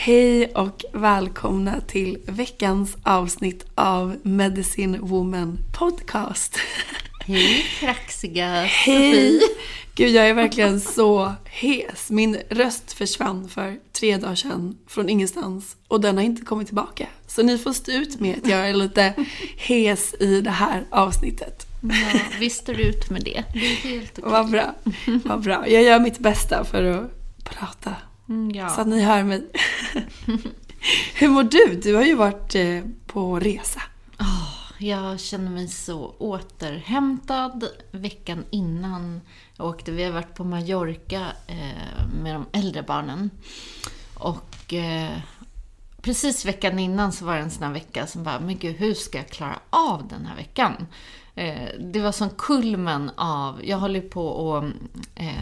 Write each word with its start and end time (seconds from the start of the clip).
Hej 0.00 0.46
och 0.46 0.84
välkomna 0.92 1.80
till 1.80 2.18
veckans 2.26 2.96
avsnitt 3.02 3.66
av 3.74 4.16
Medicine 4.22 4.98
Woman 5.00 5.58
Podcast. 5.78 6.58
Hej 7.26 7.64
kraxiga 7.78 8.62
Hej! 8.62 9.12
Sofie. 9.12 9.40
Gud, 9.94 10.10
jag 10.10 10.28
är 10.28 10.34
verkligen 10.34 10.80
så 10.80 11.32
hes. 11.44 12.10
Min 12.10 12.38
röst 12.50 12.92
försvann 12.92 13.48
för 13.48 13.78
tre 13.92 14.16
dagar 14.16 14.34
sedan 14.34 14.78
från 14.86 15.08
ingenstans 15.08 15.76
och 15.88 16.00
den 16.00 16.16
har 16.16 16.24
inte 16.24 16.42
kommit 16.42 16.66
tillbaka. 16.66 17.06
Så 17.26 17.42
ni 17.42 17.58
får 17.58 17.72
stå 17.72 17.92
ut 17.92 18.20
med 18.20 18.38
att 18.38 18.50
jag 18.50 18.68
är 18.68 18.74
lite 18.74 19.14
hes 19.56 20.14
i 20.20 20.40
det 20.40 20.50
här 20.50 20.84
avsnittet. 20.90 21.66
Ja, 21.82 22.20
vi 22.40 22.50
står 22.50 22.80
ut 22.80 23.10
med 23.10 23.24
det. 23.24 23.44
Det 23.52 23.58
är 23.58 23.90
helt 23.90 24.18
okej. 24.18 24.30
Vad 24.32 24.50
bra. 24.50 24.74
Vad 25.24 25.42
bra. 25.42 25.68
Jag 25.68 25.82
gör 25.82 26.00
mitt 26.00 26.18
bästa 26.18 26.64
för 26.64 26.84
att 26.84 27.10
prata 27.44 27.94
Mm, 28.28 28.50
ja. 28.54 28.68
så 28.68 28.80
att 28.80 28.88
ni 28.88 29.02
hör 29.02 29.22
mig. 29.22 29.46
Hur 31.14 31.28
mår 31.28 31.42
du? 31.42 31.80
Du 31.82 31.94
har 31.94 32.02
ju 32.02 32.14
varit 32.14 32.54
eh, 32.54 32.82
på 33.06 33.40
resa. 33.40 33.82
Jag 34.80 35.20
känner 35.20 35.50
mig 35.50 35.68
så 35.68 36.14
återhämtad 36.18 37.68
veckan 37.90 38.44
innan 38.50 39.20
jag 39.56 39.66
åkte. 39.66 39.90
Vi 39.92 40.04
har 40.04 40.12
varit 40.12 40.34
på 40.34 40.44
Mallorca 40.44 41.32
eh, 41.46 42.06
med 42.22 42.34
de 42.34 42.46
äldre 42.52 42.82
barnen. 42.82 43.30
Och 44.14 44.74
eh, 44.74 45.18
precis 46.02 46.44
veckan 46.44 46.78
innan 46.78 47.12
så 47.12 47.24
var 47.24 47.34
det 47.34 47.40
en 47.40 47.50
sån 47.50 47.62
här 47.62 47.72
vecka 47.72 48.06
som 48.06 48.24
bara, 48.24 48.40
men 48.40 48.58
gud, 48.58 48.76
hur 48.76 48.94
ska 48.94 49.18
jag 49.18 49.28
klara 49.28 49.58
av 49.70 50.08
den 50.08 50.26
här 50.26 50.36
veckan? 50.36 50.86
Eh, 51.38 51.68
det 51.78 52.00
var 52.00 52.12
som 52.12 52.30
kulmen 52.30 53.10
av, 53.16 53.60
jag 53.64 53.78
håller 53.78 54.00
på 54.00 54.26
och 54.26 54.64
eh, 55.14 55.32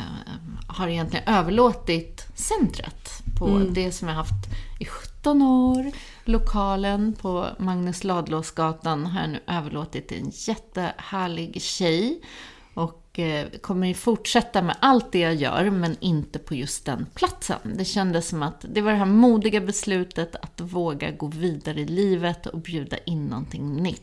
har 0.68 0.88
egentligen 0.88 1.28
överlåtit 1.28 2.26
centret 2.34 3.10
på 3.38 3.48
det 3.70 3.92
som 3.92 4.08
jag 4.08 4.14
haft 4.14 4.46
i 4.80 4.84
17 4.84 5.42
år. 5.42 5.92
Lokalen 6.24 7.12
på 7.12 7.46
Magnus 7.58 8.04
Ladulåsgatan 8.04 9.06
har 9.06 9.20
jag 9.20 9.30
nu 9.30 9.40
överlåtit 9.46 10.08
till 10.08 10.18
en 10.18 10.30
jättehärlig 10.34 11.62
tjej. 11.62 12.20
Och 12.74 13.05
eh, 13.18 13.46
kommer 13.60 13.86
ju 13.86 13.94
fortsätta 13.94 14.62
med 14.62 14.76
allt 14.80 15.12
det 15.12 15.18
jag 15.18 15.34
gör, 15.34 15.70
men 15.70 15.96
inte 16.00 16.38
på 16.38 16.54
just 16.54 16.84
den 16.84 17.06
platsen. 17.14 17.58
Det 17.74 17.84
kändes 17.84 18.28
som 18.28 18.42
att 18.42 18.64
det 18.74 18.80
var 18.80 18.92
det 18.92 18.98
här 18.98 19.04
modiga 19.06 19.60
beslutet 19.60 20.36
att 20.36 20.60
våga 20.60 21.10
gå 21.10 21.26
vidare 21.26 21.80
i 21.80 21.86
livet 21.86 22.46
och 22.46 22.58
bjuda 22.60 22.96
in 23.06 23.24
någonting 23.26 23.76
nytt. 23.76 24.02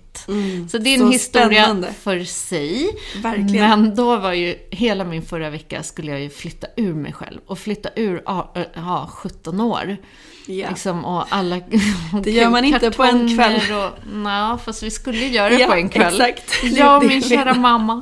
Så 0.72 0.78
det 0.78 0.90
är 0.96 1.02
en 1.02 1.12
historia 1.12 1.64
spännande. 1.64 1.94
för 1.94 2.24
sig. 2.24 2.88
Verkligen. 3.22 3.70
Men 3.70 3.96
då 3.96 4.18
var 4.18 4.34
ju, 4.34 4.56
hela 4.70 5.04
min 5.04 5.22
förra 5.22 5.50
vecka 5.50 5.84
skulle 5.84 6.12
jag 6.12 6.22
ju 6.22 6.30
flytta 6.30 6.68
ur 6.78 6.94
mig 6.94 7.14
själv. 7.14 7.40
Och 7.46 7.60
flytta 7.60 7.90
ur, 7.96 8.22
ja, 8.26 8.54
ja 8.76 9.10
17 9.14 9.62
år. 9.62 9.98
Ja. 10.48 10.70
Liksom, 10.70 11.06
och 11.06 11.26
alla 11.30 11.60
Det 12.24 12.32
gör 12.32 12.50
man 12.50 12.66
inte 12.66 12.92
på 12.92 13.04
en 13.04 13.36
kväll. 13.38 13.62
Och, 13.72 13.90
nej, 14.14 14.58
fast 14.66 14.84
vi 14.84 14.92
skulle 14.92 15.18
ju 15.18 15.28
göra 15.28 15.50
det 15.50 15.60
Ja, 15.60 15.68
på 15.68 15.74
en 15.74 15.90
kväll. 15.90 16.22
exakt. 16.22 16.64
Jag 16.64 16.98
och 17.04 17.10
min 17.10 17.22
kära 17.22 17.54
mamma. 17.54 18.02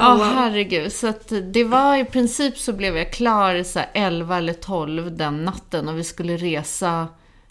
Ja, 0.00 0.14
wow. 0.14 0.24
herregud. 0.24 0.92
Så 0.92 1.06
att 1.06 1.32
det 1.52 1.64
var 1.64 1.96
i 1.96 2.04
princip 2.04 2.58
så 2.58 2.72
blev 2.72 2.96
jag 2.96 3.12
klar 3.12 3.62
så 3.62 3.78
här 3.78 3.90
11 3.94 4.38
eller 4.38 4.52
12 4.52 5.16
den 5.16 5.44
natten 5.44 5.88
och 5.88 5.98
vi 5.98 6.04
skulle 6.04 6.36
resa 6.36 7.08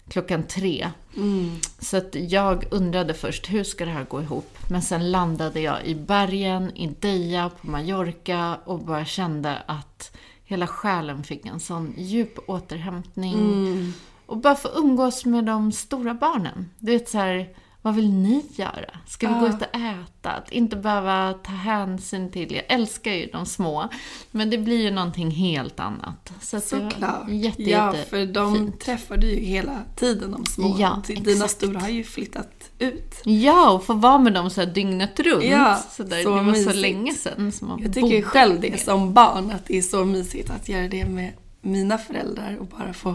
klockan 0.08 0.42
tre. 0.42 0.90
Mm. 1.16 1.60
Så 1.78 1.96
att 1.96 2.14
jag 2.14 2.64
undrade 2.70 3.14
först, 3.14 3.50
hur 3.50 3.64
ska 3.64 3.84
det 3.84 3.90
här 3.90 4.04
gå 4.04 4.22
ihop? 4.22 4.58
Men 4.70 4.82
sen 4.82 5.10
landade 5.10 5.60
jag 5.60 5.84
i 5.84 5.94
bergen, 5.94 6.76
i 6.76 6.86
Deja, 7.00 7.50
på 7.60 7.66
Mallorca 7.66 8.58
och 8.64 8.78
bara 8.78 9.04
kände 9.04 9.62
att 9.66 10.16
hela 10.44 10.66
själen 10.66 11.24
fick 11.24 11.46
en 11.46 11.60
sån 11.60 11.94
djup 11.96 12.38
återhämtning. 12.46 13.34
Mm. 13.34 13.92
Och 14.26 14.36
bara 14.36 14.54
få 14.54 14.68
umgås 14.68 15.24
med 15.24 15.44
de 15.44 15.72
stora 15.72 16.14
barnen. 16.14 16.70
Du 16.78 16.92
vet 16.92 17.08
så 17.08 17.18
här, 17.18 17.48
vad 17.84 17.94
vill 17.94 18.12
ni 18.12 18.44
göra? 18.50 18.90
Ska 19.06 19.28
vi 19.28 19.34
gå 19.40 19.46
ut 19.46 19.54
och 19.62 19.76
äta? 19.80 20.30
Att 20.30 20.52
inte 20.52 20.76
behöva 20.76 21.32
ta 21.32 21.52
hänsyn 21.52 22.30
till, 22.30 22.52
jag 22.54 22.64
älskar 22.68 23.12
ju 23.12 23.26
de 23.26 23.46
små, 23.46 23.88
men 24.30 24.50
det 24.50 24.58
blir 24.58 24.82
ju 24.82 24.90
någonting 24.90 25.30
helt 25.30 25.80
annat. 25.80 26.32
Så 26.40 26.60
Såklart. 26.60 27.28
jätte, 27.28 27.62
ja, 27.62 27.94
jätte 27.96 28.10
för 28.10 28.26
de 28.26 28.54
fint. 28.54 28.80
träffar 28.80 29.16
du 29.16 29.26
ju 29.30 29.40
hela 29.40 29.78
tiden, 29.96 30.30
de 30.32 30.46
små. 30.46 30.76
Ja, 30.78 31.02
Dina 31.06 31.30
exakt. 31.30 31.50
stora 31.50 31.80
har 31.80 31.88
ju 31.88 32.04
flyttat 32.04 32.70
ut. 32.78 33.20
Ja, 33.24 33.70
och 33.70 33.84
få 33.84 33.94
vara 33.94 34.18
med 34.18 34.32
dem 34.34 34.50
så 34.50 34.60
här 34.60 34.68
dygnet 34.68 35.20
runt. 35.20 35.44
Ja, 35.44 35.82
så 35.90 36.02
där, 36.02 36.22
så 36.22 36.28
det 36.28 36.34
var 36.36 36.42
mysigt. 36.42 36.70
så 36.70 36.76
länge 36.80 37.14
sedan 37.14 37.52
som 37.52 37.68
man 37.68 37.82
Jag 37.82 37.94
tycker 37.94 38.22
själv 38.22 38.60
det 38.60 38.80
som 38.80 39.14
barn, 39.14 39.50
att 39.50 39.66
det 39.66 39.78
är 39.78 39.82
så 39.82 40.04
mysigt 40.04 40.50
att 40.50 40.68
göra 40.68 40.88
det 40.88 41.04
med 41.04 41.32
mina 41.60 41.98
föräldrar 41.98 42.56
och 42.60 42.66
bara 42.66 42.92
få 42.92 43.14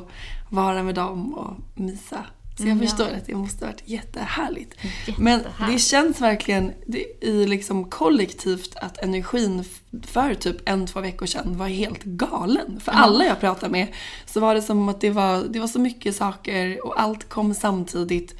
vara 0.50 0.84
med 0.84 0.96
dem 0.96 1.34
och 1.34 1.54
mysa 1.76 2.26
Så 2.60 2.64
jag 2.64 2.72
Mm, 2.72 2.88
förstår 2.88 3.06
att 3.06 3.26
det 3.26 3.36
måste 3.36 3.66
ha 3.66 3.72
varit 3.72 3.82
jättehärligt. 3.86 4.76
Men 5.18 5.42
det 5.72 5.80
känns 5.80 6.22
verkligen 6.22 6.72
det, 6.86 7.06
i 7.26 7.46
liksom 7.48 7.90
kollektivt 7.90 8.76
att 8.76 8.98
energin 8.98 9.64
för 10.04 10.34
typ 10.34 10.70
en, 10.70 10.88
två 10.88 11.02
veckor 11.02 11.26
sedan 11.26 11.58
var 11.58 11.68
helt 11.68 12.04
galen. 12.04 12.80
För 12.80 12.92
alla 12.92 13.26
jag 13.26 13.40
pratade 13.40 13.72
med 13.72 13.88
så 14.26 14.40
var 14.40 14.56
det 14.56 14.62
som 14.62 14.90
att 14.90 15.02
det 15.02 15.10
var, 15.10 15.44
det 15.50 15.60
var 15.60 15.68
så 15.68 15.80
mycket 15.80 16.16
saker 16.16 16.86
och 16.86 17.02
allt 17.02 17.30
kom 17.30 17.54
samtidigt. 17.54 18.36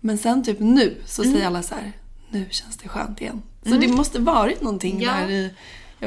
Men 0.00 0.18
sen 0.18 0.44
typ 0.44 0.60
nu 0.60 0.96
så 1.06 1.22
Mm. 1.22 1.34
säger 1.34 1.46
alla 1.46 1.62
så 1.62 1.74
här, 1.74 1.92
nu 2.30 2.46
känns 2.50 2.76
det 2.76 2.88
skönt 2.88 3.20
igen. 3.20 3.42
Så 3.66 3.70
det 3.70 3.88
måste 3.88 4.18
varit 4.18 4.60
någonting 4.62 5.00
Ja. 5.02 5.12
där 5.12 5.30
i, 5.30 5.50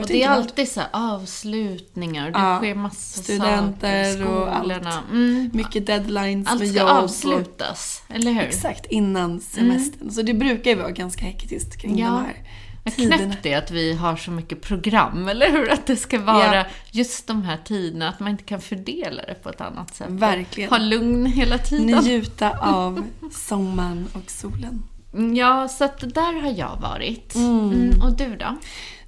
Och 0.02 0.08
det 0.08 0.24
är 0.24 0.30
alltid 0.30 0.68
så 0.72 0.80
här 0.80 0.90
avslutningar, 0.92 2.32
det 2.32 2.40
Ja, 2.40 2.58
sker 2.58 2.76
massa 2.76 3.24
studenter 3.24 4.14
saker, 4.14 4.28
och 4.28 4.56
allt. 4.56 4.72
Mm. 5.12 5.50
mycket 5.54 5.86
deadlines 5.86 6.48
Allt 6.48 6.60
med 6.60 6.70
ska 6.70 6.80
jobb. 6.80 6.90
och- 6.90 6.96
avslutas, 7.04 8.04
eller 8.10 8.32
hur? 8.32 8.42
Exakt, 8.42 8.86
innan 8.86 9.40
semestern. 9.40 10.12
Så 10.12 10.22
det 10.22 10.34
brukar 10.34 10.72
ju 10.72 10.78
vara 10.78 10.92
ganska 10.92 11.26
hektiskt 11.26 11.78
kring 11.82 12.00
Ja. 12.00 12.06
de 12.06 12.18
här 12.26 12.36
tiderna. 12.92 13.18
knäppt 13.18 13.44
det 13.44 13.54
är 13.54 13.58
att 13.58 13.72
vi 13.72 13.94
har 13.94 14.16
så 14.16 14.32
mycket 14.32 14.62
program, 14.62 15.28
eller 15.30 15.52
hur? 15.52 15.72
Att 15.74 15.86
det 15.86 15.96
ska 15.96 16.20
vara 16.20 16.56
Ja. 16.56 16.66
just 16.92 17.28
de 17.28 17.44
här 17.44 17.58
tiderna, 17.66 18.10
att 18.10 18.20
man 18.20 18.30
inte 18.30 18.44
kan 18.44 18.62
fördela 18.62 19.22
det 19.28 19.34
på 19.44 19.50
ett 19.50 19.62
annat 19.62 19.96
sätt. 19.96 20.08
Verkligen. 20.10 20.70
Ha 20.70 20.78
lugn 20.78 21.26
hela 21.26 21.58
tiden. 21.58 22.00
Njuta 22.04 22.52
av 22.60 23.04
sommaren 23.32 24.08
och 24.14 24.32
solen. 24.32 24.84
Mm, 25.14 25.36
Ja, 25.36 25.68
så 25.68 25.84
att 25.84 26.00
där 26.14 26.42
har 26.42 26.52
jag 26.58 26.78
varit. 26.82 27.36
Mm, 27.36 28.02
och 28.02 28.18
du 28.18 28.36
då? 28.36 28.58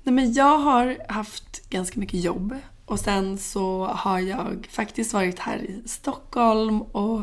Nej, 0.09 0.15
men 0.15 0.33
jag 0.33 0.57
har 0.57 0.97
haft 1.09 1.69
ganska 1.69 1.99
mycket 1.99 2.23
jobb 2.23 2.55
och 2.85 2.99
sen 2.99 3.37
så 3.37 3.85
har 3.85 4.19
jag 4.19 4.67
faktiskt 4.71 5.13
varit 5.13 5.39
här 5.39 5.57
i 5.57 5.83
Stockholm 5.85 6.81
och 6.81 7.21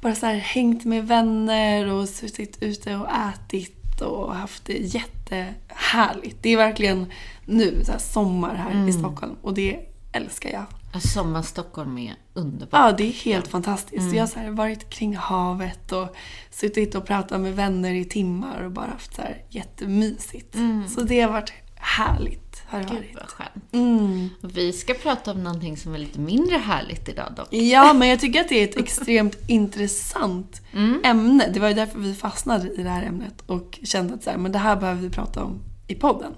bara 0.00 0.14
så 0.14 0.26
hängt 0.26 0.84
med 0.84 1.06
vänner 1.06 1.92
och 1.92 2.08
suttit 2.08 2.62
ute 2.62 2.96
och 2.96 3.08
ätit 3.10 4.00
och 4.00 4.34
haft 4.34 4.64
det 4.64 4.78
jättehärligt. 4.78 6.38
Det 6.42 6.50
är 6.50 6.56
verkligen 6.56 7.12
nu 7.44 7.84
så 7.84 7.92
här 7.92 7.98
sommar 7.98 8.54
här 8.54 8.88
i 8.88 8.92
Stockholm 8.92 9.36
och 9.42 9.54
det 9.54 9.78
älskar 10.12 10.50
jag. 10.50 10.64
Ja, 10.92 11.00
Sommar 11.00 11.42
Stockholm 11.42 11.98
är 11.98 12.14
underbart. 12.34 12.80
Ja, 12.80 12.92
det 12.92 13.04
är 13.04 13.12
helt 13.12 13.48
fantastiskt. 13.48 14.14
Jag 14.14 14.22
har 14.22 14.26
så 14.26 14.38
här 14.38 14.50
varit 14.50 14.90
kring 14.90 15.16
havet 15.16 15.92
och 15.92 16.16
suttit 16.50 16.94
och 16.94 17.06
pratat 17.06 17.40
med 17.40 17.56
vänner 17.56 17.94
i 17.94 18.04
timmar 18.04 18.62
och 18.64 18.70
bara 18.70 18.86
haft 18.86 19.14
så 19.14 19.22
här 19.22 19.42
jättemysigt. 19.48 20.56
Så 20.88 21.00
det 21.00 21.20
har 21.20 21.32
varit 21.32 21.52
härligt. 21.86 22.62
Har 22.68 22.78
det 22.78 22.84
Gud 22.84 22.94
varit. 22.98 23.14
vad 23.14 23.28
skönt. 23.30 23.72
Mm. 23.72 24.28
Vi 24.42 24.72
ska 24.72 24.94
prata 24.94 25.30
om 25.30 25.44
någonting 25.44 25.76
som 25.76 25.94
är 25.94 25.98
lite 25.98 26.20
mindre 26.20 26.56
härligt 26.56 27.08
idag 27.08 27.32
dock. 27.36 27.48
Ja, 27.52 27.92
men 27.92 28.08
jag 28.08 28.20
tycker 28.20 28.40
att 28.40 28.48
det 28.48 28.54
är 28.60 28.64
ett 28.68 28.76
extremt 28.84 29.36
intressant 29.48 30.62
Mm. 30.72 31.00
ämne. 31.04 31.48
Det 31.54 31.60
var 31.60 31.68
ju 31.68 31.74
därför 31.74 31.98
vi 31.98 32.14
fastnade 32.14 32.68
i 32.72 32.82
det 32.82 32.88
här 32.90 33.02
ämnet 33.02 33.42
och 33.46 33.78
kände 33.82 34.14
att 34.14 34.22
så 34.22 34.30
här, 34.30 34.36
men 34.36 34.52
det 34.52 34.58
här 34.58 34.76
behöver 34.76 35.00
vi 35.02 35.10
prata 35.10 35.42
om 35.44 35.60
i 35.86 35.94
podden. 35.94 36.32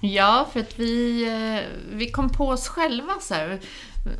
Ja, 0.00 0.48
för 0.52 0.60
att 0.60 0.78
vi, 0.78 1.24
eh, 1.28 1.70
vi 1.96 2.10
kom 2.10 2.30
på 2.30 2.48
oss 2.48 2.68
själva 2.68 3.12
så 3.20 3.34
här, 3.34 3.60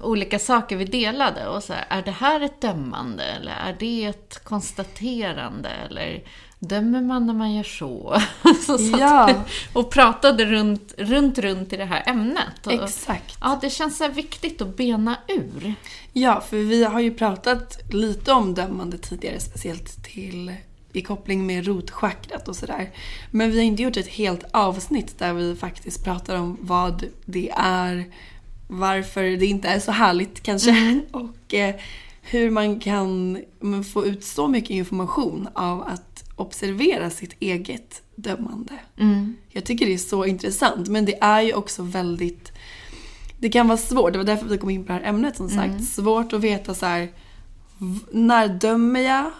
olika 0.03 0.39
saker 0.39 0.77
vi 0.77 0.85
delade. 0.85 1.49
Och 1.49 1.63
så 1.63 1.73
här, 1.73 1.87
är 1.89 2.03
det 2.03 2.11
här 2.11 2.41
ett 2.41 2.61
dömande 2.61 3.25
eller 3.25 3.53
är 3.53 3.77
det 3.81 4.05
ett 4.05 4.45
konstaterande? 4.45 5.69
Eller 5.69 6.23
dömer 6.69 7.01
man 7.01 7.27
när 7.27 7.35
man 7.35 7.55
gör 7.55 7.63
så? 7.63 8.21
så 8.67 8.79
Ja. 8.99 9.27
vi 9.27 9.35
och 9.73 9.91
pratade 9.91 10.45
runt, 10.45 10.95
runt, 10.99 11.39
runt 11.39 11.73
i 11.73 11.77
det 11.77 11.85
här 11.85 12.03
ämnet. 12.07 12.67
Och, 12.67 12.73
Exakt. 12.73 13.39
Ja, 13.41 13.59
det 13.61 13.71
känns 13.71 13.97
så 13.97 14.09
viktigt 14.09 14.63
att 14.63 14.77
bena 14.77 15.17
ur. 15.29 15.75
Ja, 16.13 16.41
för 16.41 16.57
vi 16.57 16.85
har 16.85 17.01
ju 17.01 17.15
pratat 17.15 17.79
lite 17.91 18.33
om 18.33 18.55
dömande 18.55 18.99
tidigare, 18.99 19.41
speciellt 19.41 20.05
till 20.05 20.53
i 20.93 21.03
koppling 21.03 21.47
med 21.47 21.67
rotchakrat 21.67 22.49
och 22.49 22.57
sådär. 22.57 22.91
Men 23.31 23.51
vi 23.51 23.57
har 23.57 23.65
inte 23.65 23.83
gjort 23.83 23.97
ett 23.97 24.09
helt 24.09 24.45
avsnitt 24.51 25.19
där 25.19 25.33
vi 25.33 25.57
faktiskt 25.57 26.05
pratar 26.05 26.37
om 26.37 26.59
vad 26.61 27.05
det 27.25 27.51
är, 27.57 28.05
varför 28.69 29.23
det 29.23 29.47
inte 29.47 29.69
är 29.69 29.81
så 29.81 29.93
härligt 29.93 30.43
kanske 30.43 31.01
och 31.13 31.55
eh, 31.55 31.75
hur 32.23 32.51
man 32.51 32.81
kan 32.81 33.39
men, 33.61 33.85
få 33.85 34.07
ut 34.07 34.25
så 34.25 34.49
mycket 34.49 34.71
information 34.71 35.49
av 35.55 35.83
att 35.83 36.14
observera 36.37 37.11
sitt 37.11 37.37
eget 37.41 38.03
dömande. 38.15 38.75
Jag 39.49 39.65
tycker 39.65 39.87
det 39.87 39.95
är 39.95 39.99
så 39.99 40.25
intressant 40.25 40.89
men 40.89 41.05
det 41.05 41.23
är 41.23 41.41
ju 41.41 41.55
också 41.55 41.83
väldigt 41.83 42.53
det 43.39 43.49
kan 43.49 43.69
vara 43.69 43.79
svårt, 43.79 44.13
det 44.13 44.19
var 44.19 44.25
därför 44.25 44.47
vi 44.47 44.59
kom 44.59 44.71
in 44.71 44.85
på 44.85 44.93
det 44.93 44.99
här 44.99 45.09
ämnet 45.09 45.37
som 45.37 45.49
sagt. 45.49 45.85
Svårt 45.85 46.33
att 46.33 46.41
veta 46.41 46.75
så 46.75 46.87
här, 46.87 47.09
när 48.11 48.49
dömer 48.49 49.01
jag? 49.01 49.31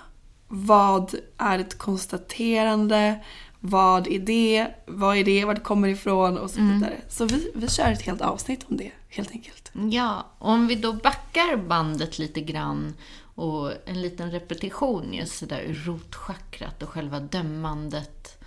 Vad 0.49 1.15
är 1.39 1.59
ett 1.59 1.79
konstaterande? 1.79 3.25
Vad 3.61 4.07
är 4.07 4.19
det? 4.19 4.67
Vad 4.87 5.17
är 5.17 5.25
det? 5.25 5.45
Vart 5.45 5.63
kommer 5.63 5.89
det 5.89 5.95
ifrån? 5.95 6.39
Och 6.39 6.51
så 6.51 6.61
vidare. 6.61 6.97
Så 7.09 7.25
vi, 7.25 7.51
vi 7.55 7.69
kör 7.69 7.91
ett 7.93 8.03
helt 8.03 8.21
avsnitt 8.21 8.65
om 8.69 8.77
det 8.77 8.91
helt 9.09 9.31
enkelt. 9.31 9.71
Ja, 9.91 10.27
om 10.39 10.67
vi 10.67 10.75
då 10.75 10.93
backar 10.93 11.57
bandet 11.57 12.19
lite 12.19 12.41
grann 12.41 12.95
och 13.35 13.73
en 13.87 14.03
liten 14.03 14.31
repetition 14.31 15.15
just 15.15 15.39
sådär 15.39 15.61
ur 15.61 15.75
rotchakrat 15.75 16.83
och 16.83 16.89
själva 16.89 17.21
dömandet, 17.21 18.45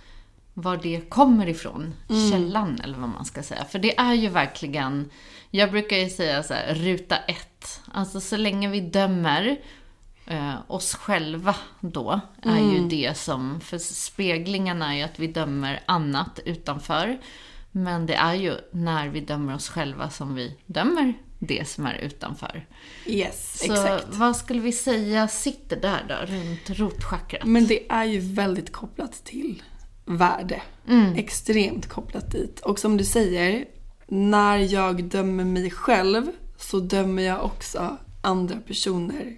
var 0.54 0.76
det 0.76 1.00
kommer 1.08 1.48
ifrån, 1.48 1.94
källan 2.30 2.80
eller 2.84 2.98
vad 2.98 3.08
man 3.08 3.24
ska 3.24 3.42
säga. 3.42 3.64
För 3.64 3.78
det 3.78 3.98
är 3.98 4.14
ju 4.14 4.28
verkligen, 4.28 5.10
jag 5.50 5.70
brukar 5.70 5.96
ju 5.96 6.10
säga 6.10 6.42
så 6.42 6.54
här, 6.54 6.74
ruta 6.74 7.16
ett. 7.16 7.80
Alltså 7.92 8.20
så 8.20 8.36
länge 8.36 8.68
vi 8.68 8.80
dömer 8.80 9.60
eh, 10.26 10.54
oss 10.66 10.94
själva 10.94 11.56
då, 11.80 12.20
är 12.42 12.72
ju 12.72 12.88
det 12.88 13.16
som, 13.16 13.60
för 13.60 13.78
speglingarna 13.78 14.92
är 14.92 14.96
ju 14.96 15.02
att 15.02 15.18
vi 15.18 15.26
dömer 15.26 15.80
annat 15.86 16.40
utanför. 16.44 17.18
Men 17.70 18.06
det 18.06 18.14
är 18.14 18.34
ju 18.34 18.56
när 18.72 19.08
vi 19.08 19.20
dömer 19.20 19.54
oss 19.54 19.68
själva 19.68 20.10
som 20.10 20.34
vi 20.34 20.56
dömer 20.66 21.14
det 21.38 21.68
som 21.68 21.86
är 21.86 21.94
utanför. 21.94 22.66
Yes, 23.06 23.58
Så 23.58 23.72
exakt. 23.72 24.06
vad 24.08 24.36
skulle 24.36 24.60
vi 24.60 24.72
säga 24.72 25.28
sitter 25.28 25.76
där 25.80 26.04
då, 26.08 26.34
runt 26.34 26.78
rotchakrat? 26.78 27.46
Men 27.46 27.66
det 27.66 27.92
är 27.92 28.04
ju 28.04 28.18
väldigt 28.20 28.72
kopplat 28.72 29.24
till 29.24 29.62
värde. 30.04 30.62
Mm. 30.88 31.14
Extremt 31.14 31.88
kopplat 31.88 32.30
dit. 32.30 32.60
Och 32.60 32.78
som 32.78 32.96
du 32.96 33.04
säger, 33.04 33.64
när 34.06 34.58
jag 34.58 35.04
dömer 35.04 35.44
mig 35.44 35.70
själv 35.70 36.26
så 36.58 36.80
dömer 36.80 37.22
jag 37.22 37.44
också 37.44 37.96
andra 38.22 38.56
personer. 38.56 39.36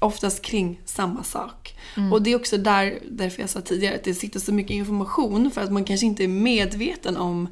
Oftast 0.00 0.42
kring 0.42 0.80
samma 0.84 1.22
sak. 1.22 1.76
Mm. 1.96 2.12
Och 2.12 2.22
det 2.22 2.30
är 2.32 2.36
också 2.36 2.56
där, 2.56 2.98
därför 3.10 3.40
jag 3.40 3.50
sa 3.50 3.60
tidigare 3.60 3.94
att 3.94 4.04
det 4.04 4.14
sitter 4.14 4.40
så 4.40 4.52
mycket 4.54 4.74
information 4.74 5.50
för 5.50 5.60
att 5.60 5.72
man 5.72 5.84
kanske 5.84 6.06
inte 6.06 6.24
är 6.24 6.28
medveten 6.28 7.16
om 7.16 7.48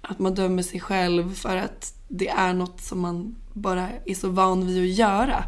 att 0.00 0.18
man 0.18 0.34
dömer 0.34 0.62
sig 0.62 0.80
själv 0.80 1.34
för 1.34 1.56
att 1.56 1.94
det 2.10 2.28
är 2.28 2.52
något 2.52 2.80
som 2.80 3.00
man 3.00 3.36
bara 3.52 3.88
är 4.04 4.14
så 4.14 4.28
van 4.28 4.66
vid 4.66 4.82
att 4.82 4.98
göra. 4.98 5.44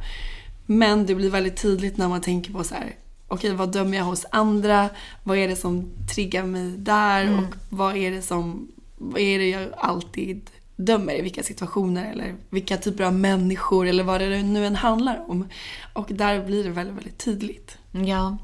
Men 0.66 1.06
det 1.06 1.14
blir 1.14 1.30
väldigt 1.30 1.62
tydligt 1.62 1.96
när 1.96 2.08
man 2.08 2.20
tänker 2.20 2.52
på 2.52 2.64
så 2.64 2.74
här. 2.74 2.96
Okej, 3.28 3.54
vad 3.54 3.72
dömer 3.72 3.96
jag 3.96 4.04
hos 4.04 4.26
andra? 4.30 4.88
Vad 5.22 5.38
är 5.38 5.48
det 5.48 5.56
som 5.56 5.90
triggar 6.14 6.44
mig 6.44 6.70
där? 6.70 7.38
Och 7.38 7.54
vad 7.68 7.96
är 7.96 8.10
det 8.10 8.22
som, 8.22 8.68
vad 8.98 9.20
är 9.20 9.38
det 9.38 9.48
jag 9.48 9.68
alltid 9.76 10.50
dömer 10.76 11.18
i 11.18 11.22
vilka 11.22 11.42
situationer 11.42 12.12
eller 12.12 12.34
vilka 12.50 12.76
typer 12.76 13.04
av 13.04 13.14
människor 13.14 13.86
eller 13.86 14.04
vad 14.04 14.20
det 14.20 14.42
nu 14.42 14.66
än 14.66 14.76
handlar 14.76 15.30
om. 15.30 15.48
Och 15.92 16.06
där 16.10 16.44
blir 16.44 16.64
det 16.64 16.70
väldigt, 16.70 16.96
väldigt 16.96 17.18
tydligt. 17.18 17.78
Ja. 17.90 18.38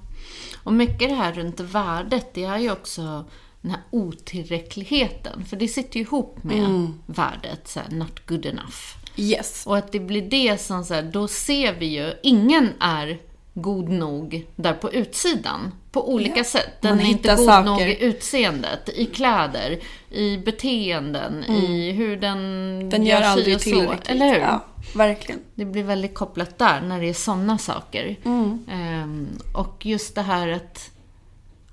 Och 0.65 0.73
mycket 0.73 1.09
det 1.09 1.15
här 1.15 1.33
runt 1.33 1.61
värdet, 1.61 2.35
det 2.35 2.45
är 2.45 2.59
ju 2.59 2.73
också 2.73 3.25
den 3.61 3.71
här 3.71 3.81
otillräckligheten. 3.91 5.45
För 5.45 5.57
det 5.57 5.69
sitter 5.69 5.97
ju 5.97 6.03
ihop 6.03 6.39
med 6.45 6.59
Mm. 6.59 6.95
värdet, 7.07 7.69
så 7.69 7.81
här, 7.81 7.91
not 7.91 8.27
good 8.27 8.47
enough. 8.47 8.77
Yes. 9.17 9.67
Och 9.67 9.77
att 9.79 9.93
det 9.93 10.01
blir 10.01 10.23
det 10.23 10.61
som 10.61 10.85
så 10.85 10.95
här, 10.95 11.03
då 11.03 11.29
ser 11.29 11.73
vi 11.73 11.87
ju, 11.87 12.13
ingen 12.23 12.69
är 12.81 13.19
god 13.55 13.89
nog 13.89 14.47
där 14.57 14.73
på 14.73 14.93
utsidan. 14.93 15.73
På 15.93 16.13
olika 16.13 16.37
Ja. 16.39 16.45
sätt. 16.45 16.71
Den 16.83 16.97
Man 16.97 17.07
är 17.07 17.11
inte 17.11 17.29
god 17.37 17.45
saker. 17.47 17.65
nog 17.71 17.81
i 17.81 18.05
utseendet, 18.05 18.89
i 18.89 19.07
kläder, 19.07 19.79
i 20.11 20.37
beteenden, 20.39 21.45
i 21.45 21.93
hur 21.93 22.17
den, 22.17 22.39
Mm. 22.39 22.91
Den 22.91 23.07
gör 23.07 23.21
si 23.21 23.25
aldrig 23.27 23.59
tillräckligt. 23.61 24.09
Eller 24.09 24.27
hur? 24.33 24.39
Ja, 24.41 24.65
verkligen. 24.95 25.41
Det 25.55 25.65
blir 25.65 25.83
väldigt 25.83 26.15
kopplat 26.15 26.59
där, 26.59 26.81
när 26.81 27.01
det 27.01 27.09
är 27.09 27.15
sådana 27.15 27.59
saker. 27.59 28.17
Mm. 28.25 28.67
Ehm, 28.71 29.29
och 29.55 29.87
just 29.87 30.15
det 30.15 30.23
här 30.23 30.49
att 30.49 30.91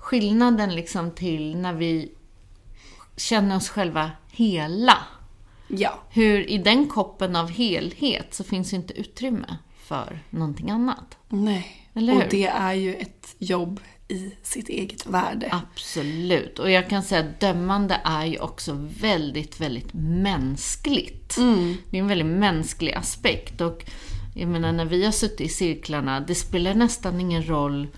skillnaden 0.06 0.74
liksom 0.74 1.10
till 1.10 1.56
när 1.56 1.72
vi 1.72 2.12
känner 3.16 3.56
oss 3.56 3.68
själva 3.68 4.10
hela. 4.30 4.98
Ja. 5.68 6.02
Hur 6.10 6.50
i 6.50 6.58
den 6.58 6.88
koppen 6.88 7.36
av 7.36 7.50
helhet 7.50 8.34
så 8.34 8.44
finns 8.44 8.72
ju 8.72 8.76
inte 8.76 9.00
utrymme 9.00 9.56
för 9.78 10.18
någonting 10.30 10.70
annat. 10.70 11.18
Nej. 11.28 11.90
Och 11.92 12.22
det 12.30 12.46
är 12.46 12.72
ju 12.72 12.94
ett 12.94 13.34
jobb 13.38 13.80
i 14.08 14.32
sitt 14.42 14.68
eget 14.68 15.06
värde. 15.06 15.48
Absolut. 15.52 16.58
Och 16.58 16.70
jag 16.70 16.88
kan 16.88 17.02
säga 17.02 17.20
att 17.20 17.40
dömande 17.40 18.00
är 18.04 18.24
ju 18.24 18.38
också 18.38 18.72
väldigt, 19.00 19.60
väldigt 19.60 19.94
mänskligt. 19.94 21.36
Det 21.90 21.96
är 21.96 22.00
en 22.00 22.08
väldigt 22.08 22.38
mänsklig 22.38 22.92
aspekt. 22.92 23.60
Och 23.60 23.84
jag 24.34 24.48
menar 24.48 24.72
när 24.72 24.84
vi 24.84 25.04
har 25.04 25.12
suttit 25.12 25.40
i 25.40 25.48
cirklarna, 25.48 26.20
det 26.20 26.34
spelar 26.34 26.74
nästan 26.74 27.20
ingen 27.20 27.48
roll. 27.48 27.88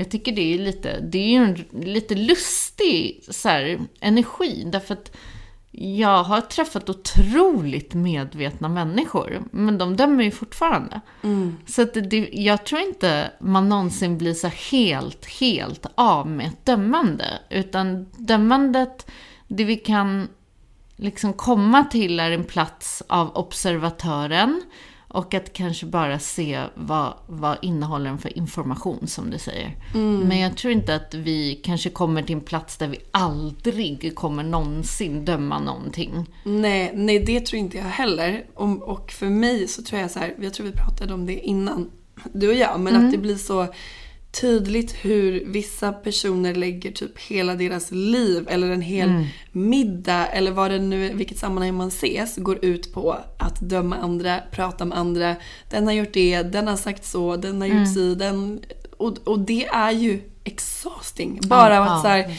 Jag 0.00 0.10
tycker 0.10 0.32
det 0.32 0.54
är 0.54 0.58
lite, 0.58 1.00
det 1.00 1.18
är 1.18 1.28
ju 1.28 1.36
en 1.36 1.64
lite 1.84 2.14
lustig 2.14 3.24
så 3.28 3.48
här, 3.48 3.80
energi. 4.00 4.68
Därför 4.72 4.94
att 4.94 5.16
jag 5.70 6.24
har 6.24 6.40
träffat 6.40 6.88
otroligt 6.88 7.94
medvetna 7.94 8.68
människor, 8.68 9.42
men 9.50 9.78
de 9.78 9.96
dömer 9.96 10.24
ju 10.24 10.30
fortfarande. 10.30 11.00
Mm. 11.22 11.56
Så 11.66 11.82
att 11.82 11.94
det, 11.94 12.28
jag 12.32 12.64
tror 12.64 12.80
inte 12.80 13.30
man 13.40 13.68
någonsin 13.68 14.18
blir 14.18 14.34
så 14.34 14.48
helt, 14.70 15.26
helt 15.26 15.86
av 15.94 16.26
med 16.26 16.46
ett 16.46 16.64
dömande. 16.64 17.38
Utan 17.50 18.06
dömandet, 18.16 19.10
det 19.48 19.64
vi 19.64 19.76
kan 19.76 20.28
liksom 20.96 21.32
komma 21.32 21.84
till 21.84 22.20
är 22.20 22.30
en 22.30 22.44
plats 22.44 23.02
av 23.08 23.36
observatören 23.36 24.62
och 25.08 25.34
att 25.34 25.52
kanske 25.52 25.86
bara 25.86 26.18
se 26.18 26.60
vad, 26.74 27.14
vad 27.26 27.58
innehåller 27.62 28.10
den 28.10 28.18
för 28.18 28.38
information, 28.38 29.06
som 29.06 29.30
du 29.30 29.38
säger. 29.38 29.76
Men 30.24 30.38
jag 30.38 30.56
tror 30.56 30.72
inte 30.72 30.94
att 30.94 31.14
vi 31.14 31.60
kanske 31.64 31.90
kommer 31.90 32.22
till 32.22 32.34
en 32.34 32.40
plats 32.40 32.76
där 32.76 32.88
vi 32.88 32.98
aldrig 33.10 34.14
kommer 34.14 34.42
någonsin 34.42 35.24
döma 35.24 35.58
någonting. 35.58 36.26
Nej, 36.44 36.92
nej, 36.94 37.18
det 37.18 37.46
tror 37.46 37.58
inte 37.58 37.76
jag 37.76 37.84
heller. 37.84 38.44
Och, 38.54 38.82
och 38.82 39.12
för 39.12 39.26
mig 39.26 39.68
så 39.68 39.82
tror 39.82 40.00
jag 40.00 40.10
så 40.10 40.18
här, 40.18 40.34
jag 40.40 40.54
tror 40.54 40.66
vi 40.66 40.72
pratade 40.72 41.14
om 41.14 41.26
det 41.26 41.38
innan, 41.38 41.90
du 42.32 42.48
och 42.48 42.54
jag, 42.54 42.80
men 42.80 42.96
att 42.96 43.12
det 43.12 43.18
blir 43.18 43.36
så 43.36 43.66
tydligt 44.30 44.92
hur 44.92 45.44
vissa 45.46 45.92
personer 45.92 46.54
lägger 46.54 46.92
typ 46.92 47.18
hela 47.18 47.54
deras 47.54 47.90
liv 47.90 48.46
eller 48.48 48.70
en 48.70 48.82
hel 48.82 49.26
middag 49.52 50.26
eller 50.26 50.50
vad 50.50 50.70
det 50.70 50.78
nu 50.78 51.12
vilket 51.14 51.38
sammanhang 51.38 51.74
man 51.74 51.88
ses 51.88 52.36
går 52.36 52.64
ut 52.64 52.92
på 52.92 53.16
att 53.38 53.60
döma 53.60 53.96
andra, 53.96 54.40
prata 54.50 54.84
med 54.84 54.98
andra. 54.98 55.36
Den 55.70 55.86
har 55.86 55.92
gjort 55.92 56.12
det, 56.12 56.42
den 56.42 56.68
har 56.68 56.76
sagt 56.76 57.04
så, 57.04 57.36
den 57.36 57.60
har 57.60 57.68
gjort 57.68 57.94
si, 57.94 58.14
den... 58.14 58.60
Och, 58.96 59.18
och 59.24 59.38
det 59.38 59.66
är 59.66 59.90
ju 59.90 60.20
exhausting. 60.44 61.40
Bara 61.42 61.80
av 61.80 61.88
att 61.88 62.02
så 62.02 62.08
här, 62.08 62.36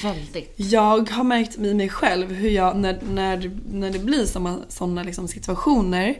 jag 0.55 1.09
har 1.09 1.23
märkt 1.23 1.57
i 1.57 1.73
mig 1.73 1.89
själv 1.89 2.33
hur 2.33 2.49
jag, 2.49 2.77
när, 2.77 2.99
när, 3.11 3.51
när 3.71 3.89
det 3.89 3.99
blir 3.99 4.25
sådana 4.69 5.03
liksom 5.03 5.27
situationer, 5.27 6.17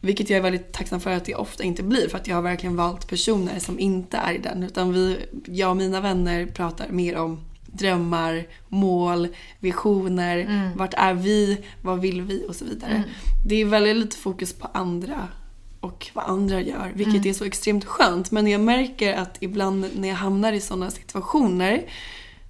vilket 0.00 0.30
jag 0.30 0.36
är 0.36 0.42
väldigt 0.42 0.72
tacksam 0.72 1.00
för 1.00 1.10
att 1.10 1.24
det 1.24 1.34
ofta 1.34 1.62
inte 1.62 1.82
blir, 1.82 2.08
för 2.08 2.18
att 2.18 2.26
jag 2.26 2.34
har 2.34 2.42
verkligen 2.42 2.76
valt 2.76 3.08
personer 3.08 3.58
som 3.58 3.78
inte 3.78 4.16
är 4.16 4.32
i 4.32 4.38
den. 4.38 4.62
Utan 4.62 4.92
vi, 4.92 5.16
jag 5.44 5.70
och 5.70 5.76
mina 5.76 6.00
vänner 6.00 6.46
pratar 6.46 6.88
mer 6.88 7.16
om 7.16 7.40
drömmar, 7.66 8.46
mål, 8.68 9.28
visioner, 9.60 10.72
vart 10.76 10.94
är 10.94 11.14
vi, 11.14 11.64
vad 11.82 12.00
vill 12.00 12.22
vi 12.22 12.46
och 12.48 12.56
så 12.56 12.64
vidare. 12.64 13.04
Det 13.46 13.54
är 13.54 13.64
väldigt 13.64 13.96
lite 13.96 14.16
fokus 14.16 14.52
på 14.52 14.68
andra 14.72 15.28
och 15.80 16.06
vad 16.12 16.24
andra 16.24 16.60
gör, 16.60 16.92
vilket 16.94 17.26
är 17.26 17.32
så 17.32 17.44
extremt 17.44 17.84
skönt. 17.84 18.30
Men 18.30 18.46
jag 18.46 18.60
märker 18.60 19.14
att 19.14 19.36
ibland 19.40 19.86
när 19.96 20.08
jag 20.08 20.16
hamnar 20.16 20.52
i 20.52 20.60
sådana 20.60 20.90
situationer 20.90 21.82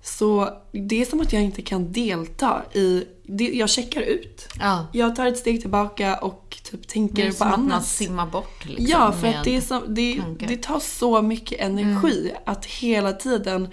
så 0.09 0.51
det 0.73 1.01
är 1.01 1.05
som 1.05 1.21
att 1.21 1.33
jag 1.33 1.43
inte 1.43 1.63
kan 1.63 1.93
delta 1.93 2.63
i... 2.75 3.05
Det, 3.23 3.45
jag 3.45 3.71
checkar 3.71 4.01
ut. 4.01 4.49
Ja. 4.59 4.87
Jag 4.93 5.17
tar 5.17 5.27
ett 5.27 5.39
steg 5.39 5.61
tillbaka 5.61 6.17
och 6.17 6.59
typ 6.63 6.83
Det 6.83 6.89
tänker 6.89 7.27
är 7.27 7.29
på 7.29 7.35
som 7.37 7.47
att 7.47 7.59
man 7.59 7.73
annat. 7.73 7.87
simmar 7.87 8.27
bort 8.27 8.65
liksom, 8.67 8.87
Ja, 8.89 9.13
för 9.13 9.27
att 9.29 9.45
det, 9.45 9.57
är 9.57 9.61
så, 9.61 9.81
det, 9.87 10.23
det 10.39 10.63
tar 10.63 10.81
så 10.81 11.23
mycket 11.23 11.61
energi 11.61 12.33
att 12.47 12.65
hela 12.67 13.13
tiden 13.13 13.69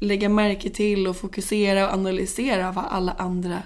lägga 0.00 0.28
märke 0.28 0.70
till 0.70 1.06
och 1.06 1.16
fokusera 1.16 1.86
och 1.86 1.92
analysera 1.94 2.72
vad 2.72 2.84
alla 2.90 3.12
andra 3.12 3.62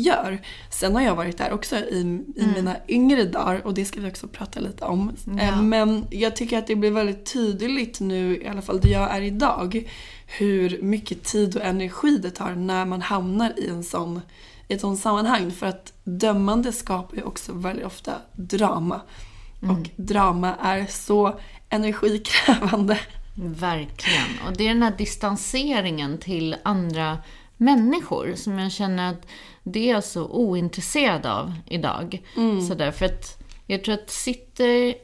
gör. 0.00 0.40
Sen 0.70 0.94
har 0.94 1.02
jag 1.02 1.14
varit 1.16 1.38
där 1.38 1.52
också 1.52 1.76
i, 1.76 2.00
i 2.36 2.46
mina 2.56 2.76
yngre 2.88 3.24
dagar 3.24 3.66
och 3.66 3.74
det 3.74 3.84
ska 3.84 4.00
vi 4.00 4.10
också 4.10 4.28
prata 4.28 4.60
lite 4.60 4.84
om. 4.84 5.12
Eh, 5.38 5.48
Ja. 5.48 5.62
Men 5.62 6.06
jag 6.10 6.36
tycker 6.36 6.58
att 6.58 6.66
det 6.66 6.76
blir 6.76 6.90
väldigt 6.90 7.32
tydligt 7.32 8.00
nu, 8.00 8.36
i 8.42 8.48
alla 8.48 8.62
fall 8.62 8.80
där 8.80 8.88
jag 8.90 9.16
är 9.16 9.20
idag, 9.20 9.88
hur 10.26 10.82
mycket 10.82 11.22
tid 11.24 11.56
och 11.56 11.62
energi 11.62 12.18
det 12.18 12.30
tar 12.30 12.54
när 12.54 12.84
man 12.84 13.02
hamnar 13.02 13.52
i 13.56 13.68
en 13.68 13.84
sån 13.84 14.20
i 14.68 14.74
ett 14.74 14.80
sånt 14.80 15.00
sammanhang. 15.00 15.50
För 15.50 15.66
att 15.66 15.92
dömande 16.04 16.72
skapar 16.72 17.16
ju 17.16 17.22
också 17.22 17.52
väldigt 17.52 17.86
ofta 17.86 18.12
drama. 18.32 19.00
Och 19.70 19.90
drama 19.96 20.54
är 20.62 20.86
så 20.86 21.40
energikrävande. 21.68 22.98
Verkligen. 23.34 24.46
Och 24.46 24.56
det 24.56 24.64
är 24.64 24.68
den 24.68 24.82
här 24.82 24.94
distanseringen 24.98 26.18
till 26.18 26.56
andra 26.62 27.18
människor 27.56 28.32
som 28.36 28.58
jag 28.58 28.72
känner 28.72 29.10
att 29.10 29.26
det 29.62 29.88
är 29.90 29.94
jag 29.94 30.04
så 30.04 30.26
ointresserad 30.26 31.26
av 31.26 31.54
idag. 31.66 32.22
Så 32.68 32.74
därför 32.74 33.06
att 33.06 33.38
jag 33.66 33.84
tror 33.84 33.94
att 33.94 34.10
sitter 34.10 34.94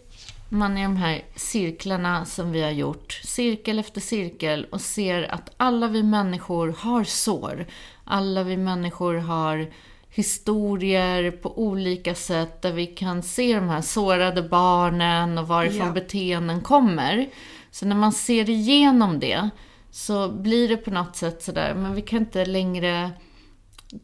man 0.49 0.79
i 0.79 0.83
de 0.83 0.97
här 0.97 1.23
cirklarna 1.35 2.25
som 2.25 2.53
vi 2.53 2.63
har 2.63 2.71
gjort, 2.71 3.13
cirkel 3.25 3.79
efter 3.79 4.01
cirkel, 4.01 4.67
och 4.71 4.81
ser 4.81 5.35
att 5.35 5.51
alla 5.57 5.89
vi 5.89 6.03
människor 6.03 6.75
har 6.79 7.05
sår. 7.05 7.67
Alla 8.05 8.43
vi 8.43 8.57
människor 8.57 9.15
har 9.15 9.67
historier 10.11 11.31
på 11.31 11.59
olika 11.59 12.15
sätt 12.15 12.63
där 12.63 12.73
vi 12.73 12.87
kan 12.87 13.23
se 13.23 13.55
de 13.55 13.69
här 13.69 13.81
sårade 13.81 14.43
barnen 14.43 15.39
och 15.39 15.49
varifrån 15.49 15.87
Ja. 15.87 15.93
beteenden 15.93 16.61
kommer. 16.61 17.29
Så 17.71 17.87
när 17.87 17.97
man 17.97 18.13
ser 18.13 18.51
igenom 18.51 19.21
det 19.21 19.51
så 19.91 20.29
blir 20.29 20.69
det 20.69 20.77
på 20.77 20.91
något 20.91 21.17
sätt 21.17 21.43
sådär, 21.43 21.75
men 21.75 21.95
vi 21.95 22.03
kan 22.03 22.19
inte 22.19 22.45
längre 22.45 23.11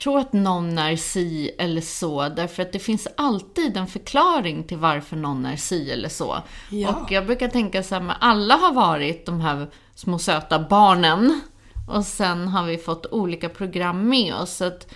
tro 0.02 0.16
att 0.16 0.32
någon 0.32 0.78
är 0.78 0.96
si 0.96 1.50
eller 1.58 1.80
så, 1.80 2.28
därför 2.28 2.62
att 2.62 2.72
det 2.72 2.78
finns 2.78 3.08
alltid 3.16 3.76
en 3.76 3.86
förklaring 3.86 4.64
till 4.64 4.78
varför 4.78 5.16
någon 5.16 5.46
är 5.46 5.56
si 5.56 5.90
eller 5.90 6.08
så. 6.08 6.36
Ja. 6.70 6.94
Och 6.94 7.12
jag 7.12 7.26
brukar 7.26 7.48
tänka 7.48 7.82
så 7.82 7.94
här, 7.94 8.02
men 8.02 8.16
alla 8.20 8.54
har 8.54 8.72
varit 8.72 9.26
de 9.26 9.40
här 9.40 9.66
små 9.94 10.18
söta 10.18 10.58
barnen 10.58 11.40
och 11.88 12.04
sen 12.04 12.48
har 12.48 12.64
vi 12.64 12.78
fått 12.78 13.06
olika 13.06 13.48
program 13.48 14.08
med 14.08 14.34
oss. 14.34 14.56
Så 14.56 14.64
att, 14.64 14.86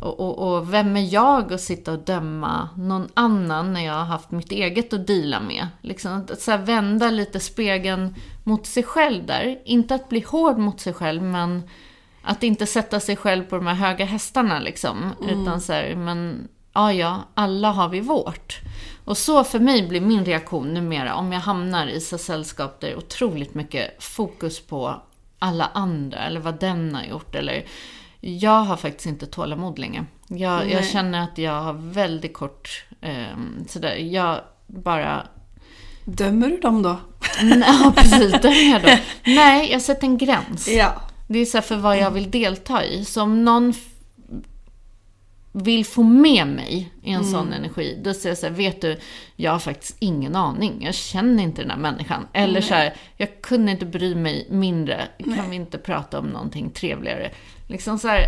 och, 0.00 0.20
och, 0.20 0.54
och 0.56 0.74
vem 0.74 0.96
är 0.96 1.14
jag 1.14 1.52
att 1.52 1.60
sitta 1.60 1.92
och 1.92 2.04
döma 2.04 2.68
någon 2.76 3.08
annan 3.14 3.72
när 3.72 3.86
jag 3.86 3.94
har 3.94 4.04
haft 4.04 4.30
mitt 4.30 4.52
eget 4.52 4.92
att 4.92 5.06
dela 5.06 5.40
med? 5.40 5.66
Liksom 5.80 6.12
att, 6.12 6.40
så 6.40 6.56
vända 6.56 7.10
lite 7.10 7.40
spegeln 7.40 8.14
mot 8.44 8.66
sig 8.66 8.82
själv 8.82 9.26
där. 9.26 9.58
Inte 9.64 9.94
att 9.94 10.08
bli 10.08 10.20
hård 10.20 10.58
mot 10.58 10.80
sig 10.80 10.92
själv, 10.92 11.22
men 11.22 11.62
att 12.22 12.42
inte 12.42 12.66
sätta 12.66 13.00
sig 13.00 13.16
själv 13.16 13.44
på 13.44 13.56
de 13.56 13.66
här 13.66 13.74
höga 13.74 14.04
hästarna 14.04 14.60
liksom. 14.60 15.12
Utan 15.28 15.60
så 15.60 15.72
här, 15.72 15.94
men 15.94 16.48
ja, 16.72 16.92
ja, 16.92 17.22
alla 17.34 17.70
har 17.70 17.88
vi 17.88 18.00
vårt. 18.00 18.60
Och 19.04 19.18
så 19.18 19.44
för 19.44 19.58
mig 19.58 19.88
blir 19.88 20.00
min 20.00 20.24
reaktion 20.24 20.74
numera 20.74 21.14
om 21.14 21.32
jag 21.32 21.40
hamnar 21.40 21.86
i 21.86 22.00
så 22.00 22.18
sällskap 22.18 22.80
där 22.80 22.88
det 22.88 22.94
är 22.94 22.98
otroligt 22.98 23.54
mycket 23.54 24.02
fokus 24.02 24.60
på 24.60 25.02
alla 25.38 25.70
andra 25.74 26.18
eller 26.18 26.40
vad 26.40 26.60
den 26.60 26.94
har 26.94 27.02
gjort 27.02 27.34
eller 27.34 27.64
jag 28.20 28.62
har 28.62 28.76
faktiskt 28.76 29.06
inte 29.06 29.26
tålamod 29.26 29.78
längre. 29.78 30.04
Jag, 30.28 30.70
jag 30.70 30.86
känner 30.86 31.22
att 31.22 31.38
jag 31.38 31.60
har 31.62 31.72
väldigt 31.72 32.34
kort, 32.34 32.84
eh, 33.00 33.36
sådär, 33.68 33.96
jag 33.96 34.40
bara 34.66 35.26
Dömer 36.04 36.48
du 36.48 36.56
dem 36.58 36.82
då? 36.82 37.00
Ja, 37.66 37.92
precis. 37.96 38.34
Är 38.34 38.70
jag 38.72 38.82
då. 38.82 38.88
Nej, 39.30 39.72
jag 39.72 39.82
sätter 39.82 40.06
en 40.06 40.18
gräns. 40.18 40.68
Ja. 40.68 41.02
Det 41.32 41.38
är 41.38 41.44
så 41.44 41.56
här 41.56 41.62
för 41.62 41.76
vad 41.76 41.98
jag 41.98 42.10
vill 42.10 42.30
delta 42.30 42.84
i. 42.84 43.04
Så 43.04 43.22
om 43.22 43.44
någon 43.44 43.74
vill 45.52 45.86
få 45.86 46.02
med 46.02 46.46
mig 46.46 46.92
i 47.02 47.10
en 47.10 47.24
sån 47.24 47.52
energi, 47.52 48.00
då 48.04 48.14
säger 48.14 48.28
jag 48.28 48.38
så 48.38 48.46
här, 48.46 48.54
vet 48.54 48.80
du, 48.80 48.98
jag 49.36 49.52
har 49.52 49.58
faktiskt 49.58 49.96
ingen 49.98 50.36
aning. 50.36 50.82
Jag 50.84 50.94
känner 50.94 51.42
inte 51.42 51.62
den 51.62 51.70
här 51.70 51.78
människan. 51.78 52.26
Eller 52.32 52.60
så 52.60 52.74
här, 52.74 52.94
jag 53.16 53.42
kunde 53.42 53.72
inte 53.72 53.86
bry 53.86 54.14
mig 54.14 54.46
mindre. 54.50 55.08
Kan 55.36 55.50
vi 55.50 55.56
inte 55.56 55.78
prata 55.78 56.18
om 56.18 56.26
någonting 56.26 56.70
trevligare? 56.70 57.30
Liksom 57.68 57.98
så 57.98 58.08
här, 58.08 58.24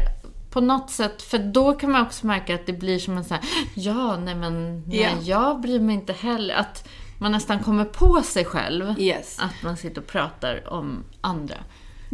på 0.50 0.60
något 0.60 0.90
sätt, 0.90 1.22
för 1.22 1.38
då 1.38 1.72
kan 1.72 1.90
man 1.90 2.02
också 2.02 2.26
märka 2.26 2.54
att 2.54 2.66
det 2.66 2.72
blir 2.72 2.98
som 2.98 3.16
en 3.16 3.24
så 3.24 3.34
här, 3.34 3.42
ja, 3.74 4.16
nej 4.16 4.34
men, 4.34 4.82
nej, 4.86 4.98
Ja. 5.00 5.08
jag 5.22 5.60
bryr 5.60 5.80
mig 5.80 5.94
inte 5.94 6.12
heller. 6.12 6.54
Att 6.54 6.88
man 7.18 7.32
nästan 7.32 7.58
kommer 7.58 7.84
på 7.84 8.22
sig 8.22 8.44
själv 8.44 8.94
Yes. 8.98 9.38
att 9.40 9.62
man 9.62 9.76
sitter 9.76 10.00
och 10.00 10.06
pratar 10.06 10.68
om 10.72 11.04
andra. 11.20 11.56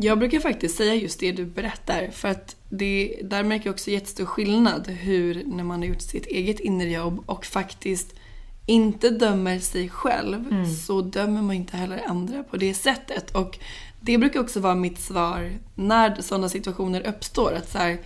Jag 0.02 0.18
brukar 0.18 0.40
faktiskt 0.40 0.76
säga 0.76 0.94
just 0.94 1.20
det 1.20 1.32
du 1.32 1.44
berättar 1.44 2.08
för 2.12 2.28
att 2.28 2.56
det, 2.68 3.16
där 3.24 3.42
märker 3.44 3.66
jag 3.66 3.72
också 3.74 3.90
jättestor 3.90 4.24
skillnad 4.24 4.88
hur 4.88 5.44
när 5.46 5.64
man 5.64 5.80
har 5.80 5.86
gjort 5.88 6.00
sitt 6.02 6.26
eget 6.26 6.60
inre 6.60 6.88
jobb 6.90 7.22
och 7.26 7.46
faktiskt 7.46 8.14
inte 8.66 9.10
dömer 9.10 9.58
sig 9.58 9.88
själv 9.88 10.64
så 10.86 11.00
dömer 11.02 11.42
man 11.42 11.56
inte 11.56 11.76
heller 11.76 12.02
andra 12.06 12.42
på 12.42 12.56
det 12.56 12.74
sättet. 12.74 13.30
Och 13.36 13.58
det 14.00 14.18
brukar 14.18 14.40
också 14.40 14.60
vara 14.60 14.74
mitt 14.74 14.98
svar 15.00 15.50
när 15.74 16.22
sådana 16.22 16.48
situationer 16.48 17.06
uppstår. 17.06 17.52
Att 17.52 17.70
så 17.70 17.78
här, 17.78 17.98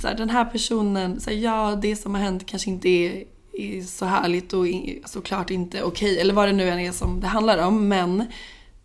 så 0.00 0.08
här, 0.08 0.14
den 0.14 0.30
här 0.30 0.44
personen, 0.44 1.20
så 1.20 1.30
här, 1.30 1.36
ja 1.36 1.78
det 1.82 1.96
som 1.96 2.14
har 2.14 2.22
hänt 2.22 2.46
kanske 2.46 2.70
inte 2.70 2.88
är, 2.88 3.24
är 3.52 3.82
så 3.82 4.04
härligt 4.04 4.52
och 4.52 4.68
i- 4.68 5.02
såklart 5.06 5.50
inte 5.50 5.82
okej, 5.82 6.20
eller 6.20 6.34
vad 6.34 6.48
det 6.48 6.52
nu 6.52 6.68
än 6.68 6.78
är 6.78 6.92
som 6.92 7.20
det 7.20 7.26
handlar 7.26 7.58
om. 7.66 7.88
Men 7.88 8.24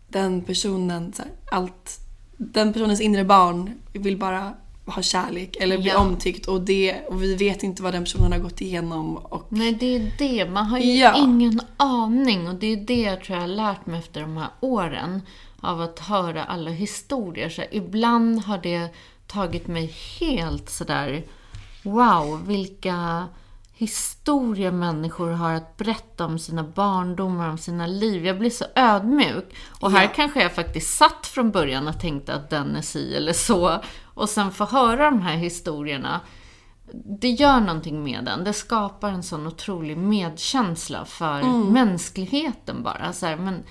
den 0.08 0.42
personen, 0.42 1.12
så 1.12 1.22
allt, 1.50 1.96
den 2.42 2.72
personens 2.72 3.00
inre 3.00 3.24
barn 3.24 3.70
vill 3.92 4.16
bara 4.16 4.52
ha 4.86 5.02
kärlek 5.02 5.56
eller 5.60 5.78
bli 5.78 5.88
Ja. 5.88 5.98
omtyckt 5.98 6.46
och, 6.46 6.60
det, 6.60 7.00
och 7.08 7.22
vi 7.22 7.34
vet 7.34 7.62
inte 7.62 7.82
vad 7.82 7.92
den 7.94 8.04
personen 8.04 8.32
har 8.32 8.38
gått 8.38 8.60
igenom. 8.60 9.16
Och, 9.16 9.46
Nej, 9.48 9.72
det 9.80 9.96
är 9.96 10.12
det. 10.18 10.50
Man 10.50 10.66
har 10.66 10.78
ju 10.78 10.92
Ja. 10.98 11.16
ingen 11.16 11.60
aning. 11.76 12.48
Och 12.48 12.54
det 12.54 12.66
är 12.66 12.76
det 12.76 13.00
jag 13.00 13.24
tror 13.24 13.36
jag 13.36 13.42
har 13.42 13.48
lärt 13.48 13.86
mig 13.86 13.98
efter 13.98 14.20
de 14.20 14.36
här 14.36 14.48
åren. 14.60 15.22
Av 15.60 15.80
att 15.80 15.98
höra 15.98 16.44
alla 16.44 16.70
historier. 16.70 17.48
Så 17.48 17.62
ibland 17.70 18.40
har 18.42 18.58
det 18.58 18.88
tagit 19.26 19.66
mig 19.66 19.94
helt 20.20 20.70
sådär... 20.70 21.22
Wow, 21.82 22.46
vilka 22.46 23.26
historier 23.80 24.72
människor 24.72 25.30
har 25.30 25.52
att 25.54 25.76
berätta 25.76 26.26
om 26.26 26.38
sina 26.38 26.62
barndomar, 26.62 27.48
om 27.48 27.58
sina 27.58 27.86
liv. 27.86 28.26
Jag 28.26 28.38
blir 28.38 28.50
så 28.50 28.64
ödmjuk. 28.74 29.56
Och 29.80 29.90
här 29.90 30.02
Ja. 30.02 30.10
kanske 30.14 30.42
jag 30.42 30.54
faktiskt 30.54 30.96
satt 30.96 31.26
från 31.26 31.50
början 31.50 31.88
och 31.88 32.00
tänkte 32.00 32.34
att 32.34 32.50
den 32.50 32.76
är 32.76 32.82
si 32.82 33.14
eller 33.16 33.32
så. 33.32 33.82
Och 34.04 34.28
sen 34.28 34.50
få 34.50 34.64
höra 34.64 35.04
de 35.10 35.22
här 35.22 35.36
historierna 35.36 36.20
det 36.92 37.28
gör 37.30 37.60
någonting 37.60 38.04
med 38.04 38.24
den. 38.24 38.44
Det 38.44 38.52
skapar 38.52 39.10
en 39.10 39.22
sån 39.22 39.46
otrolig 39.46 39.96
medkänsla 39.96 41.04
för 41.04 41.42
mänskligheten 41.70 42.82
bara. 42.82 43.12
Så 43.12 43.26
här, 43.26 43.36
men 43.36 43.62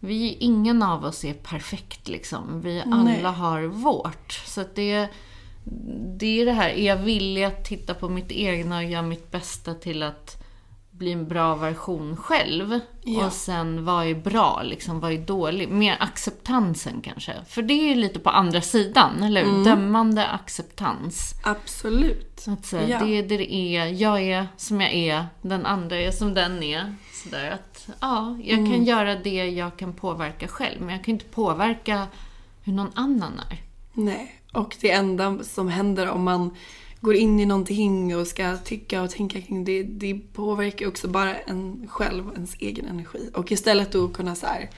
vi, 0.00 0.34
ingen 0.34 0.82
av 0.82 1.04
oss 1.04 1.24
är 1.24 1.34
perfekt 1.34 2.08
liksom. 2.08 2.60
Vi 2.60 2.82
alla 2.82 3.02
Nej. 3.02 3.22
har 3.22 3.62
vårt. 3.62 4.32
Så 4.32 4.64
det, 4.74 5.08
det 6.18 6.40
är 6.40 6.46
det 6.46 6.52
här, 6.52 6.68
är 6.68 6.86
jag 6.86 6.96
villig 6.96 7.44
att 7.44 7.64
titta 7.64 7.94
på 7.94 8.08
mitt 8.08 8.32
egna 8.32 8.76
och 8.76 8.84
göra 8.84 9.02
mitt 9.02 9.30
bästa 9.30 9.74
till 9.74 10.02
att 10.02 10.36
bli 10.90 11.12
en 11.12 11.28
bra 11.28 11.54
version 11.54 12.16
själv? 12.16 12.80
Ja. 13.04 13.26
Och 13.26 13.32
sen, 13.32 13.84
vad 13.84 14.06
är 14.06 14.14
bra, 14.14 14.62
liksom, 14.64 15.00
vad 15.00 15.12
är 15.12 15.18
dåligt? 15.18 15.70
Mer 15.70 15.96
acceptansen 16.00 17.00
kanske. 17.04 17.32
För 17.48 17.62
det 17.62 17.74
är 17.74 17.88
ju 17.88 17.94
lite 17.94 18.18
på 18.18 18.30
andra 18.30 18.60
sidan, 18.60 19.22
eller 19.22 19.44
hur? 19.44 19.64
Dömande 19.64 20.26
acceptans. 20.28 21.34
absolut. 21.44 22.44
Att 22.48 22.66
säga, 22.66 22.88
Ja. 22.88 23.04
Det 23.06 23.18
är 23.18 23.22
det 23.22 23.36
det 23.36 23.54
är. 23.54 23.86
Jag 23.86 24.22
är 24.22 24.48
som 24.56 24.80
jag 24.80 24.92
är. 24.94 25.26
Den 25.42 25.66
andra 25.66 25.96
är 25.96 26.10
som 26.10 26.34
den 26.34 26.62
är. 26.62 26.94
Sådär 27.24 27.50
att, 27.50 27.88
ja, 28.00 28.38
jag 28.44 28.58
Mm. 28.58 28.72
kan 28.72 28.84
göra 28.84 29.14
det 29.14 29.44
jag 29.50 29.76
kan 29.76 29.92
påverka 29.92 30.48
själv. 30.48 30.80
Men 30.80 30.94
jag 30.94 31.04
kan 31.04 31.12
inte 31.12 31.24
påverka 31.24 32.06
hur 32.62 32.72
någon 32.72 32.90
annan 32.94 33.40
är. 33.50 33.58
Nej, 33.92 34.34
och 34.52 34.76
det 34.80 34.90
enda 34.90 35.38
som 35.44 35.68
händer 35.68 36.08
om 36.10 36.22
man 36.24 36.50
går 37.00 37.14
in 37.14 37.40
i 37.40 37.46
någonting 37.46 38.16
och 38.16 38.26
ska 38.26 38.56
tycka 38.56 39.02
och 39.02 39.10
tänka 39.10 39.40
kring 39.40 39.64
det, 39.64 39.82
det 39.82 40.14
påverkar 40.32 40.86
också 40.88 41.08
bara 41.08 41.36
en 41.38 41.88
själv, 41.88 42.24
ens 42.34 42.54
egen 42.58 42.86
energi. 42.86 43.30
Och 43.34 43.52
istället 43.52 43.92
då 43.92 44.08
kunna 44.08 44.34
så 44.34 44.46
här, 44.46 44.70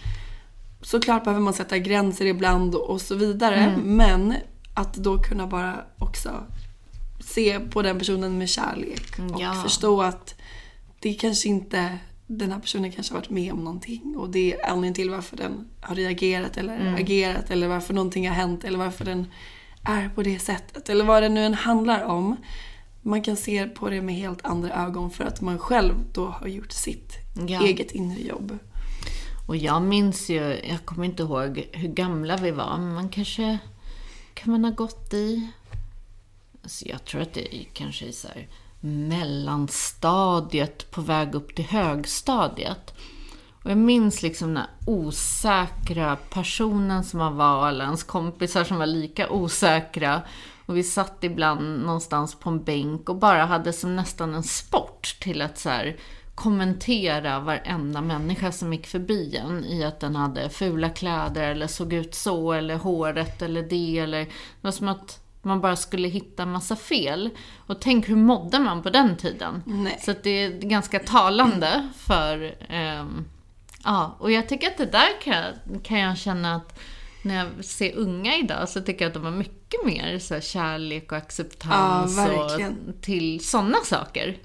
såklart 0.82 1.24
behöver 1.24 1.42
man 1.42 1.54
sätta 1.54 1.78
gränser 1.78 2.24
ibland 2.24 2.74
och 2.74 3.00
så 3.00 3.14
vidare, 3.14 3.56
Mm. 3.56 3.96
men 3.96 4.34
att 4.74 4.94
då 4.94 5.18
kunna 5.18 5.46
bara 5.46 5.84
också 5.98 6.30
se 7.20 7.60
på 7.60 7.82
den 7.82 7.98
personen 7.98 8.38
med 8.38 8.48
kärlek 8.48 9.18
och 9.34 9.40
Ja. 9.40 9.62
förstå 9.62 10.02
att 10.02 10.34
det 11.00 11.14
kanske 11.14 11.48
inte, 11.48 11.98
den 12.26 12.52
här 12.52 12.60
personen 12.60 12.92
kanske 12.92 13.14
har 13.14 13.20
varit 13.20 13.30
med 13.30 13.52
om 13.52 13.64
någonting 13.64 14.14
och 14.16 14.30
det 14.30 14.52
är 14.52 14.66
anledningen 14.66 14.94
till 14.94 15.10
varför 15.10 15.36
den 15.36 15.68
har 15.80 15.94
reagerat 15.94 16.56
eller 16.56 16.80
Mm. 16.80 16.94
agerat 16.94 17.50
eller 17.50 17.68
varför 17.68 17.94
någonting 17.94 18.28
har 18.28 18.34
hänt 18.34 18.64
eller 18.64 18.78
varför 18.78 19.04
den 19.04 19.26
är 19.84 20.08
på 20.08 20.22
det 20.22 20.38
sättet 20.38 20.88
eller 20.88 21.04
vad 21.04 21.22
det 21.22 21.28
nu 21.28 21.44
än 21.44 21.54
handlar 21.54 22.04
om. 22.04 22.36
Man 23.02 23.22
kan 23.22 23.36
se 23.36 23.66
på 23.66 23.90
det 23.90 24.00
med 24.00 24.14
helt 24.14 24.44
andra 24.44 24.84
ögon 24.86 25.10
för 25.10 25.24
att 25.24 25.40
man 25.40 25.58
själv 25.58 25.94
då 26.12 26.26
har 26.26 26.46
gjort 26.46 26.72
sitt 26.72 27.12
Ja. 27.48 27.66
eget 27.66 27.90
inre 27.90 28.20
jobb. 28.20 28.58
Och 29.48 29.56
jag 29.56 29.82
minns 29.82 30.28
ju, 30.28 30.60
jag 30.68 30.84
kommer 30.84 31.04
inte 31.04 31.22
ihåg 31.22 31.68
hur 31.72 31.88
gamla 31.88 32.36
vi 32.36 32.50
var, 32.50 32.78
men 32.78 32.94
man 32.94 33.08
kanske 33.08 33.58
kan 34.34 34.52
man 34.52 34.64
ha 34.64 34.70
gått 34.70 35.14
i... 35.14 35.48
Alltså 36.62 36.88
jag 36.88 37.04
tror 37.04 37.20
att 37.20 37.32
det 37.34 37.56
är 37.56 37.64
kanske 37.72 38.04
i 38.04 38.12
så 38.12 38.28
här 38.28 38.48
mellanstadiet 38.80 40.90
på 40.90 41.00
väg 41.00 41.34
upp 41.34 41.54
till 41.54 41.64
högstadiet. 41.64 42.94
Och 43.64 43.70
jag 43.70 43.78
minns 43.78 44.22
liksom 44.22 44.48
den 44.48 44.56
här 44.56 44.70
osäkra 44.86 46.16
personen 46.16 47.04
som 47.04 47.36
var, 47.36 47.66
alla 47.66 47.84
ens 47.84 48.02
kompisar 48.02 48.64
som 48.64 48.78
var 48.78 48.86
lika 48.86 49.30
osäkra. 49.30 50.22
Och 50.66 50.76
vi 50.76 50.82
satt 50.82 51.24
ibland 51.24 51.82
någonstans 51.82 52.34
på 52.34 52.50
en 52.50 52.64
bänk 52.64 53.08
och 53.08 53.16
bara 53.16 53.44
hade 53.44 53.72
som 53.72 53.96
nästan 53.96 54.34
en 54.34 54.42
sport 54.42 55.16
till 55.20 55.42
att 55.42 55.58
så 55.58 55.68
här 55.68 55.96
kommentera 56.34 57.40
varenda 57.40 58.00
människa 58.00 58.52
som 58.52 58.72
gick 58.72 58.86
förbi 58.86 59.36
en 59.36 59.64
i 59.64 59.84
att 59.84 60.00
den 60.00 60.16
hade 60.16 60.50
fula 60.50 60.90
kläder 60.90 61.50
eller 61.50 61.66
såg 61.66 61.92
ut 61.92 62.14
så 62.14 62.52
eller 62.52 62.76
håret 62.76 63.42
eller 63.42 63.62
det 63.62 63.98
eller 63.98 64.20
det 64.20 64.30
var 64.60 64.70
som 64.70 64.88
att 64.88 65.20
man 65.42 65.60
bara 65.60 65.76
skulle 65.76 66.08
hitta 66.08 66.46
massa 66.46 66.76
fel. 66.76 67.30
Och 67.66 67.80
tänk 67.80 68.08
hur 68.08 68.16
mådde 68.16 68.58
man 68.58 68.82
på 68.82 68.90
den 68.90 69.16
tiden? 69.16 69.62
Nej. 69.66 69.98
Så 70.02 70.14
det 70.22 70.30
är 70.30 70.50
ganska 70.50 70.98
talande 70.98 71.88
för... 71.96 72.54
ehm, 72.68 73.24
ja, 73.84 74.16
och 74.20 74.32
jag 74.32 74.48
tycker 74.48 74.66
att 74.66 74.76
det 74.76 74.86
där 74.86 75.20
kan, 75.22 75.34
jag- 75.34 75.84
kan 75.84 75.98
jag 75.98 76.18
känna 76.18 76.54
att 76.54 76.80
när 77.22 77.36
jag 77.36 77.64
ser 77.64 77.94
unga 77.96 78.36
idag 78.36 78.68
så 78.68 78.80
tycker 78.80 79.04
jag 79.04 79.08
att 79.10 79.14
de 79.14 79.24
har 79.24 79.30
mycket 79.30 79.84
mer 79.86 80.18
så 80.18 80.40
kärlek 80.40 81.12
och 81.12 81.18
acceptans 81.18 82.16
Ja, 82.16 82.44
och 82.44 83.02
till 83.02 83.44
sådana 83.44 83.78
saker. 83.84 84.38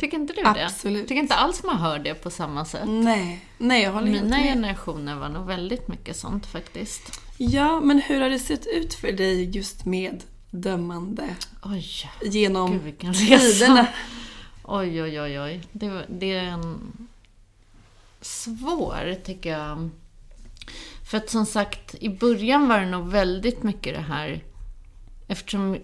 Tycker 0.00 0.16
inte 0.18 0.32
du 0.32 0.42
det? 0.42 0.64
Absolut. 0.64 1.08
Tycker 1.08 1.20
inte 1.22 1.34
alls 1.34 1.62
man 1.64 1.76
hör 1.78 1.98
det 1.98 2.14
på 2.14 2.30
samma 2.30 2.64
sätt. 2.64 2.82
Nej, 2.88 3.44
nej 3.58 3.82
jag 3.82 3.92
håller 3.92 4.06
Mina 4.10 4.36
med. 4.36 4.44
generationer 4.44 5.14
var 5.16 5.28
nog 5.28 5.46
väldigt 5.46 5.88
mycket 5.88 6.16
sånt 6.16 6.46
faktiskt. 6.46 7.20
Ja, 7.38 7.80
men 7.80 7.98
hur 7.98 8.20
har 8.20 8.30
det 8.30 8.38
sett 8.38 8.66
ut 8.66 8.94
för 8.94 9.12
dig 9.12 9.50
just 9.56 9.84
med 9.84 10.22
dömande 10.50 11.34
Oj, 11.62 11.86
genom 12.22 12.72
gud 12.98 13.14
tiderna? 13.14 13.86
Oj, 14.64 15.02
oj, 15.02 15.20
oj, 15.20 15.40
oj. 15.40 15.62
Det, 15.72 16.06
det 16.08 16.32
är 16.36 16.44
en 16.44 16.90
svår, 18.24 19.14
tycker 19.24 19.50
jag. 19.50 19.90
För 21.10 21.18
att 21.18 21.30
som 21.30 21.46
sagt, 21.46 21.94
i 21.94 22.08
början 22.08 22.68
var 22.68 22.80
det 22.80 22.86
nog 22.86 23.08
väldigt 23.08 23.62
mycket 23.62 23.94
det 23.94 24.00
här, 24.00 24.44
eftersom 25.28 25.78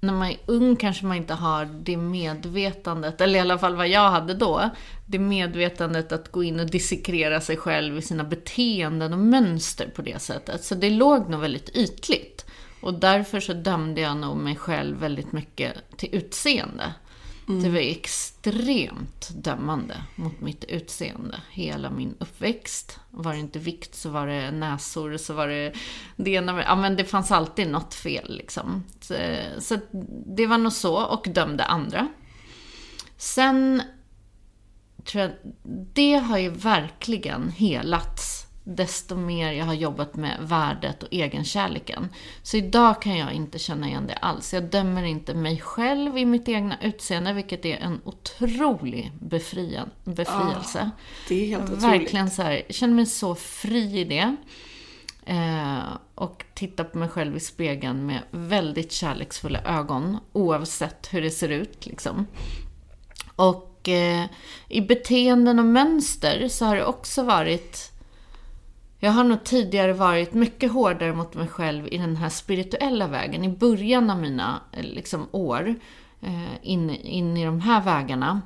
när 0.00 0.12
man 0.12 0.28
är 0.28 0.36
ung 0.46 0.76
kanske 0.76 1.06
man 1.06 1.16
inte 1.16 1.34
har 1.34 1.64
det 1.64 1.96
medvetandet, 1.96 3.20
eller 3.20 3.38
i 3.38 3.42
alla 3.42 3.58
fall 3.58 3.76
vad 3.76 3.88
jag 3.88 4.10
hade 4.10 4.34
då, 4.34 4.70
det 5.06 5.18
medvetandet 5.18 6.12
att 6.12 6.32
gå 6.32 6.44
in 6.44 6.60
och 6.60 6.70
dissekrera 6.70 7.40
sig 7.40 7.56
själv 7.56 7.98
i 7.98 8.02
sina 8.02 8.24
beteenden 8.24 9.12
och 9.12 9.18
mönster 9.18 9.88
på 9.96 10.02
det 10.02 10.22
sättet. 10.22 10.64
Så 10.64 10.74
det 10.74 10.90
låg 10.90 11.30
nog 11.30 11.40
väldigt 11.40 11.76
ytligt. 11.76 12.46
Och 12.80 12.94
därför 12.94 13.40
så 13.40 13.52
dömde 13.52 14.00
jag 14.00 14.16
nog 14.16 14.36
mig 14.36 14.56
själv 14.56 14.96
väldigt 14.96 15.32
mycket 15.32 15.72
till 15.96 16.08
utseende. 16.12 16.94
Mm. 17.48 17.62
Det 17.62 17.70
var 17.70 17.78
extremt 17.78 19.30
dömande 19.34 20.02
mot 20.14 20.40
mitt 20.40 20.64
utseende. 20.64 21.40
Hela 21.50 21.90
min 21.90 22.14
uppväxt. 22.18 22.98
Var 23.10 23.32
det 23.32 23.38
inte 23.38 23.58
vikt 23.58 23.94
så 23.94 24.10
var 24.10 24.26
det 24.26 24.50
näsor, 24.50 25.16
så 25.16 25.34
var 25.34 25.48
det 25.48 25.72
det 26.16 26.30
ena 26.30 26.52
med, 26.52 26.64
Ja 26.64 26.76
men 26.76 26.96
det 26.96 27.04
fanns 27.04 27.32
alltid 27.32 27.68
något 27.68 27.94
fel 27.94 28.36
liksom. 28.36 28.84
Så, 29.00 29.14
så 29.58 29.78
det 30.26 30.46
var 30.46 30.58
nog 30.58 30.72
så, 30.72 31.04
och 31.04 31.26
dömde 31.28 31.64
andra. 31.64 32.08
Sen 33.16 33.82
tror 35.04 35.22
jag, 35.22 35.32
det 35.92 36.14
har 36.14 36.38
ju 36.38 36.48
verkligen 36.48 37.50
helats 37.50 38.45
desto 38.68 39.16
mer 39.16 39.52
jag 39.52 39.64
har 39.64 39.74
jobbat 39.74 40.16
med 40.16 40.36
värdet 40.40 41.02
och 41.02 41.08
egenkärleken. 41.10 42.08
Så 42.42 42.56
idag 42.56 43.02
kan 43.02 43.16
jag 43.16 43.32
inte 43.32 43.58
känna 43.58 43.88
igen 43.88 44.06
det 44.06 44.14
alls. 44.14 44.54
Jag 44.54 44.64
dömer 44.64 45.04
inte 45.04 45.34
mig 45.34 45.60
själv 45.60 46.18
i 46.18 46.24
mitt 46.24 46.48
egna 46.48 46.76
utseende, 46.82 47.32
vilket 47.32 47.64
är 47.64 47.76
en 47.76 48.00
otrolig 48.04 49.12
befrian, 49.20 49.90
befrielse. 50.04 50.90
Det 51.28 51.34
är 51.34 51.46
helt 51.46 51.64
otroligt. 51.64 51.84
Verkligen 51.84 52.30
så 52.30 52.42
här, 52.42 52.62
jag 52.66 52.74
känner 52.74 52.94
mig 52.94 53.06
så 53.06 53.34
fri 53.34 54.00
i 54.00 54.04
det. 54.04 54.36
Eh, 55.26 55.96
och 56.14 56.44
tittar 56.54 56.84
på 56.84 56.98
mig 56.98 57.08
själv 57.08 57.36
i 57.36 57.40
spegeln 57.40 58.06
med 58.06 58.22
väldigt 58.30 58.92
kärleksfulla 58.92 59.60
ögon, 59.62 60.18
oavsett 60.32 61.08
hur 61.12 61.22
det 61.22 61.30
ser 61.30 61.48
ut. 61.48 61.86
Liksom. 61.86 62.26
Och 63.36 63.88
eh, 63.88 64.24
i 64.68 64.80
beteenden 64.80 65.58
och 65.58 65.64
mönster 65.64 66.48
så 66.48 66.64
har 66.64 66.76
det 66.76 66.84
också 66.84 67.22
varit 67.22 67.92
jag 68.98 69.12
har 69.12 69.24
nog 69.24 69.44
tidigare 69.44 69.92
varit 69.92 70.34
mycket 70.34 70.72
hårdare 70.72 71.14
mot 71.14 71.34
mig 71.34 71.48
själv 71.48 71.88
i 71.90 71.98
den 71.98 72.16
här 72.16 72.28
spirituella 72.28 73.06
vägen. 73.06 73.44
I 73.44 73.48
början 73.48 74.10
av 74.10 74.18
mina 74.18 74.60
eh, 74.72 74.82
liksom, 74.82 75.28
år 75.30 75.74
eh, 76.20 76.54
in, 76.62 76.90
in 76.90 77.36
i 77.36 77.44
de 77.44 77.60
här 77.60 77.82
vägarna 77.82 78.42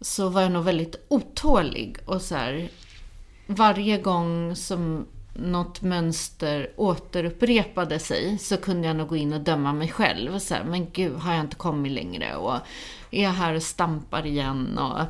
så 0.00 0.28
var 0.28 0.42
jag 0.42 0.52
nog 0.52 0.64
väldigt 0.64 1.06
otålig 1.08 1.96
och 2.04 2.22
så 2.22 2.34
här, 2.34 2.68
varje 3.46 3.98
gång 3.98 4.56
som 4.56 5.06
något 5.34 5.82
mönster 5.82 6.70
återupprepade 6.76 7.98
sig 7.98 8.38
så 8.38 8.56
kunde 8.56 8.86
jag 8.86 8.96
nog 8.96 9.08
gå 9.08 9.16
in 9.16 9.32
och 9.32 9.40
döma 9.40 9.72
mig 9.72 9.88
själv. 9.88 10.38
Så 10.38 10.54
här, 10.54 10.64
men 10.64 10.90
gud, 10.90 11.16
har 11.16 11.32
jag 11.32 11.40
inte 11.40 11.56
kommit 11.56 11.92
längre? 11.92 12.36
Och 12.36 12.56
är 13.10 13.22
jag 13.22 13.30
här 13.30 13.54
och 13.54 13.62
stampar 13.62 14.26
igen? 14.26 14.78
Och, 14.78 15.00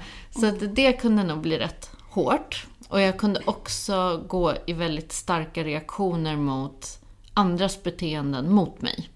så 0.40 0.46
att 0.46 0.76
det 0.76 0.92
kunde 0.92 1.24
nog 1.24 1.38
bli 1.40 1.58
rätt 1.58 1.90
hårt. 2.10 2.66
Och 2.88 3.00
jag 3.00 3.18
kunde 3.18 3.40
också 3.44 4.24
gå 4.28 4.54
i 4.66 4.72
väldigt 4.72 5.12
starka 5.12 5.64
reaktioner 5.64 6.36
mot 6.36 6.98
andras 7.34 7.82
beteenden 7.82 8.52
mot 8.52 8.82
mig. 8.82 9.08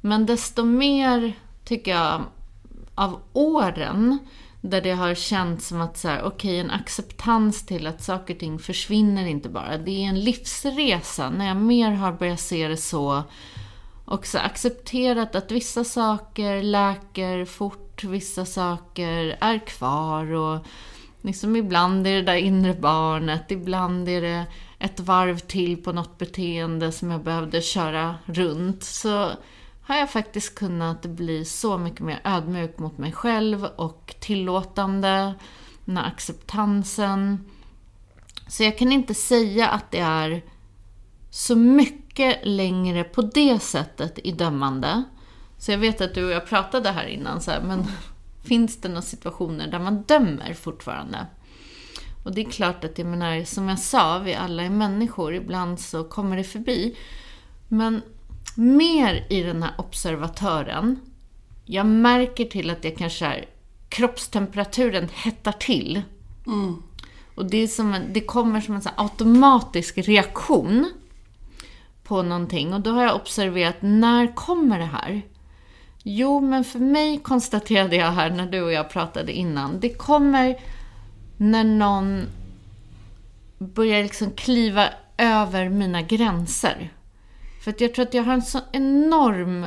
Men 0.00 0.26
desto 0.26 0.64
mer, 0.64 1.32
tycker 1.64 1.90
jag, 1.90 2.22
av 2.94 3.20
åren 3.32 4.18
där 4.60 4.80
det 4.80 4.92
har 4.92 5.14
känts 5.14 5.68
som 5.68 5.80
att 5.80 5.98
så 5.98 6.08
här, 6.08 6.24
okay, 6.24 6.56
en 6.56 6.70
acceptans 6.70 7.66
till 7.66 7.86
att 7.86 8.02
saker 8.02 8.34
och 8.34 8.40
ting 8.40 8.58
försvinner 8.58 9.26
inte 9.26 9.48
bara. 9.48 9.78
Det 9.78 9.90
är 9.90 10.08
en 10.08 10.20
livsresa. 10.20 11.30
När 11.30 11.46
jag 11.46 11.56
mer 11.56 11.90
har 11.90 12.12
börjat 12.12 12.40
se 12.40 12.68
det 12.68 12.76
så 12.76 13.22
också 14.04 14.38
accepterat 14.38 15.34
att 15.34 15.50
vissa 15.52 15.84
saker 15.84 16.62
läker 16.62 17.44
fort, 17.44 18.04
vissa 18.04 18.44
saker 18.44 19.36
är 19.40 19.66
kvar 19.66 20.32
och 20.32 20.66
liksom 21.26 21.56
ibland 21.56 22.06
är 22.06 22.16
det 22.16 22.22
där 22.22 22.36
inre 22.36 22.74
barnet, 22.74 23.50
ibland 23.50 24.08
är 24.08 24.20
det 24.20 24.46
ett 24.78 25.00
varv 25.00 25.38
till 25.38 25.82
på 25.82 25.92
något 25.92 26.18
beteende 26.18 26.92
som 26.92 27.10
jag 27.10 27.22
behövde 27.22 27.60
köra 27.60 28.14
runt. 28.26 28.84
Så 28.84 29.30
har 29.82 29.96
jag 29.96 30.10
faktiskt 30.10 30.54
kunnat 30.54 31.02
bli 31.02 31.44
så 31.44 31.78
mycket 31.78 32.00
mer 32.00 32.20
ödmjuk 32.24 32.78
mot 32.78 32.98
mig 32.98 33.12
själv 33.12 33.64
och 33.64 34.14
tillåtande, 34.20 35.34
den 35.84 35.96
här 35.96 36.06
acceptansen. 36.06 37.50
Så 38.48 38.62
jag 38.62 38.78
kan 38.78 38.92
inte 38.92 39.14
säga 39.14 39.68
att 39.68 39.90
det 39.90 39.98
är 39.98 40.42
så 41.30 41.56
mycket 41.56 42.38
längre 42.42 43.04
på 43.04 43.22
det 43.22 43.62
sättet 43.62 44.18
i 44.24 44.32
dömande. 44.32 45.04
Så 45.58 45.70
jag 45.70 45.78
vet 45.78 46.00
att 46.00 46.14
du 46.14 46.24
och 46.24 46.32
jag 46.32 46.46
pratade 46.46 46.90
här 46.90 47.06
innan, 47.06 47.40
så 47.40 47.50
här, 47.50 47.60
men 47.60 47.84
finns 48.46 48.80
det 48.80 48.88
några 48.88 49.02
situationer 49.02 49.66
där 49.66 49.78
man 49.78 50.02
dömer 50.02 50.54
fortfarande? 50.54 51.26
Och 52.24 52.34
det 52.34 52.40
är 52.40 52.50
klart 52.50 52.84
att 52.84 52.98
jag 52.98 53.06
menar, 53.06 53.44
som 53.44 53.68
jag 53.68 53.78
sa, 53.78 54.18
vi 54.18 54.34
alla 54.34 54.62
är 54.62 54.70
människor, 54.70 55.34
ibland 55.34 55.80
så 55.80 56.04
kommer 56.04 56.36
det 56.36 56.44
förbi. 56.44 56.96
Men 57.68 58.02
mer 58.56 59.26
i 59.30 59.42
den 59.42 59.62
här 59.62 59.72
observatören, 59.78 61.00
jag 61.64 61.86
märker 61.86 62.44
till 62.44 62.70
att 62.70 62.84
jag 62.84 62.96
kanske 62.96 63.26
är, 63.26 63.46
kroppstemperaturen 63.88 65.08
hettar 65.12 65.52
till. 65.52 66.02
Mm. 66.46 66.82
Och 67.34 67.46
det, 67.46 67.56
är 67.56 67.66
som 67.66 67.94
en, 67.94 68.12
det 68.12 68.20
kommer 68.20 68.60
som 68.60 68.74
en 68.74 68.82
så 68.82 68.90
automatisk 68.96 69.98
reaktion 69.98 70.92
på 72.02 72.22
någonting. 72.22 72.74
Och 72.74 72.80
då 72.80 72.90
har 72.90 73.02
jag 73.02 73.16
observerat, 73.16 73.76
när 73.80 74.34
kommer 74.34 74.78
det 74.78 74.84
här? 74.84 75.22
Jo, 76.08 76.40
men 76.40 76.64
för 76.64 76.78
mig 76.78 77.18
konstaterade 77.18 77.96
jag 77.96 78.10
här 78.10 78.30
när 78.30 78.46
du 78.46 78.62
och 78.62 78.72
jag 78.72 78.90
pratade 78.90 79.32
innan, 79.32 79.80
det 79.80 79.88
kommer 79.88 80.60
när 81.36 81.64
någon 81.64 82.26
börjar 83.58 84.02
liksom 84.02 84.30
kliva 84.30 84.88
över 85.16 85.68
mina 85.68 86.02
gränser. 86.02 86.92
För 87.64 87.70
att 87.70 87.80
jag 87.80 87.94
tror 87.94 88.06
att 88.06 88.14
jag 88.14 88.22
har 88.22 88.32
en 88.32 88.42
så 88.42 88.58
enorm 88.72 89.66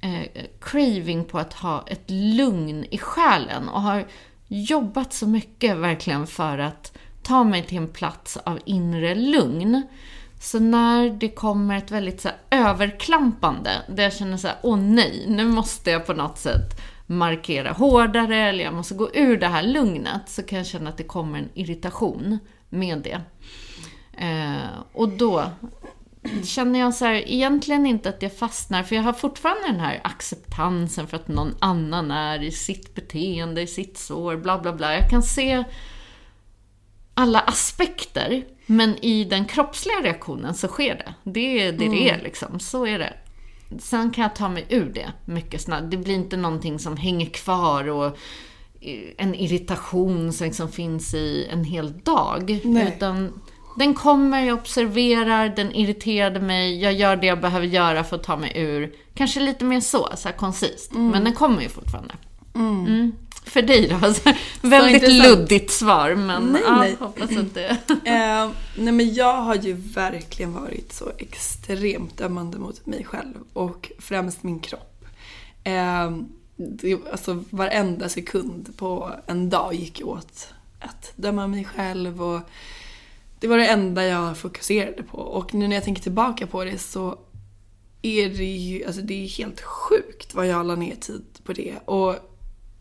eh, 0.00 0.44
craving 0.60 1.24
på 1.24 1.38
att 1.38 1.52
ha 1.52 1.84
ett 1.86 2.10
lugn 2.10 2.86
i 2.90 2.98
själen 2.98 3.68
och 3.68 3.82
har 3.82 4.06
jobbat 4.48 5.12
så 5.12 5.26
mycket 5.26 5.76
verkligen 5.76 6.26
för 6.26 6.58
att 6.58 6.98
ta 7.22 7.44
mig 7.44 7.62
till 7.62 7.78
en 7.78 7.88
plats 7.88 8.36
av 8.36 8.58
inre 8.64 9.14
lugn. 9.14 9.82
Så 10.42 10.60
när 10.60 11.10
det 11.10 11.28
kommer 11.28 11.78
ett 11.78 11.90
väldigt 11.90 12.20
så 12.20 12.28
här, 12.28 12.38
överklampande, 12.50 13.70
där 13.88 14.02
jag 14.02 14.12
känner 14.12 14.36
så 14.36 14.48
här, 14.48 14.56
åh 14.62 14.76
nej, 14.76 15.24
nu 15.28 15.44
måste 15.44 15.90
jag 15.90 16.06
på 16.06 16.12
något 16.12 16.38
sätt 16.38 16.80
markera 17.06 17.72
hårdare 17.72 18.36
eller 18.36 18.64
jag 18.64 18.74
måste 18.74 18.94
gå 18.94 19.10
ur 19.14 19.36
det 19.36 19.46
här 19.46 19.62
lugnet, 19.62 20.22
så 20.26 20.42
kan 20.42 20.58
jag 20.58 20.66
känna 20.66 20.90
att 20.90 20.96
det 20.96 21.04
kommer 21.04 21.38
en 21.38 21.48
irritation 21.54 22.38
med 22.68 22.98
det. 22.98 23.20
Eh, 24.26 24.80
och 24.92 25.08
då 25.08 25.44
känner 26.44 26.78
jag 26.78 26.94
så 26.94 27.04
här, 27.04 27.14
egentligen 27.14 27.86
inte 27.86 28.08
att 28.08 28.22
jag 28.22 28.36
fastnar, 28.36 28.82
för 28.82 28.96
jag 28.96 29.02
har 29.02 29.12
fortfarande 29.12 29.66
den 29.66 29.80
här 29.80 30.00
acceptansen 30.04 31.06
för 31.06 31.16
att 31.16 31.28
någon 31.28 31.54
annan 31.58 32.10
är 32.10 32.42
i 32.42 32.50
sitt 32.50 32.94
beteende, 32.94 33.62
i 33.62 33.66
sitt 33.66 33.98
sår, 33.98 34.36
bla 34.36 34.58
bla 34.58 34.72
bla. 34.72 34.94
Jag 34.94 35.10
kan 35.10 35.22
se 35.22 35.64
alla 37.14 37.40
aspekter, 37.40 38.44
men 38.66 39.04
i 39.04 39.24
den 39.24 39.44
kroppsliga 39.44 39.96
reaktionen 40.02 40.54
så 40.54 40.68
sker 40.68 40.94
det. 40.94 41.14
Det 41.30 41.60
är 41.60 41.72
det 41.72 41.84
mm. 41.84 41.98
det 41.98 42.10
är 42.10 42.22
liksom, 42.22 42.60
så 42.60 42.86
är 42.86 42.98
det. 42.98 43.12
Sen 43.78 44.10
kan 44.10 44.22
jag 44.22 44.36
ta 44.36 44.48
mig 44.48 44.66
ur 44.68 44.92
det 44.94 45.12
mycket 45.24 45.60
snabbt. 45.60 45.90
Det 45.90 45.96
blir 45.96 46.14
inte 46.14 46.36
någonting 46.36 46.78
som 46.78 46.96
hänger 46.96 47.26
kvar 47.26 47.88
och 47.88 48.06
eh, 48.80 49.08
en 49.16 49.34
irritation 49.34 50.32
som 50.32 50.46
liksom 50.46 50.68
finns 50.68 51.14
i 51.14 51.48
en 51.50 51.64
hel 51.64 51.98
dag. 51.98 52.60
Nej. 52.64 52.94
Utan 52.96 53.40
den 53.76 53.94
kommer, 53.94 54.44
jag 54.44 54.58
observerar, 54.58 55.48
den 55.48 55.74
irriterade 55.74 56.40
mig, 56.40 56.82
jag 56.82 56.92
gör 56.92 57.16
det 57.16 57.26
jag 57.26 57.40
behöver 57.40 57.66
göra 57.66 58.04
för 58.04 58.16
att 58.16 58.22
ta 58.22 58.36
mig 58.36 58.52
ur. 58.56 58.94
Kanske 59.14 59.40
lite 59.40 59.64
mer 59.64 59.80
så, 59.80 60.08
så 60.16 60.28
koncist. 60.28 60.92
Mm. 60.92 61.08
Men 61.08 61.24
den 61.24 61.32
kommer 61.32 61.62
ju 61.62 61.68
fortfarande. 61.68 62.14
Mm. 62.54 63.12
För 63.44 63.62
dig 63.62 63.88
då? 63.88 64.06
Alltså, 64.06 64.32
väldigt 64.60 65.12
luddigt 65.12 65.70
svar, 65.70 66.14
men 66.14 66.46
nej, 66.46 66.62
ja, 66.64 66.78
nej. 66.78 66.96
hoppas 67.00 67.30
att 67.36 67.54
det... 67.54 67.70
uh, 67.88 68.52
nej, 68.76 68.92
men 68.92 69.14
jag 69.14 69.34
har 69.34 69.54
ju 69.54 69.72
verkligen 69.72 70.52
varit 70.52 70.92
så 70.92 71.12
extremt 71.18 72.18
dömande 72.18 72.58
mot 72.58 72.86
mig 72.86 73.04
själv 73.04 73.34
och 73.52 73.92
främst 73.98 74.42
min 74.42 74.60
kropp. 74.60 75.04
Det, 76.56 76.98
alltså 77.12 77.44
varenda 77.50 78.08
sekund 78.08 78.76
på 78.76 79.12
en 79.26 79.50
dag 79.50 79.74
gick 79.74 80.00
åt 80.04 80.48
att 80.80 81.12
döma 81.16 81.46
mig 81.46 81.64
själv 81.64 82.22
och 82.22 82.40
det 83.40 83.48
var 83.48 83.58
det 83.58 83.66
enda 83.66 84.04
jag 84.04 84.38
fokuserade 84.38 85.02
på. 85.02 85.18
Och 85.18 85.54
nu 85.54 85.68
när 85.68 85.76
jag 85.76 85.84
tänker 85.84 86.02
tillbaka 86.02 86.46
på 86.46 86.64
det 86.64 86.78
så 86.78 87.18
är 88.02 88.28
det 88.28 88.44
ju, 88.44 88.84
alltså 88.84 89.02
det 89.02 89.24
är 89.24 89.28
helt 89.28 89.60
sjukt 89.60 90.34
vad 90.34 90.46
jag 90.46 90.66
la 90.66 90.74
ner 90.74 90.94
tid 90.94 91.24
på 91.44 91.52
det. 91.52 91.74
Och 91.84 92.16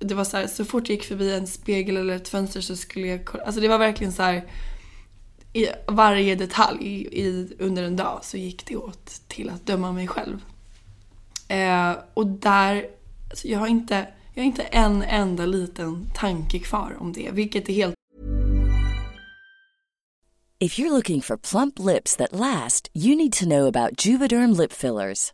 det 0.01 0.15
var 0.15 0.23
så 0.23 0.37
här, 0.37 0.47
så 0.47 0.65
fort 0.65 0.89
jag 0.89 0.95
gick 0.95 1.05
förbi 1.05 1.33
en 1.33 1.47
spegel 1.47 1.97
eller 1.97 2.15
ett 2.15 2.27
fönster 2.27 2.61
så 2.61 2.75
skulle 2.75 3.07
jag 3.07 3.25
kolla. 3.25 3.43
Alltså 3.43 3.61
det 3.61 3.67
var 3.67 3.77
verkligen 3.77 4.13
så 4.13 4.23
här, 4.23 4.43
i 5.53 5.67
varje 5.87 6.35
detalj 6.35 7.07
i, 7.11 7.47
under 7.59 7.83
en 7.83 7.95
dag 7.95 8.19
så 8.23 8.37
gick 8.37 8.65
det 8.65 8.75
åt 8.75 9.21
till 9.27 9.49
att 9.49 9.65
döma 9.65 9.91
mig 9.91 10.07
själv. 10.07 10.37
Eh, 11.47 11.95
och 12.13 12.27
där, 12.27 12.85
alltså 13.29 13.47
jag 13.47 13.59
har 13.59 13.67
inte, 13.67 14.07
jag 14.33 14.43
har 14.43 14.47
inte 14.47 14.63
en 14.63 15.03
enda 15.03 15.45
liten 15.45 16.07
tanke 16.15 16.59
kvar 16.59 16.95
om 16.99 17.13
det, 17.13 17.29
vilket 17.31 17.69
är 17.69 17.73
helt 17.73 17.95
If 20.63 20.79
you're 20.79 20.91
looking 20.91 21.21
for 21.21 21.37
plump 21.37 21.79
lips 21.79 22.15
that 22.17 22.33
last, 22.33 22.89
you 22.93 23.15
need 23.15 23.33
to 23.33 23.45
know 23.45 23.65
about 23.65 24.05
Juvederm 24.05 24.57
lip 24.57 24.71
fillers. 24.71 25.33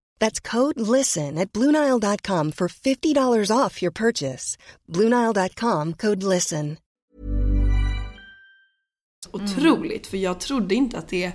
That's 0.21 0.51
code 0.51 0.79
LISTEN 0.79 1.37
at 1.37 1.51
Bluenile.com 1.51 2.51
for 2.51 2.67
$50 2.67 3.65
off 3.65 3.81
your 3.81 3.91
purchase. 3.91 4.57
Bluenile.com 4.87 5.93
code 5.93 6.23
LISTEN. 6.23 6.77
Otroligt, 9.31 10.07
för 10.07 10.17
jag 10.17 10.39
trodde 10.39 10.75
inte 10.75 10.97
att 10.97 11.07
det 11.07 11.31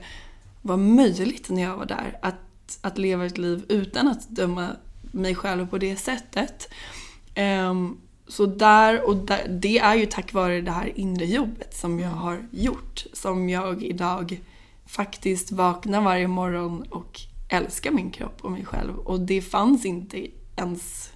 var 0.62 0.76
möjligt 0.76 1.48
när 1.48 1.62
jag 1.62 1.76
var 1.76 1.86
där. 1.86 2.18
Att, 2.22 2.78
att 2.80 2.98
leva 2.98 3.26
ett 3.26 3.38
liv 3.38 3.64
utan 3.68 4.08
att 4.08 4.28
döma 4.28 4.76
mig 5.12 5.34
själv 5.34 5.66
på 5.66 5.78
det 5.78 5.96
sättet. 5.96 6.68
Um, 7.36 8.00
så 8.28 8.46
där, 8.46 9.08
och 9.08 9.16
där, 9.16 9.48
det 9.48 9.78
är 9.78 9.94
ju 9.94 10.06
tack 10.06 10.32
vare 10.32 10.60
det 10.60 10.70
här 10.70 10.98
inre 10.98 11.24
jobbet 11.24 11.76
som 11.76 12.00
jag 12.00 12.10
har 12.10 12.48
gjort. 12.50 13.04
Som 13.12 13.48
jag 13.48 13.82
idag 13.82 14.40
faktiskt 14.86 15.52
vaknar 15.52 16.00
varje 16.00 16.28
morgon 16.28 16.82
och 16.82 17.20
älska 17.48 17.90
min 17.90 18.10
kropp 18.10 18.44
och 18.44 18.50
mig 18.50 18.64
själv. 18.64 18.98
Och 18.98 19.20
det 19.20 19.42
fanns 19.42 19.84
inte 19.84 20.26
ens 20.56 21.10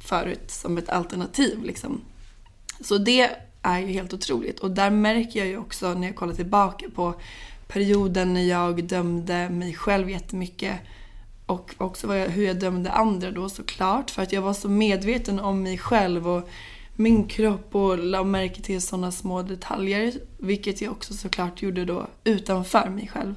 förut 0.00 0.50
som 0.50 0.78
ett 0.78 0.88
alternativ 0.88 1.62
liksom. 1.62 2.00
Så 2.80 2.98
det 2.98 3.30
är 3.62 3.78
ju 3.78 3.86
helt 3.86 4.14
otroligt. 4.14 4.60
Och 4.60 4.70
där 4.70 4.90
märker 4.90 5.38
jag 5.38 5.48
ju 5.48 5.58
också 5.58 5.94
när 5.94 6.06
jag 6.06 6.16
kollar 6.16 6.34
tillbaka 6.34 6.86
på 6.94 7.14
perioden 7.66 8.34
när 8.34 8.44
jag 8.44 8.84
dömde 8.84 9.50
mig 9.50 9.74
själv 9.74 10.10
jättemycket 10.10 10.80
och 11.46 11.74
också 11.78 12.16
jag, 12.16 12.28
hur 12.28 12.46
jag 12.46 12.60
dömde 12.60 12.90
andra 12.90 13.30
då 13.30 13.48
såklart. 13.48 14.10
För 14.10 14.22
att 14.22 14.32
jag 14.32 14.42
var 14.42 14.54
så 14.54 14.68
medveten 14.68 15.40
om 15.40 15.62
mig 15.62 15.78
själv 15.78 16.28
och 16.28 16.48
min 16.96 17.24
kropp 17.28 17.74
och 17.74 17.98
la 17.98 18.24
märke 18.24 18.62
till 18.62 18.82
sådana 18.82 19.12
små 19.12 19.42
detaljer. 19.42 20.12
Vilket 20.38 20.80
jag 20.80 20.92
också 20.92 21.14
såklart 21.14 21.62
gjorde 21.62 21.84
då 21.84 22.06
utanför 22.24 22.88
mig 22.88 23.08
själv. 23.08 23.34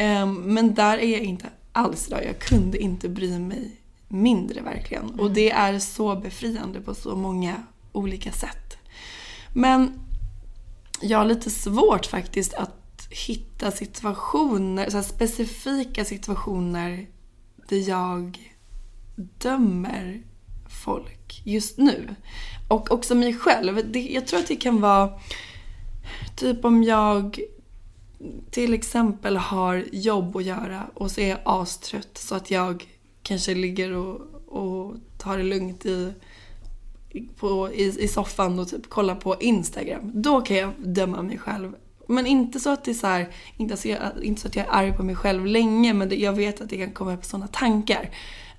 Um, 0.00 0.34
men 0.34 0.74
där 0.74 0.98
är 0.98 1.12
jag 1.12 1.20
inte 1.20 1.46
alls 1.72 2.08
idag. 2.08 2.24
Jag 2.24 2.38
kunde 2.38 2.78
inte 2.78 3.08
bry 3.08 3.38
mig 3.38 3.80
mindre 4.08 4.60
verkligen. 4.60 5.04
Mm. 5.04 5.20
Och 5.20 5.30
det 5.30 5.50
är 5.50 5.78
så 5.78 6.16
befriande 6.16 6.80
på 6.80 6.94
så 6.94 7.16
många 7.16 7.62
olika 7.92 8.32
sätt. 8.32 8.76
Men 9.54 10.00
jag 11.00 11.18
har 11.18 11.24
lite 11.24 11.50
svårt 11.50 12.06
faktiskt 12.06 12.54
att 12.54 13.08
hitta 13.10 13.70
situationer, 13.70 14.90
så 14.90 15.02
specifika 15.02 16.04
situationer 16.04 17.06
där 17.68 17.88
jag 17.88 18.38
dömer 19.38 20.22
folk 20.84 21.42
just 21.44 21.78
nu. 21.78 22.14
Och 22.68 22.92
också 22.92 23.14
mig 23.14 23.34
själv. 23.34 23.96
Jag 23.96 24.26
tror 24.26 24.40
att 24.40 24.48
det 24.48 24.56
kan 24.56 24.80
vara 24.80 25.20
typ 26.36 26.64
om 26.64 26.82
jag 26.82 27.40
till 28.50 28.74
exempel 28.74 29.36
har 29.36 29.84
jobb 29.92 30.36
att 30.36 30.44
göra 30.44 30.86
och 30.94 31.10
så 31.10 31.20
är 31.20 31.28
jag 31.28 31.38
astrött 31.44 32.18
så 32.18 32.34
att 32.34 32.50
jag 32.50 32.88
kanske 33.22 33.54
ligger 33.54 33.92
och, 33.92 34.20
och 34.46 34.96
tar 35.18 35.38
det 35.38 35.44
lugnt 35.44 35.86
i, 35.86 36.12
på, 37.36 37.70
i, 37.72 38.04
i 38.04 38.08
soffan 38.08 38.58
och 38.58 38.68
typ 38.68 38.88
kollar 38.88 39.14
på 39.14 39.36
Instagram. 39.40 40.10
Då 40.14 40.40
kan 40.40 40.56
jag 40.56 40.72
döma 40.78 41.22
mig 41.22 41.38
själv 41.38 41.74
men 42.10 42.26
inte 42.26 42.60
så 42.60 42.70
att 42.70 42.84
det 42.84 42.90
är 42.90 42.94
så 42.94 43.06
här, 43.06 43.28
inte, 43.56 43.76
så 43.76 43.88
jag, 43.88 44.00
inte 44.22 44.40
så 44.40 44.48
att 44.48 44.56
jag 44.56 44.66
är 44.66 44.70
arg 44.70 44.92
på 44.92 45.02
mig 45.02 45.14
själv 45.14 45.46
länge 45.46 45.94
men 45.94 46.08
det, 46.08 46.16
jag 46.16 46.32
vet 46.32 46.60
att 46.60 46.68
det 46.68 46.76
kan 46.76 46.90
komma 46.90 47.14
upp 47.14 47.24
sådana 47.24 47.46
tankar. 47.46 48.10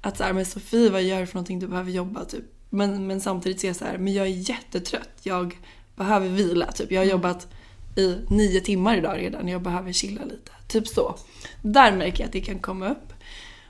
Att 0.02 0.18
så 0.18 0.24
här, 0.24 0.34
men 0.34 0.46
Sofie 0.46 0.90
vad 0.90 1.04
gör 1.04 1.20
du 1.20 1.26
för 1.26 1.36
någonting? 1.36 1.60
Du 1.60 1.68
behöver 1.68 1.92
jobba 1.92 2.26
typ. 2.26 2.44
Men, 2.70 3.08
men 3.08 3.22
samtidigt 3.22 3.60
ser 3.60 3.68
jag 3.68 3.76
så 3.76 3.86
här, 3.86 3.98
men 3.98 4.14
jag 4.14 4.28
är 4.28 4.50
jättetrött. 4.50 5.20
Jag 5.24 5.58
behöver 5.96 6.28
vila 6.28 6.72
typ. 6.72 6.92
Jag 6.92 7.00
har 7.00 7.06
mm. 7.06 7.12
jobbat 7.12 7.48
i 7.96 8.18
nio 8.30 8.62
timmar 8.62 8.98
idag 8.98 9.18
redan. 9.18 9.48
Jag 9.48 9.62
behöver 9.62 9.92
chilla 9.92 10.26
lite. 10.26 10.52
Typ 10.68 10.88
så. 10.88 11.16
Där 11.62 11.92
märker 11.92 12.20
jag 12.20 12.28
att 12.28 12.34
det 12.34 12.42
kan 12.42 12.60
komma 12.60 12.90
upp. 12.90 13.14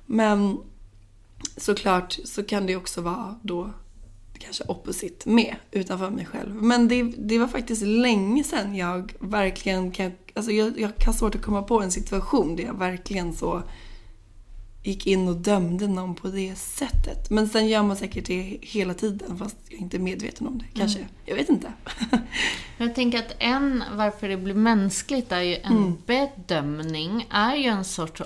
Men 0.05 0.57
såklart 1.57 2.19
så 2.25 2.43
kan 2.43 2.65
det 2.65 2.75
också 2.75 3.01
vara 3.01 3.39
då 3.41 3.69
kanske 4.39 4.63
opposite 4.67 5.29
med 5.29 5.55
utanför 5.71 6.09
mig 6.09 6.25
själv. 6.25 6.55
Men 6.55 6.87
det, 6.87 7.03
det 7.03 7.39
var 7.39 7.47
faktiskt 7.47 7.81
länge 7.81 8.43
sedan 8.43 8.75
jag 8.75 9.13
verkligen 9.19 9.91
kan, 9.91 10.11
alltså 10.33 10.51
jag, 10.51 10.79
jag 10.79 10.97
kan 10.97 11.13
svårt 11.13 11.35
att 11.35 11.41
komma 11.41 11.63
på 11.63 11.81
en 11.81 11.91
situation 11.91 12.55
där 12.55 12.63
jag 12.63 12.79
verkligen 12.79 13.33
så 13.33 13.63
gick 14.83 15.07
in 15.07 15.27
och 15.27 15.35
dömde 15.35 15.87
någon 15.87 16.15
på 16.15 16.27
det 16.27 16.55
sättet. 16.55 17.29
Men 17.29 17.49
sen 17.49 17.67
gör 17.67 17.83
man 17.83 17.97
säkert 17.97 18.25
det 18.25 18.57
hela 18.61 18.93
tiden 18.93 19.37
fast 19.37 19.57
jag 19.69 19.77
är 19.77 19.81
inte 19.81 19.99
medveten 19.99 20.47
om 20.47 20.57
det. 20.57 20.79
Kanske. 20.79 20.99
Mm. 20.99 21.11
Jag 21.25 21.35
vet 21.35 21.49
inte. 21.49 21.73
jag 22.77 22.95
tänker 22.95 23.19
att 23.19 23.35
en, 23.39 23.83
varför 23.93 24.29
det 24.29 24.37
blir 24.37 24.53
mänskligt 24.53 25.31
är 25.31 25.41
ju 25.41 25.55
en 25.55 25.77
mm. 25.77 25.97
bedömning, 26.05 27.27
är 27.29 27.55
ju 27.55 27.69
en 27.69 27.85
sorts 27.85 28.21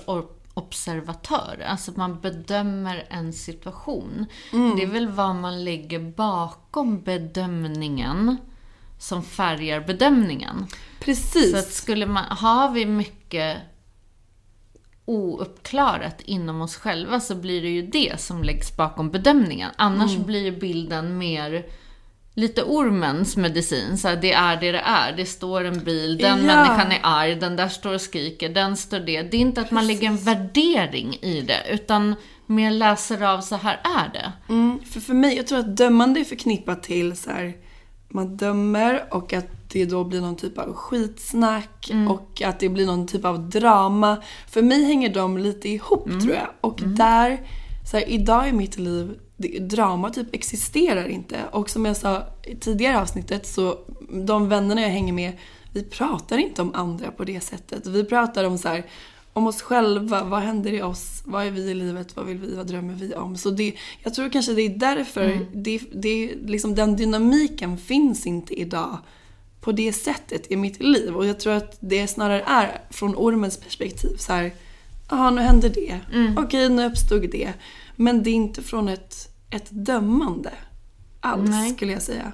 observatör. 0.54 1.64
Alltså 1.68 1.92
man 1.96 2.20
bedömer 2.20 3.06
en 3.10 3.32
situation. 3.32 4.26
Mm. 4.52 4.76
Det 4.76 4.82
är 4.82 4.86
väl 4.86 5.08
vad 5.08 5.34
man 5.34 5.64
lägger 5.64 6.00
bakom 6.00 7.02
bedömningen 7.02 8.36
som 8.98 9.22
färgar 9.22 9.80
bedömningen. 9.80 10.66
Precis. 11.00 11.50
Så 11.50 11.58
att 11.58 11.72
skulle 11.72 12.06
man, 12.06 12.24
har 12.24 12.70
vi 12.70 12.86
mycket 12.86 13.56
ouppklarat 15.06 16.20
inom 16.24 16.62
oss 16.62 16.76
själva 16.76 17.20
så 17.20 17.34
blir 17.34 17.62
det 17.62 17.68
ju 17.68 17.82
det 17.82 18.20
som 18.20 18.44
läggs 18.44 18.76
bakom 18.76 19.10
bedömningen. 19.10 19.70
Annars 19.76 20.14
mm. 20.14 20.26
blir 20.26 20.52
bilden 20.52 21.18
mer 21.18 21.66
lite 22.36 22.62
ormens 22.62 23.36
medicin. 23.36 23.98
Så 23.98 24.08
här, 24.08 24.16
det 24.16 24.32
är 24.32 24.56
det 24.56 24.72
det 24.72 24.78
är. 24.78 25.12
Det 25.16 25.26
står 25.26 25.64
en 25.64 25.84
bil, 25.84 26.18
den 26.18 26.38
ja. 26.38 26.46
människan 26.46 26.92
är 26.92 27.00
arg, 27.02 27.34
den 27.34 27.56
där 27.56 27.68
står 27.68 27.94
och 27.94 28.00
skriker, 28.00 28.48
den 28.48 28.76
står 28.76 29.00
det. 29.00 29.22
Det 29.22 29.36
är 29.36 29.40
inte 29.40 29.60
att 29.60 29.70
man 29.70 29.86
lägger 29.86 30.08
en 30.08 30.16
värdering 30.16 31.18
i 31.22 31.40
det, 31.40 31.62
utan 31.70 32.14
mer 32.46 32.70
läser 32.70 33.22
av 33.22 33.40
så 33.40 33.56
här 33.56 33.80
är 33.84 34.12
det. 34.12 34.32
Mm, 34.48 34.80
för 34.84 35.00
för 35.00 35.14
mig, 35.14 35.36
jag 35.36 35.46
tror 35.46 35.58
att 35.58 35.76
dömande 35.76 36.20
är 36.20 36.24
förknippat 36.24 36.82
till 36.82 37.16
så 37.16 37.30
här, 37.30 37.54
man 38.08 38.36
dömer 38.36 39.04
och 39.10 39.32
att 39.32 39.55
det 39.78 39.84
då 39.84 40.04
blir 40.04 40.20
någon 40.20 40.36
typ 40.36 40.58
av 40.58 40.72
skitsnack 40.72 41.90
mm. 41.90 42.08
och 42.08 42.42
att 42.42 42.60
det 42.60 42.68
blir 42.68 42.86
någon 42.86 43.06
typ 43.06 43.24
av 43.24 43.50
drama. 43.50 44.16
För 44.48 44.62
mig 44.62 44.84
hänger 44.84 45.14
de 45.14 45.38
lite 45.38 45.68
ihop 45.68 46.06
mm. 46.06 46.20
tror 46.20 46.34
jag. 46.34 46.48
Och 46.60 46.82
mm. 46.82 46.94
där, 46.94 47.40
så 47.90 47.96
här, 47.96 48.08
idag 48.08 48.48
i 48.48 48.52
mitt 48.52 48.78
liv 48.78 49.18
drama 49.60 50.10
typ 50.10 50.34
existerar 50.34 51.08
inte. 51.08 51.36
Och 51.52 51.70
som 51.70 51.84
jag 51.84 51.96
sa 51.96 52.22
i 52.44 52.56
tidigare 52.56 53.00
avsnittet 53.00 53.46
så 53.46 53.78
de 54.26 54.48
vännerna 54.48 54.80
jag 54.80 54.88
hänger 54.88 55.12
med, 55.12 55.32
vi 55.72 55.82
pratar 55.82 56.38
inte 56.38 56.62
om 56.62 56.74
andra 56.74 57.10
på 57.10 57.24
det 57.24 57.40
sättet. 57.40 57.86
Vi 57.86 58.04
pratar 58.04 58.44
om 58.44 58.58
så 58.58 58.68
här, 58.68 58.84
om 59.32 59.46
oss 59.46 59.62
själva, 59.62 60.24
vad 60.24 60.40
händer 60.40 60.72
i 60.72 60.82
oss, 60.82 61.22
vad 61.24 61.46
är 61.46 61.50
vi 61.50 61.60
i 61.60 61.74
livet, 61.74 62.16
vad 62.16 62.26
vill 62.26 62.38
vi, 62.38 62.54
vad 62.54 62.66
drömmer 62.66 62.94
vi 62.94 63.14
om? 63.14 63.36
Så 63.36 63.50
det, 63.50 63.74
jag 64.02 64.14
tror 64.14 64.28
kanske 64.28 64.52
det 64.52 64.62
är 64.62 64.78
därför, 64.78 65.30
mm. 65.30 65.46
det, 65.52 65.80
det, 65.92 66.34
liksom 66.44 66.74
den 66.74 66.96
dynamiken 66.96 67.78
finns 67.78 68.26
inte 68.26 68.60
idag 68.60 68.98
på 69.66 69.72
det 69.72 69.92
sättet 69.92 70.50
i 70.50 70.56
mitt 70.56 70.82
liv. 70.82 71.16
Och 71.16 71.26
jag 71.26 71.40
tror 71.40 71.52
att 71.52 71.76
det 71.80 72.06
snarare 72.06 72.42
är 72.42 72.80
från 72.90 73.14
ormens 73.16 73.56
perspektiv 73.56 74.16
så 74.16 74.32
här, 74.32 74.54
jaha 75.10 75.30
nu 75.30 75.40
hände 75.40 75.68
det, 75.68 76.00
mm. 76.12 76.38
okej 76.38 76.68
nu 76.68 76.86
uppstod 76.86 77.30
det. 77.30 77.52
Men 77.96 78.22
det 78.22 78.30
är 78.30 78.34
inte 78.34 78.62
från 78.62 78.88
ett, 78.88 79.28
ett 79.50 79.66
dömande 79.70 80.50
alls 81.20 81.50
Nej. 81.50 81.70
skulle 81.74 81.92
jag 81.92 82.02
säga. 82.02 82.32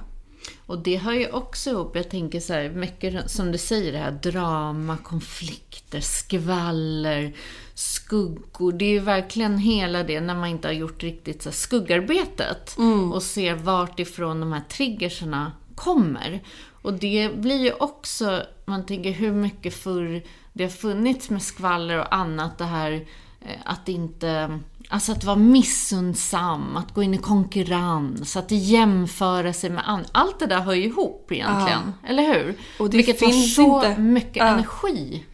Och 0.66 0.78
det 0.78 0.96
hör 0.96 1.12
ju 1.12 1.30
också 1.30 1.70
ihop, 1.70 1.96
jag 1.96 2.10
tänker 2.10 2.40
så 2.40 2.52
här, 2.52 2.70
mycket 2.70 3.30
som 3.30 3.52
du 3.52 3.58
säger 3.58 3.92
det 3.92 3.98
här 3.98 4.12
drama, 4.22 4.96
konflikter, 4.96 6.00
skvaller, 6.00 7.36
skuggor. 7.74 8.72
Det 8.72 8.84
är 8.84 8.90
ju 8.90 8.98
verkligen 8.98 9.58
hela 9.58 10.02
det 10.02 10.20
när 10.20 10.34
man 10.34 10.48
inte 10.48 10.68
har 10.68 10.72
gjort 10.72 11.02
riktigt 11.02 11.42
så 11.42 11.48
här, 11.48 11.54
skuggarbetet. 11.54 12.78
Mm. 12.78 13.12
Och 13.12 13.22
ser 13.22 13.54
vart 13.54 14.00
ifrån 14.00 14.40
de 14.40 14.52
här 14.52 14.62
triggerserna 14.68 15.52
kommer. 15.74 16.42
Och 16.82 16.92
det 16.92 17.30
blir 17.34 17.64
ju 17.64 17.72
också, 17.72 18.42
man 18.64 18.86
tänker 18.86 19.10
hur 19.10 19.32
mycket 19.32 19.74
förr 19.74 20.22
det 20.52 20.64
har 20.64 20.70
funnits 20.70 21.30
med 21.30 21.42
skvaller 21.42 21.98
och 21.98 22.14
annat, 22.14 22.58
det 22.58 22.64
här 22.64 22.92
eh, 23.40 23.56
att 23.64 23.88
inte 23.88 24.60
Alltså 24.88 25.12
att 25.12 25.24
vara 25.24 25.36
missundsam, 25.36 26.76
att 26.76 26.94
gå 26.94 27.02
in 27.02 27.14
i 27.14 27.18
konkurrens, 27.18 28.36
att 28.36 28.50
jämföra 28.50 29.52
sig 29.52 29.70
med 29.70 29.88
andra. 29.88 30.08
Allt 30.12 30.38
det 30.38 30.46
där 30.46 30.60
hör 30.60 30.74
ju 30.74 30.84
ihop 30.84 31.32
egentligen, 31.32 31.92
ja. 32.02 32.08
eller 32.08 32.22
hur? 32.22 32.58
Och 32.78 32.90
det 32.90 32.96
Vilket 32.96 33.18
finns 33.18 33.56
tar 33.56 33.64
så 33.64 33.86
inte. 33.86 34.00
mycket 34.00 34.36
ja. 34.36 34.46
energi. 34.46 35.24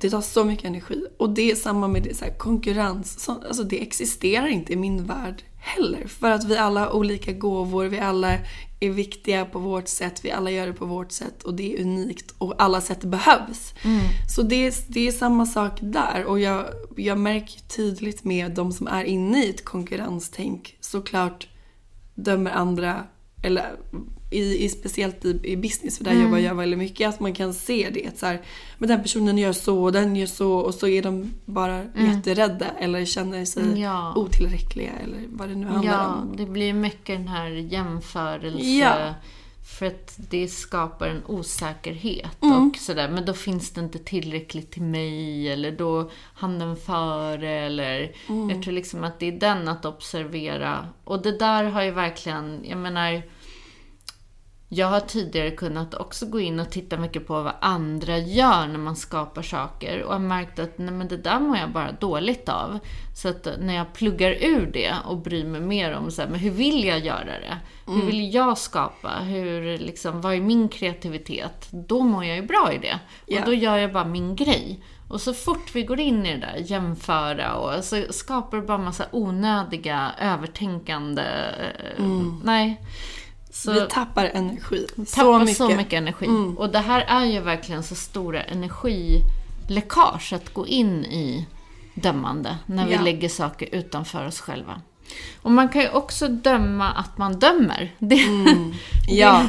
Det 0.00 0.10
tar 0.10 0.20
så 0.20 0.44
mycket 0.44 0.64
energi. 0.64 1.06
Och 1.18 1.30
det 1.30 1.50
är 1.50 1.54
samma 1.54 1.88
med 1.88 2.02
det, 2.02 2.16
så 2.16 2.24
här, 2.24 2.32
konkurrens. 2.32 3.20
Så, 3.20 3.32
alltså 3.32 3.62
det 3.62 3.82
existerar 3.82 4.46
inte 4.46 4.72
i 4.72 4.76
min 4.76 5.06
värld 5.06 5.42
heller. 5.66 6.06
För 6.06 6.30
att 6.30 6.44
vi 6.44 6.56
alla 6.56 6.80
har 6.80 6.92
olika 6.92 7.32
gåvor, 7.32 7.84
vi 7.84 7.98
alla 7.98 8.38
är 8.80 8.90
viktiga 8.90 9.44
på 9.44 9.58
vårt 9.58 9.88
sätt, 9.88 10.24
vi 10.24 10.30
alla 10.30 10.50
gör 10.50 10.66
det 10.66 10.72
på 10.72 10.86
vårt 10.86 11.12
sätt 11.12 11.42
och 11.42 11.54
det 11.54 11.76
är 11.76 11.82
unikt 11.82 12.34
och 12.38 12.54
alla 12.58 12.80
sätt 12.80 13.04
behövs. 13.04 13.74
Mm. 13.84 14.00
Så 14.28 14.42
det 14.42 14.66
är, 14.66 14.74
det 14.88 15.08
är 15.08 15.12
samma 15.12 15.46
sak 15.46 15.78
där 15.80 16.24
och 16.24 16.40
jag, 16.40 16.66
jag 16.96 17.18
märker 17.18 17.60
tydligt 17.60 18.24
med 18.24 18.54
de 18.54 18.72
som 18.72 18.86
är 18.86 19.04
inne 19.04 19.44
i 19.44 19.50
ett 19.50 19.64
konkurrenstänk 19.64 20.76
såklart 20.80 21.48
dömer 22.14 22.50
andra 22.50 23.04
eller 23.42 23.76
i, 24.30 24.64
i, 24.64 24.68
speciellt 24.68 25.24
i, 25.24 25.40
i 25.42 25.56
business, 25.56 25.96
för 25.98 26.04
där 26.04 26.10
Mm. 26.10 26.22
jobbar 26.24 26.38
jag 26.38 26.54
väldigt 26.54 26.78
mycket, 26.78 27.08
att 27.08 27.20
man 27.20 27.34
kan 27.34 27.54
se 27.54 27.90
det. 27.94 28.18
Så 28.18 28.26
här, 28.26 28.40
men 28.78 28.88
den 28.88 29.02
personen 29.02 29.38
gör 29.38 29.52
så 29.52 29.82
och 29.84 29.92
den 29.92 30.16
gör 30.16 30.26
så 30.26 30.52
och 30.52 30.74
så 30.74 30.86
är 30.88 31.02
de 31.02 31.32
bara 31.44 31.84
jätterädda 31.94 32.66
eller 32.78 33.04
känner 33.04 33.44
sig 33.44 33.62
Mm. 33.62 33.80
Ja. 33.80 34.14
otillräckliga 34.16 34.90
eller 35.04 35.22
vad 35.28 35.48
det 35.48 35.54
nu 35.54 35.66
handlar 35.66 35.92
Ja, 35.92 36.06
om. 36.14 36.36
det 36.36 36.46
blir 36.46 36.72
mycket 36.72 37.18
den 37.18 37.28
här 37.28 37.48
jämförelse. 37.50 38.64
Ja. 38.66 39.14
För 39.78 39.86
att 39.86 40.14
det 40.30 40.48
skapar 40.48 41.08
en 41.08 41.22
osäkerhet 41.26 42.42
Mm. 42.42 42.68
och 42.70 42.76
sådär. 42.76 43.08
Men 43.08 43.24
då 43.24 43.32
finns 43.32 43.70
det 43.70 43.80
inte 43.80 43.98
tillräckligt 43.98 44.70
till 44.70 44.82
mig 44.82 45.48
eller 45.52 45.72
då 45.72 46.10
hann 46.34 46.58
den 46.58 46.76
före 46.76 47.50
eller... 47.50 48.12
Mm. 48.28 48.50
Jag 48.50 48.62
tror 48.62 48.74
liksom 48.74 49.04
att 49.04 49.20
det 49.20 49.26
är 49.26 49.32
den 49.40 49.68
att 49.68 49.84
observera. 49.84 50.88
Och 51.04 51.22
det 51.22 51.38
där 51.38 51.64
har 51.64 51.82
ju 51.82 51.90
verkligen, 51.90 52.60
jag 52.64 52.78
menar... 52.78 53.22
Jag 54.76 54.86
har 54.86 55.00
tidigare 55.00 55.50
kunnat 55.50 55.94
också 55.94 56.26
gå 56.26 56.40
in 56.40 56.60
och 56.60 56.70
titta 56.70 56.96
mycket 56.96 57.26
på 57.26 57.42
vad 57.42 57.52
andra 57.60 58.18
gör 58.18 58.66
när 58.66 58.78
man 58.78 58.96
skapar 58.96 59.42
saker 59.42 60.02
och 60.02 60.12
har 60.12 60.18
märkt 60.18 60.58
att 60.58 60.78
nej, 60.78 60.90
men 60.90 61.08
det 61.08 61.16
där 61.16 61.40
mår 61.40 61.56
jag 61.56 61.70
bara 61.70 61.92
dåligt 61.92 62.48
av. 62.48 62.78
Så 63.14 63.28
att 63.28 63.48
när 63.58 63.74
jag 63.74 63.92
pluggar 63.92 64.30
ur 64.30 64.70
det 64.72 64.94
och 65.04 65.16
bryr 65.16 65.44
mig 65.44 65.60
mer 65.60 65.92
om 65.92 66.10
så 66.10 66.22
här, 66.22 66.28
men 66.28 66.40
hur 66.40 66.50
vill 66.50 66.84
jag 66.84 66.98
göra 66.98 67.24
det? 67.24 67.56
Hur 67.86 68.06
vill 68.06 68.34
jag 68.34 68.58
skapa? 68.58 69.08
Hur, 69.08 69.78
liksom, 69.78 70.20
vad 70.20 70.34
är 70.34 70.40
min 70.40 70.68
kreativitet? 70.68 71.68
Då 71.70 72.02
mår 72.02 72.24
jag 72.24 72.36
ju 72.36 72.42
bra 72.42 72.72
i 72.72 72.78
det. 72.78 72.98
Ja. 73.26 73.40
Och 73.40 73.46
då 73.46 73.54
gör 73.54 73.76
jag 73.76 73.92
bara 73.92 74.04
min 74.04 74.36
grej. 74.36 74.80
Och 75.08 75.20
så 75.20 75.34
fort 75.34 75.74
vi 75.74 75.82
går 75.82 76.00
in 76.00 76.26
i 76.26 76.34
det 76.34 76.40
där, 76.40 76.56
jämföra 76.58 77.54
och 77.54 77.84
så 77.84 78.02
skapar 78.10 78.56
det 78.56 78.62
bara 78.62 78.78
massa 78.78 79.04
onödiga, 79.12 80.10
övertänkande... 80.20 81.22
eh, 81.22 82.04
Nej. 82.44 82.80
Så 83.62 83.72
Vi 83.72 83.80
tappar 83.90 84.24
energi. 84.24 84.86
tappar 84.96 85.06
så 85.14 85.38
mycket. 85.38 85.56
så 85.56 85.68
mycket 85.68 85.92
energi. 85.92 86.26
Och 86.56 86.70
det 86.70 86.78
här 86.78 87.00
är 87.00 87.24
ju 87.24 87.40
verkligen 87.40 87.82
så 87.82 87.94
stora 87.94 88.42
energiläckage 88.42 90.32
att 90.32 90.52
gå 90.54 90.66
in 90.66 91.04
i 91.04 91.46
dömande 91.94 92.56
när 92.66 92.86
vi 92.86 92.92
Ja. 92.94 93.00
lägger 93.02 93.28
saker 93.28 93.68
utanför 93.72 94.26
oss 94.26 94.40
själva. 94.40 94.80
Och 95.42 95.50
man 95.50 95.68
kan 95.68 95.82
ju 95.82 95.88
också 95.88 96.28
döma 96.28 96.90
att 96.90 97.18
man 97.18 97.38
dömer. 97.38 97.94
Det, 97.98 98.18
Ja, 99.08 99.44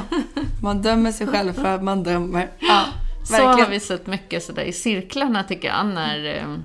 man 0.64 0.82
dömer 0.82 1.12
sig 1.12 1.28
själv 1.28 1.54
för 1.54 1.76
att 1.76 1.84
man 1.84 2.04
dömer. 2.04 2.52
Ja, 2.60 2.84
så 3.24 3.34
har 3.34 3.44
verkligen. 3.46 3.72
vi 3.72 3.80
sett 3.80 4.08
mycket 4.08 4.44
sådär 4.44 4.64
i 4.64 4.74
cirklarna 4.74 5.44
tycker 5.44 5.68
jag. 5.68 5.86
När, 5.86 6.36
eh, 6.38 6.56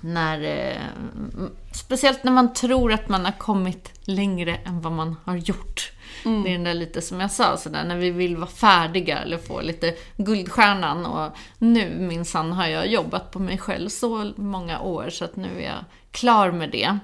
när, 0.00 0.42
eh, 0.42 0.76
speciellt 1.74 2.24
när 2.24 2.32
man 2.32 2.52
tror 2.54 2.92
att 2.92 3.08
man 3.08 3.24
har 3.24 3.32
kommit 3.38 3.92
längre 4.04 4.56
än 4.56 4.80
vad 4.80 4.92
man 4.92 5.16
har 5.24 5.36
gjort. 5.36 5.92
Mm. 6.24 6.42
Det 6.42 6.48
är 6.48 6.52
den 6.52 6.64
där 6.64 6.74
lite 6.74 7.02
som 7.02 7.20
jag 7.20 7.30
sa, 7.30 7.56
sådär, 7.56 7.84
när 7.84 7.96
vi 7.96 8.10
vill 8.10 8.36
vara 8.36 8.50
färdiga 8.50 9.18
eller 9.18 9.38
få 9.38 9.60
lite 9.60 9.94
guldstjärnan. 10.16 11.06
Och 11.06 11.32
nu 11.58 11.94
minsann 11.98 12.52
har 12.52 12.66
jag 12.66 12.86
jobbat 12.86 13.30
på 13.30 13.38
mig 13.38 13.58
själv 13.58 13.88
så 13.88 14.32
många 14.36 14.80
år 14.80 15.10
så 15.10 15.24
att 15.24 15.36
nu 15.36 15.48
är 15.58 15.64
jag 15.64 15.84
klar 16.10 16.50
med 16.50 16.70
det. 16.70 16.98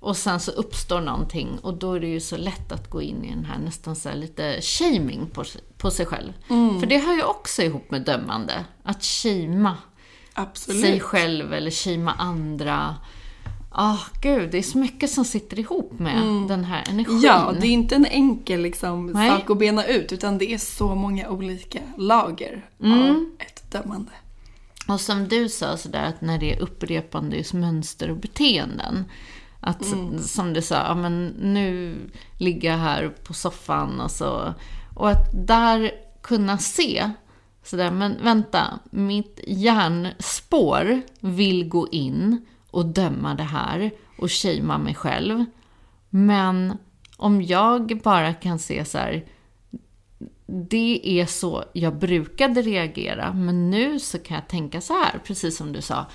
Och 0.00 0.16
sen 0.16 0.40
så 0.40 0.50
uppstår 0.50 1.00
någonting 1.00 1.58
och 1.62 1.74
då 1.74 1.92
är 1.92 2.00
det 2.00 2.06
ju 2.06 2.20
så 2.20 2.36
lätt 2.36 2.72
att 2.72 2.90
gå 2.90 3.02
in 3.02 3.24
i 3.24 3.30
den 3.30 3.44
här 3.44 3.58
nästan 3.58 3.96
så 3.96 4.08
här 4.08 4.16
lite 4.16 4.60
shaming 4.60 5.26
på, 5.26 5.44
på 5.78 5.90
sig 5.90 6.06
själv. 6.06 6.32
Mm. 6.50 6.80
För 6.80 6.86
det 6.86 6.98
hör 6.98 7.14
ju 7.14 7.22
också 7.22 7.62
ihop 7.62 7.90
med 7.90 8.02
dömande. 8.02 8.64
Att 8.82 9.04
shama 9.04 9.76
sig 10.54 11.00
själv 11.00 11.54
eller 11.54 11.70
shama 11.70 12.12
andra. 12.12 12.96
Ah, 13.72 13.98
gud, 14.22 14.50
det 14.50 14.58
är 14.58 14.62
så 14.62 14.78
mycket 14.78 15.10
som 15.10 15.24
sitter 15.24 15.58
ihop 15.58 15.92
med 15.98 16.48
den 16.48 16.64
här 16.64 16.84
energin. 16.90 17.16
Mm. 17.16 17.24
Ja, 17.26 17.54
det 17.60 17.66
är 17.66 17.70
inte 17.70 17.94
en 17.94 18.06
enkel 18.06 18.60
liksom, 18.60 19.06
Nej. 19.06 19.30
sak 19.30 19.50
att 19.50 19.58
bena 19.58 19.84
ut 19.84 20.12
utan 20.12 20.38
det 20.38 20.52
är 20.52 20.58
så 20.58 20.94
många 20.94 21.28
olika 21.28 21.78
lager 21.96 22.66
Mm. 22.82 23.02
av 23.10 23.26
ett 23.38 23.72
dömande. 23.72 24.10
Och 24.88 25.00
som 25.00 25.28
du 25.28 25.48
sa 25.48 25.76
sådär 25.76 26.04
att 26.04 26.20
när 26.20 26.38
det 26.38 26.52
är 26.54 26.60
upprepande 26.60 27.36
just 27.36 27.52
mönster 27.52 28.10
och 28.10 28.16
beteenden. 28.16 29.04
Att 29.60 29.84
som 30.26 30.52
du 30.52 30.62
sa, 30.62 30.74
ja 30.74 30.94
men 30.94 31.26
nu 31.26 31.96
ligger 32.38 32.70
jag 32.70 32.78
här 32.78 33.08
på 33.24 33.34
soffan 33.34 34.00
och 34.00 34.10
så. 34.10 34.54
Och 34.96 35.10
att 35.10 35.46
där 35.46 35.90
kunna 36.22 36.58
se 36.58 37.10
sådär, 37.64 37.90
men 37.90 38.16
vänta, 38.22 38.78
mitt 38.90 39.40
hjärnspår 39.46 41.00
vill 41.20 41.68
gå 41.68 41.88
in 41.88 42.46
och 42.70 42.86
döma 42.86 43.34
det 43.34 43.42
här 43.42 43.90
och 44.18 44.32
shamea 44.32 44.78
mig 44.78 44.94
själv. 44.94 45.44
Men 46.10 46.78
om 47.16 47.42
jag 47.42 48.00
bara 48.04 48.34
kan 48.34 48.58
se 48.58 48.84
så 48.84 48.98
här, 48.98 49.24
det 50.46 51.00
är 51.20 51.26
så 51.26 51.64
jag 51.72 51.96
brukade 51.98 52.62
reagera, 52.62 53.32
men 53.32 53.70
nu 53.70 53.98
så 53.98 54.18
kan 54.18 54.34
jag 54.34 54.48
tänka 54.48 54.80
så 54.80 54.92
här, 54.92 55.18
precis 55.24 55.56
som 55.56 55.72
du 55.72 55.82
sa. 55.82 56.06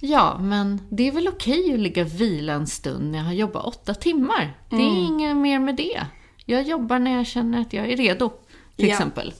Ja, 0.00 0.38
men 0.40 0.80
det 0.90 1.08
är 1.08 1.12
väl 1.12 1.28
okej 1.28 1.74
att 1.74 1.80
ligga 1.80 2.02
och 2.02 2.20
vila 2.20 2.52
en 2.52 2.66
stund 2.66 3.10
när 3.10 3.18
jag 3.18 3.24
har 3.24 3.32
jobbat 3.32 3.64
åtta 3.64 3.94
timmar. 3.94 4.58
Det 4.70 4.76
är 4.76 5.04
inget 5.06 5.36
mer 5.36 5.58
med 5.58 5.76
det. 5.76 6.06
Jag 6.44 6.62
jobbar 6.62 6.98
när 6.98 7.16
jag 7.16 7.26
känner 7.26 7.60
att 7.60 7.72
jag 7.72 7.90
är 7.90 7.96
redo, 7.96 8.28
till 8.76 8.86
Ja. 8.88 8.92
exempel. 8.92 9.32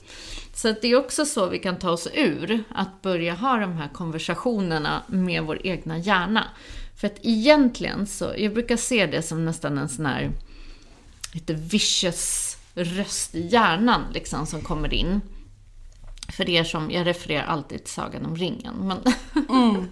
Så 0.65 0.75
det 0.81 0.87
är 0.87 0.95
också 0.95 1.25
så 1.25 1.47
vi 1.47 1.59
kan 1.59 1.79
ta 1.79 1.89
oss 1.89 2.07
ur, 2.13 2.63
att 2.69 3.01
börja 3.01 3.33
ha 3.33 3.57
de 3.57 3.73
här 3.73 3.87
konversationerna 3.93 5.03
med 5.07 5.43
vår 5.43 5.67
egna 5.67 5.97
hjärna. 5.97 6.43
För 6.95 7.07
att 7.07 7.19
egentligen 7.21 8.07
så, 8.07 8.33
jag 8.37 8.53
brukar 8.53 8.77
se 8.77 9.05
det 9.05 9.21
som 9.21 9.45
nästan 9.45 9.77
en 9.77 9.89
sån 9.89 10.05
här 10.05 10.31
lite 11.33 11.53
vicious 11.53 12.57
röst 12.73 13.35
i 13.35 13.47
hjärnan 13.47 14.01
liksom 14.13 14.45
som 14.45 14.61
kommer 14.61 14.93
in. 14.93 15.21
För 16.29 16.49
er 16.49 16.63
som, 16.63 16.91
jag 16.91 17.07
refererar 17.07 17.45
alltid 17.45 17.83
till 17.83 17.93
Sagan 17.93 18.25
om 18.25 18.35
ringen, 18.35 18.75
men 18.75 18.97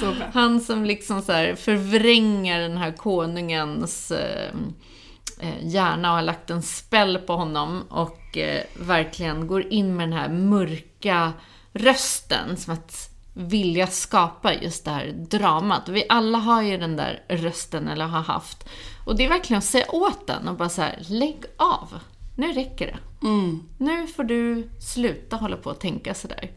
bra. 0.00 0.30
han 0.32 0.60
som 0.60 0.84
liksom 0.84 1.22
så 1.22 1.32
förvränger 1.56 2.60
den 2.60 2.76
här 2.76 2.92
konungens 2.92 4.10
eh, 4.10 4.54
hjärna 5.60 6.10
och 6.10 6.14
har 6.16 6.22
lagt 6.22 6.50
en 6.50 6.62
spell 6.62 7.18
på 7.18 7.36
honom 7.36 7.82
och 7.90 8.38
eh, 8.38 8.62
verkligen 8.78 9.46
går 9.46 9.72
in 9.72 9.96
med 9.96 10.08
den 10.08 10.18
här 10.18 10.28
mörka 10.28 11.32
rösten 11.72 12.56
som 12.56 12.74
att 12.74 13.10
vilja 13.34 13.86
skapa 13.86 14.54
just 14.54 14.84
det 14.84 14.90
här 14.90 15.06
dramat. 15.30 15.88
Vi 15.88 16.04
alla 16.08 16.38
har 16.38 16.62
ju 16.62 16.76
den 16.76 16.96
där 16.96 17.22
rösten, 17.28 17.88
eller 17.88 18.04
har 18.04 18.20
haft. 18.20 18.68
Och 19.06 19.16
det 19.16 19.24
är 19.24 19.28
verkligen 19.28 19.58
att 19.58 19.64
säga 19.64 19.90
åt 19.90 20.26
den 20.26 20.48
och 20.48 20.56
bara 20.56 20.68
så 20.68 20.82
här, 20.82 20.98
lägg 21.08 21.44
av. 21.56 21.98
Nu 22.36 22.52
räcker 22.52 22.86
det. 22.86 23.26
Mm. 23.26 23.62
Nu 23.78 24.06
får 24.06 24.24
du 24.24 24.70
sluta 24.80 25.36
hålla 25.36 25.56
på 25.56 25.70
och 25.70 25.80
tänka 25.80 26.14
sådär. 26.14 26.50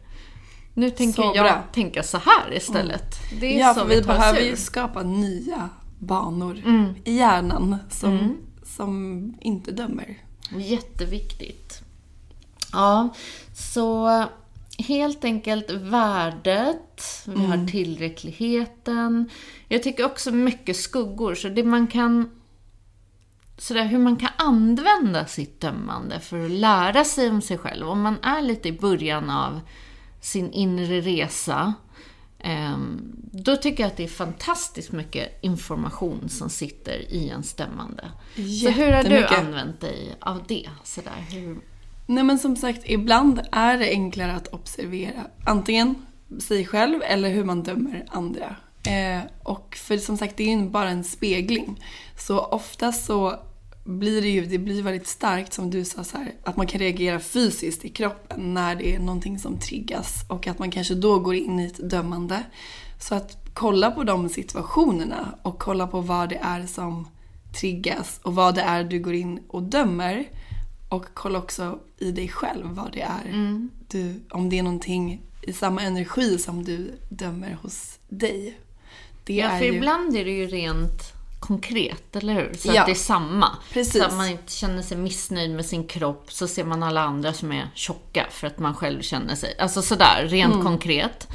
Nu 0.74 0.90
tänker 0.90 1.22
Så 1.22 1.32
jag 1.34 1.62
tänka 1.72 2.02
så 2.02 2.18
här 2.18 2.54
istället. 2.56 3.16
Det 3.40 3.56
är 3.56 3.60
Ja, 3.60 3.74
så 3.74 3.80
för 3.80 3.88
vi 3.88 3.96
vi 3.96 4.02
behöver 4.02 4.40
ju 4.40 4.56
skapa 4.56 5.02
nya 5.02 5.68
banor 5.98 6.62
Mm. 6.64 6.94
i 7.04 7.16
hjärnan 7.16 7.76
som, 7.90 8.36
som 8.76 9.34
inte 9.40 9.72
dömer. 9.72 10.18
Jätteviktigt. 10.56 11.82
Ja, 12.72 13.14
så 13.54 14.24
helt 14.78 15.24
enkelt 15.24 15.70
värdet, 15.70 17.02
vi 17.26 17.44
har 17.44 17.66
tillräckligheten. 17.66 19.30
Jag 19.68 19.82
tycker 19.82 20.04
också 20.04 20.32
mycket 20.32 20.76
skuggor, 20.76 21.34
så 21.34 21.48
det 21.48 21.64
man 21.64 21.86
kan 21.86 22.30
sådär, 23.58 23.84
hur 23.84 23.98
man 23.98 24.16
kan 24.16 24.30
använda 24.36 25.26
sitt 25.26 25.60
dömande 25.60 26.20
för 26.20 26.44
att 26.44 26.50
lära 26.50 27.04
sig 27.04 27.30
om 27.30 27.42
sig 27.42 27.58
själv. 27.58 27.88
Om 27.88 28.00
man 28.00 28.16
är 28.22 28.42
lite 28.42 28.68
i 28.68 28.72
början 28.72 29.30
av 29.30 29.60
sin 30.20 30.52
inre 30.52 31.00
resa, 31.00 31.74
då 33.30 33.56
tycker 33.56 33.82
jag 33.82 33.90
att 33.90 33.96
det 33.96 34.04
är 34.04 34.08
fantastiskt 34.08 34.92
mycket 34.92 35.44
information 35.44 36.28
som 36.28 36.50
sitter 36.50 37.12
i 37.12 37.28
en 37.28 37.42
stämmande. 37.42 38.10
Så 38.34 38.70
hur 38.70 38.92
har 38.92 39.04
du 39.04 39.26
använt 39.26 39.80
dig 39.80 40.16
av 40.20 40.42
det? 40.48 40.68
Sådär, 40.84 41.24
hur... 41.30 41.58
Nej 42.06 42.24
men 42.24 42.38
som 42.38 42.56
sagt, 42.56 42.80
ibland 42.84 43.40
är 43.52 43.78
det 43.78 43.90
enklare 43.90 44.32
att 44.32 44.48
observera 44.48 45.26
antingen 45.44 45.94
sig 46.40 46.66
själv 46.66 47.02
eller 47.02 47.30
hur 47.30 47.44
man 47.44 47.62
dömer 47.62 48.04
andra. 48.08 48.56
Eh, 48.86 49.20
och 49.42 49.76
för 49.76 49.96
som 49.96 50.16
sagt, 50.16 50.36
det 50.36 50.44
är 50.44 50.56
ju 50.56 50.68
bara 50.68 50.90
en 50.90 51.04
spegling. 51.04 51.84
Så 52.18 52.40
ofta 52.40 52.92
så 52.92 53.40
blir 53.84 54.22
det 54.22 54.28
ju 54.28 54.46
det 54.46 54.58
blir 54.58 54.82
väldigt 54.82 55.06
starkt 55.06 55.52
som 55.52 55.70
du 55.70 55.84
sa 55.84 56.04
så 56.04 56.16
här, 56.16 56.32
att 56.42 56.56
man 56.56 56.66
kan 56.66 56.80
reagera 56.80 57.20
fysiskt 57.20 57.84
i 57.84 57.88
kroppen 57.88 58.54
när 58.54 58.76
det 58.76 58.94
är 58.94 58.98
någonting 58.98 59.38
som 59.38 59.58
triggas 59.58 60.24
och 60.28 60.46
att 60.46 60.58
man 60.58 60.70
kanske 60.70 60.94
då 60.94 61.18
går 61.18 61.34
in 61.34 61.60
i 61.60 61.66
ett 61.66 61.90
dömande. 61.90 62.42
Så 63.00 63.14
att 63.14 63.44
kolla 63.54 63.90
på 63.90 64.04
de 64.04 64.28
situationerna 64.28 65.38
och 65.42 65.58
kolla 65.58 65.86
på 65.86 66.00
vad 66.00 66.28
det 66.28 66.38
är 66.42 66.66
som 66.66 67.08
triggas 67.60 68.20
och 68.22 68.34
vad 68.34 68.54
det 68.54 68.62
är 68.62 68.84
du 68.84 68.98
går 68.98 69.14
in 69.14 69.40
och 69.48 69.62
dömer. 69.62 70.28
Och 70.88 71.06
kolla 71.14 71.38
också 71.38 71.78
i 71.98 72.10
dig 72.10 72.28
själv 72.28 72.66
vad 72.66 72.92
det 72.92 73.00
är. 73.00 73.24
Mm. 73.24 73.70
Du, 73.88 74.20
om 74.30 74.48
det 74.48 74.58
är 74.58 74.62
någonting 74.62 75.22
i 75.42 75.52
samma 75.52 75.82
energi 75.82 76.38
som 76.38 76.64
du 76.64 76.92
dömer 77.08 77.58
hos 77.62 77.98
dig. 78.08 78.58
Det 79.24 79.34
Ja, 79.34 79.48
för 79.48 79.64
ju... 79.64 79.74
ibland 79.74 80.16
är 80.16 80.24
det 80.24 80.30
ju 80.30 80.46
rent 80.46 81.14
konkret, 81.46 82.16
eller 82.16 82.34
hur? 82.34 82.54
Så 82.54 82.68
Ja. 82.74 82.80
att 82.80 82.86
det 82.86 82.92
är 82.92 82.94
samma. 82.94 83.48
Precis. 83.72 83.98
Så 84.02 84.04
att 84.04 84.14
man 84.16 84.28
inte 84.28 84.52
känner 84.52 84.82
sig 84.82 84.96
missnöjd 84.96 85.50
med 85.50 85.66
sin 85.66 85.86
kropp, 85.86 86.32
så 86.32 86.48
ser 86.48 86.64
man 86.64 86.82
alla 86.82 87.00
andra 87.02 87.32
som 87.32 87.52
är 87.52 87.70
tjocka 87.74 88.26
för 88.30 88.46
att 88.46 88.58
man 88.58 88.74
själv 88.74 89.02
känner 89.02 89.34
sig... 89.34 89.56
Alltså 89.58 89.82
sådär, 89.82 90.26
rent 90.28 90.54
Mm. 90.54 90.66
konkret. 90.66 91.28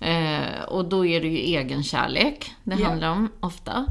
Eh, 0.00 0.62
och 0.68 0.84
då 0.88 1.06
är 1.06 1.20
det 1.20 1.28
ju 1.28 1.38
egenkärlek 1.38 2.52
det 2.64 2.76
Ja. 2.80 2.86
handlar 2.88 3.10
om, 3.10 3.28
ofta. 3.40 3.86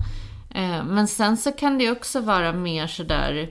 Eh, 0.56 0.84
men 0.86 1.08
sen 1.08 1.38
så 1.38 1.52
kan 1.52 1.78
det 1.78 1.92
också 1.92 2.20
vara 2.20 2.54
mer 2.54 2.88
sådär... 2.88 3.50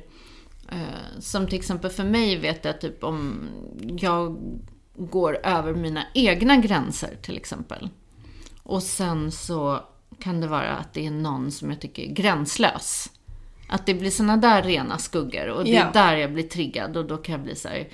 Eh, 0.68 1.20
som 1.20 1.46
till 1.46 1.58
exempel 1.58 1.90
för 1.90 2.04
mig 2.04 2.36
vet 2.36 2.64
jag 2.64 2.80
typ 2.80 3.04
om 3.04 3.48
jag 3.98 4.36
går 4.96 5.38
över 5.46 5.74
mina 5.74 6.04
egna 6.14 6.56
gränser 6.56 7.16
till 7.22 7.36
exempel. 7.36 7.88
Och 8.62 8.82
sen 8.82 9.32
så 9.32 9.80
kan 10.18 10.40
det 10.40 10.46
vara 10.46 10.76
att 10.76 10.92
det 10.92 11.06
är 11.06 11.10
någon 11.10 11.50
som 11.50 11.70
jag 11.70 11.80
tycker 11.80 12.02
är 12.02 12.12
gränslös. 12.12 13.10
Att 13.68 13.86
det 13.86 13.94
blir 13.94 14.10
såna 14.10 14.36
där 14.36 14.62
rena 14.62 14.98
skuggor 14.98 15.48
och 15.48 15.64
det 15.64 15.70
Ja. 15.70 15.82
är 15.84 15.92
där 15.92 16.16
jag 16.16 16.32
blir 16.32 16.48
triggad 16.48 16.96
och 16.96 17.04
då 17.04 17.16
kan 17.16 17.32
jag 17.32 17.42
bli 17.42 17.56
så 17.56 17.68
här. 17.68 17.88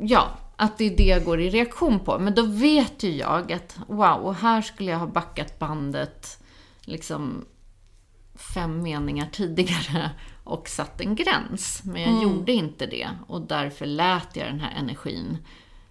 Ja, 0.00 0.28
att 0.56 0.78
det 0.78 0.84
är 0.84 0.96
det 0.96 1.02
jag 1.06 1.24
går 1.24 1.40
i 1.40 1.50
reaktion 1.50 2.00
på. 2.00 2.18
Men 2.18 2.34
då 2.34 2.42
vet 2.42 3.02
ju 3.02 3.10
jag 3.16 3.52
att 3.52 3.78
wow, 3.86 4.20
och 4.20 4.34
här 4.34 4.62
skulle 4.62 4.90
jag 4.90 4.98
ha 4.98 5.06
backat 5.06 5.58
bandet 5.58 6.38
liksom 6.80 7.44
fem 8.54 8.82
meningar 8.82 9.28
tidigare 9.32 10.10
och 10.44 10.68
satt 10.68 11.00
en 11.00 11.14
gräns. 11.14 11.82
Men 11.84 12.02
jag 12.02 12.22
gjorde 12.22 12.52
inte 12.52 12.86
det 12.86 13.08
och 13.26 13.40
därför 13.40 13.86
lät 13.86 14.36
jag 14.36 14.46
den 14.46 14.60
här 14.60 14.78
energin 14.78 15.38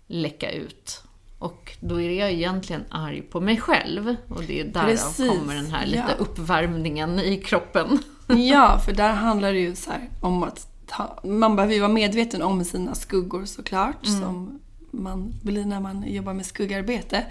läcka 0.08 0.52
ut. 0.52 1.04
Och 1.42 1.78
då 1.80 2.02
är 2.02 2.10
jag 2.20 2.32
egentligen 2.32 2.84
arg 2.90 3.22
på 3.22 3.42
mig 3.42 3.58
själv 3.58 4.16
och 4.30 4.44
det 4.44 4.62
är 4.62 4.66
därav 4.66 4.86
Precis, 4.86 5.30
kommer 5.30 5.56
den 5.56 5.72
här 5.72 5.86
lite 5.86 6.06
ja. 6.08 6.16
uppvärmningen 6.16 7.20
i 7.20 7.38
kroppen. 7.38 8.00
Ja, 8.28 8.80
för 8.86 8.94
där 8.94 9.14
handlar 9.14 9.54
det 9.54 9.60
ju 9.60 9.76
så 9.76 9.92
här 9.92 10.10
om 10.22 10.44
att 10.44 10.68
ta, 10.88 11.20
man 11.24 11.56
behöver 11.56 11.74
ju 11.74 11.80
vara 11.80 11.92
medveten 11.92 12.42
om 12.42 12.64
sina 12.64 12.96
skuggor 12.96 13.46
såklart. 13.46 14.06
Som 14.06 14.60
man 14.92 15.34
blir 15.42 15.66
när 15.66 15.80
man 15.80 16.04
jobbar 16.08 16.34
med 16.34 16.46
skuggarbete. 16.46 17.26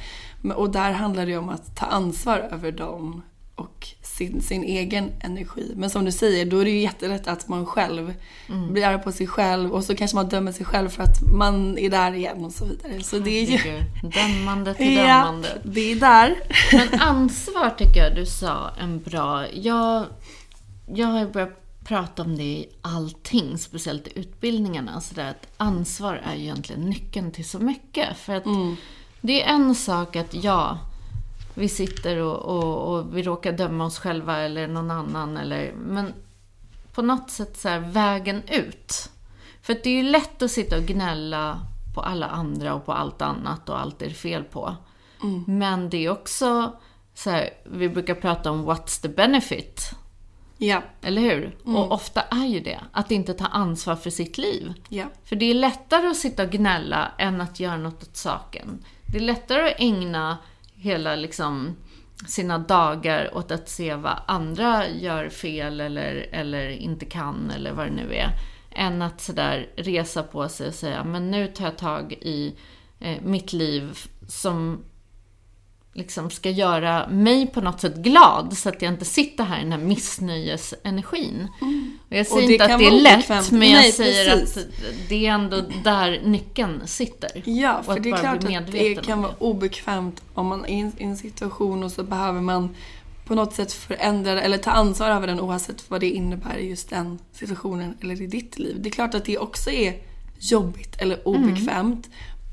Och 0.56 0.70
där 0.70 0.92
handlar 0.92 1.26
det 1.26 1.32
ju 1.32 1.38
om 1.38 1.48
att 1.48 1.76
ta 1.76 1.86
ansvar 1.86 2.38
över 2.38 2.72
dem 2.72 3.22
och 3.54 3.88
sin, 4.20 4.42
sin 4.42 4.64
egen 4.64 5.12
energi. 5.20 5.72
Men 5.76 5.90
som 5.90 6.04
du 6.04 6.12
säger, 6.12 6.46
då 6.46 6.58
är 6.58 6.64
det 6.64 6.70
ju 6.70 6.80
jättelätt 6.80 7.28
att 7.28 7.48
man 7.48 7.66
själv 7.66 8.14
blir 8.70 8.86
arg 8.86 8.98
på 9.02 9.12
sig 9.12 9.26
själv 9.26 9.72
och 9.72 9.84
så 9.84 9.96
kanske 9.96 10.14
man 10.14 10.28
dömer 10.28 10.52
sig 10.52 10.66
själv 10.66 10.88
för 10.88 11.02
att 11.02 11.22
man 11.32 11.78
är 11.78 11.90
där 11.90 12.12
igen 12.12 12.44
och 12.44 12.52
så 12.52 12.64
vidare. 12.64 13.02
Så 13.02 13.18
det 13.18 13.30
är 13.30 13.44
ju... 13.44 13.84
Dömande 14.02 14.74
till 14.74 14.96
Ja, 14.96 15.02
dömande. 15.02 15.48
det 15.64 15.92
är 15.92 15.96
där. 15.96 16.36
Men 16.72 17.00
ansvar 17.00 17.70
tycker 17.78 18.00
jag 18.04 18.14
du 18.14 18.26
sa 18.26 18.70
en 18.80 19.00
bra... 19.00 19.52
Jag, 19.52 20.06
jag 20.86 21.06
har 21.06 21.26
börjat 21.26 21.84
prata 21.84 22.22
om 22.22 22.36
det 22.36 22.42
i 22.42 22.68
allting, 22.82 23.58
speciellt 23.58 24.06
i 24.08 24.12
utbildningarna. 24.14 25.00
Så 25.00 25.14
där 25.14 25.30
att 25.30 25.46
ansvar 25.56 26.20
är 26.24 26.34
ju 26.34 26.42
egentligen 26.42 26.82
nyckeln 26.82 27.32
till 27.32 27.48
så 27.48 27.58
mycket. 27.58 28.16
För 28.18 28.34
att 28.34 28.44
det 29.20 29.42
är 29.42 29.54
en 29.54 29.74
sak 29.74 30.16
att 30.16 30.34
ja, 30.34 30.78
vi 31.60 31.68
sitter 31.68 32.16
och, 32.16 32.36
och, 32.36 32.94
och 32.94 33.16
vi 33.16 33.22
råkar 33.22 33.52
döma 33.52 33.84
oss 33.84 33.98
själva 33.98 34.38
eller 34.40 34.68
någon 34.68 34.90
annan. 34.90 35.36
Eller, 35.36 35.72
men 35.72 36.14
på 36.92 37.02
något 37.02 37.30
sätt 37.30 37.56
så 37.56 37.68
här, 37.68 37.80
vägen 37.80 38.42
ut. 38.48 39.10
För 39.62 39.72
att 39.72 39.82
det 39.82 39.90
är 39.90 40.02
ju 40.02 40.10
lätt 40.10 40.42
att 40.42 40.50
sitta 40.50 40.76
och 40.76 40.82
gnälla 40.82 41.60
på 41.94 42.00
alla 42.00 42.26
andra 42.26 42.74
och 42.74 42.86
på 42.86 42.92
allt 42.92 43.22
annat 43.22 43.68
och 43.68 43.80
allt 43.80 44.02
är 44.02 44.10
fel 44.10 44.44
på. 44.44 44.76
Men 45.46 45.90
det 45.90 46.04
är 46.04 46.10
också 46.10 46.72
så 47.14 47.30
här, 47.30 47.50
vi 47.64 47.88
brukar 47.88 48.14
prata 48.14 48.50
om 48.50 48.70
what's 48.70 49.02
the 49.02 49.08
benefit? 49.08 49.90
Ja, 50.58 50.82
Eller 51.02 51.22
hur? 51.22 51.56
Och 51.64 51.92
ofta 51.92 52.20
är 52.20 52.46
ju 52.46 52.60
det, 52.60 52.80
att 52.92 53.10
inte 53.10 53.34
ta 53.34 53.46
ansvar 53.46 53.96
för 53.96 54.10
sitt 54.10 54.38
liv. 54.38 54.72
ja. 54.88 55.04
För 55.24 55.36
det 55.36 55.50
är 55.50 55.54
lättare 55.54 56.06
att 56.06 56.16
sitta 56.16 56.42
och 56.42 56.50
gnälla 56.50 57.12
än 57.18 57.40
att 57.40 57.60
göra 57.60 57.76
något 57.76 58.02
åt 58.02 58.16
saken. 58.16 58.84
Det 59.06 59.18
är 59.18 59.22
lättare 59.22 59.70
att 59.70 59.80
ägna 59.80 60.38
hela 60.80 61.16
liksom 61.16 61.76
sina 62.26 62.58
dagar 62.58 63.36
åt 63.36 63.50
att 63.50 63.68
se 63.68 63.94
vad 63.94 64.20
andra 64.26 64.88
gör 64.88 65.28
fel 65.28 65.80
eller, 65.80 66.28
eller 66.32 66.68
inte 66.68 67.04
kan 67.04 67.50
eller 67.50 67.72
vad 67.72 67.86
det 67.86 67.92
nu 67.92 68.14
är. 68.14 68.30
Än 68.70 69.02
att 69.02 69.20
sådär 69.20 69.70
resa 69.76 70.22
på 70.22 70.48
sig 70.48 70.68
och 70.68 70.74
säga, 70.74 71.04
men 71.04 71.30
nu 71.30 71.46
tar 71.46 71.64
jag 71.64 71.78
tag 71.78 72.12
i 72.12 72.54
eh, 73.00 73.22
mitt 73.22 73.52
liv 73.52 73.98
som 74.28 74.84
liksom 75.92 76.30
ska 76.30 76.50
göra 76.50 77.08
mig 77.08 77.46
på 77.46 77.60
något 77.60 77.80
sätt 77.80 77.96
glad 77.96 78.56
så 78.56 78.68
att 78.68 78.82
jag 78.82 78.92
inte 78.92 79.04
sitter 79.04 79.44
här 79.44 79.58
i 79.58 79.62
den 79.62 79.72
här 79.72 79.78
missnöjesenergin. 79.78 81.48
Och 82.08 82.16
jag 82.16 82.26
säger 82.26 82.46
Och 82.46 82.50
inte 82.50 82.64
att 82.64 82.78
det 82.78 82.86
är 82.86 83.00
lätt, 83.00 83.50
men 83.50 83.70
jag 83.70 83.80
Nej, 83.80 83.92
säger 83.92 84.36
precis. 84.36 84.56
att 84.56 85.08
det 85.08 85.26
är 85.26 85.30
ändå 85.30 85.60
där 85.84 86.20
nyckeln 86.24 86.82
sitter. 86.86 87.42
Ja, 87.44 87.82
för 87.82 88.00
det 88.00 88.10
är 88.10 88.16
klart 88.16 88.44
att 88.44 88.72
det 88.72 88.94
kan 88.94 89.22
vara 89.22 89.34
obekvämt 89.38 90.22
om 90.34 90.46
man 90.46 90.64
är 90.64 90.92
i 90.98 91.04
en, 91.04 91.16
situation 91.16 91.82
och 91.82 91.92
så 91.92 92.02
behöver 92.02 92.40
man 92.40 92.76
på 93.26 93.34
något 93.34 93.54
sätt 93.54 93.72
förändra 93.72 94.42
eller 94.42 94.58
ta 94.58 94.70
ansvar 94.70 95.10
över 95.10 95.26
den 95.26 95.40
oavsett 95.40 95.90
vad 95.90 96.00
det 96.00 96.10
innebär 96.10 96.58
i 96.58 96.68
just 96.68 96.90
den 96.90 97.18
situationen 97.32 97.96
eller 98.00 98.22
i 98.22 98.26
ditt 98.26 98.58
liv. 98.58 98.76
Det 98.80 98.88
är 98.88 98.90
klart 98.92 99.14
att 99.14 99.24
det 99.24 99.38
också 99.38 99.70
är 99.70 99.94
jobbigt 100.38 100.96
eller 101.00 101.28
obekvämt 101.28 102.08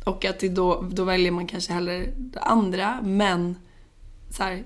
och 0.08 0.26
att 0.26 0.40
det 0.40 0.50
då, 0.50 0.86
då 0.92 1.04
väljer 1.04 1.32
man 1.32 1.48
kanske 1.48 1.74
hellre 1.74 2.06
det 2.18 2.40
andra 2.40 3.00
men 3.04 3.56
så 4.30 4.44
här, 4.44 4.64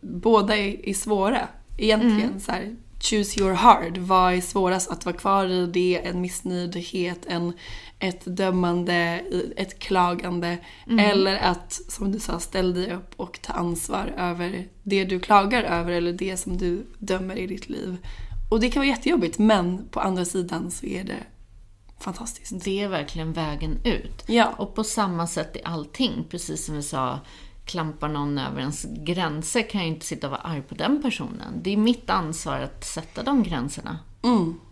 båda 0.00 0.56
är, 0.56 0.88
är 0.88 0.94
svåra 0.94 1.48
egentligen. 1.78 2.40
Så 2.40 2.52
här, 2.52 2.76
choose 3.00 3.40
your 3.40 3.52
hard. 3.52 3.98
Vad 3.98 4.34
är 4.34 4.40
svårast 4.40 4.90
att 4.90 5.04
vara 5.04 5.16
kvar 5.16 5.46
i 5.46 5.66
det? 5.66 6.06
En 6.06 6.20
missnöjdhet, 6.20 7.26
en, 7.26 7.52
ett 7.98 8.36
dömande, 8.36 9.22
ett 9.56 9.78
klagande. 9.78 10.58
Eller 10.98 11.36
att, 11.36 11.72
som 11.72 12.12
du 12.12 12.18
sa, 12.18 12.40
ställ 12.40 12.74
dig 12.74 12.92
upp 12.92 13.14
och 13.16 13.42
ta 13.42 13.52
ansvar 13.52 14.14
över 14.16 14.64
det 14.82 15.04
du 15.04 15.20
klagar 15.20 15.62
över 15.62 15.92
eller 15.92 16.12
det 16.12 16.36
som 16.36 16.58
du 16.58 16.86
dömer 16.98 17.36
i 17.36 17.46
ditt 17.46 17.68
liv. 17.68 17.96
Och 18.50 18.60
det 18.60 18.70
kan 18.70 18.80
vara 18.80 18.90
jättejobbigt 18.90 19.38
men 19.38 19.88
på 19.90 20.00
andra 20.00 20.24
sidan 20.24 20.70
så 20.70 20.86
är 20.86 21.04
det 21.04 21.18
fantastiskt. 22.00 22.64
Det 22.64 22.82
är 22.82 22.88
verkligen 22.88 23.32
vägen 23.32 23.78
ut. 23.84 24.24
Ja. 24.26 24.54
Och 24.56 24.74
på 24.74 24.84
samma 24.84 25.26
sätt 25.26 25.56
i 25.56 25.60
allting, 25.64 26.24
precis 26.30 26.66
som 26.66 26.74
vi 26.76 26.82
sa, 26.82 27.20
klampar 27.64 28.08
någon 28.08 28.38
över 28.38 28.60
ens 28.60 28.86
gränser 28.90 29.70
kan 29.70 29.80
jag 29.80 29.88
ju 29.88 29.94
inte 29.94 30.06
sitta 30.06 30.26
och 30.26 30.30
vara 30.30 30.40
arg 30.40 30.62
på 30.62 30.74
den 30.74 31.02
personen. 31.02 31.60
Det 31.62 31.72
är 31.72 31.76
mitt 31.76 32.10
ansvar 32.10 32.60
att 32.60 32.84
sätta 32.84 33.22
de 33.22 33.42
gränserna. 33.42 33.98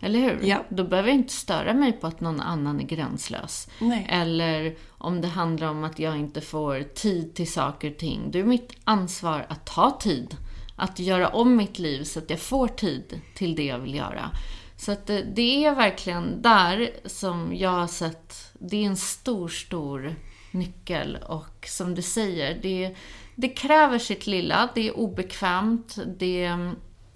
Eller 0.01 0.19
hur? 0.21 0.41
Ja. 0.43 0.65
Då 0.69 0.85
behöver 0.85 1.09
jag 1.09 1.17
inte 1.17 1.33
störa 1.33 1.75
mig 1.75 1.93
på 1.93 2.07
att 2.07 2.21
någon 2.21 2.41
annan 2.41 2.81
är 2.81 2.85
gränslös. 2.85 3.69
Nej. 3.79 4.07
Eller 4.09 4.77
om 4.89 5.21
det 5.21 5.29
handlar 5.29 5.69
om 5.69 5.85
att 5.85 5.99
jag 5.99 6.17
inte 6.17 6.41
får 6.41 6.83
tid 6.83 7.35
till 7.35 7.53
saker 7.53 7.91
och 7.91 7.97
ting. 7.97 8.31
Då 8.31 8.39
är 8.39 8.45
mitt 8.45 8.73
ansvar 8.85 9.47
att 9.49 9.67
ta 9.67 9.99
tid. 10.01 10.37
Att 10.77 10.99
göra 10.99 11.29
om 11.29 11.57
mitt 11.57 11.79
liv 11.79 12.05
så 12.05 12.19
att 12.19 12.31
jag 12.31 12.41
får 12.41 12.69
tid 12.69 13.21
till 13.35 13.55
det 13.55 13.65
jag 13.65 13.79
vill 13.79 13.95
göra. 13.95 14.31
Så 14.79 14.93
att 14.93 15.11
eh, 15.11 15.17
det, 15.17 15.65
är 15.65 15.75
verkligen 15.75 16.43
där 16.43 16.91
som 17.05 17.57
jag 17.57 17.71
har 17.71 17.87
sett, 17.87 18.53
det 18.53 18.77
är 18.77 18.87
en 18.87 18.97
stor, 18.97 19.49
stor 19.49 20.15
nyckel. 20.51 21.19
Och 21.27 21.67
som 21.67 21.95
du 21.95 22.03
säger, 22.03 22.59
det, 22.63 22.97
det 23.35 23.49
kräver 23.49 23.99
sitt 23.99 24.27
lilla, 24.27 24.69
det 24.75 24.89
är 24.89 24.99
obekvämt, 24.99 25.99
det, 26.19 26.51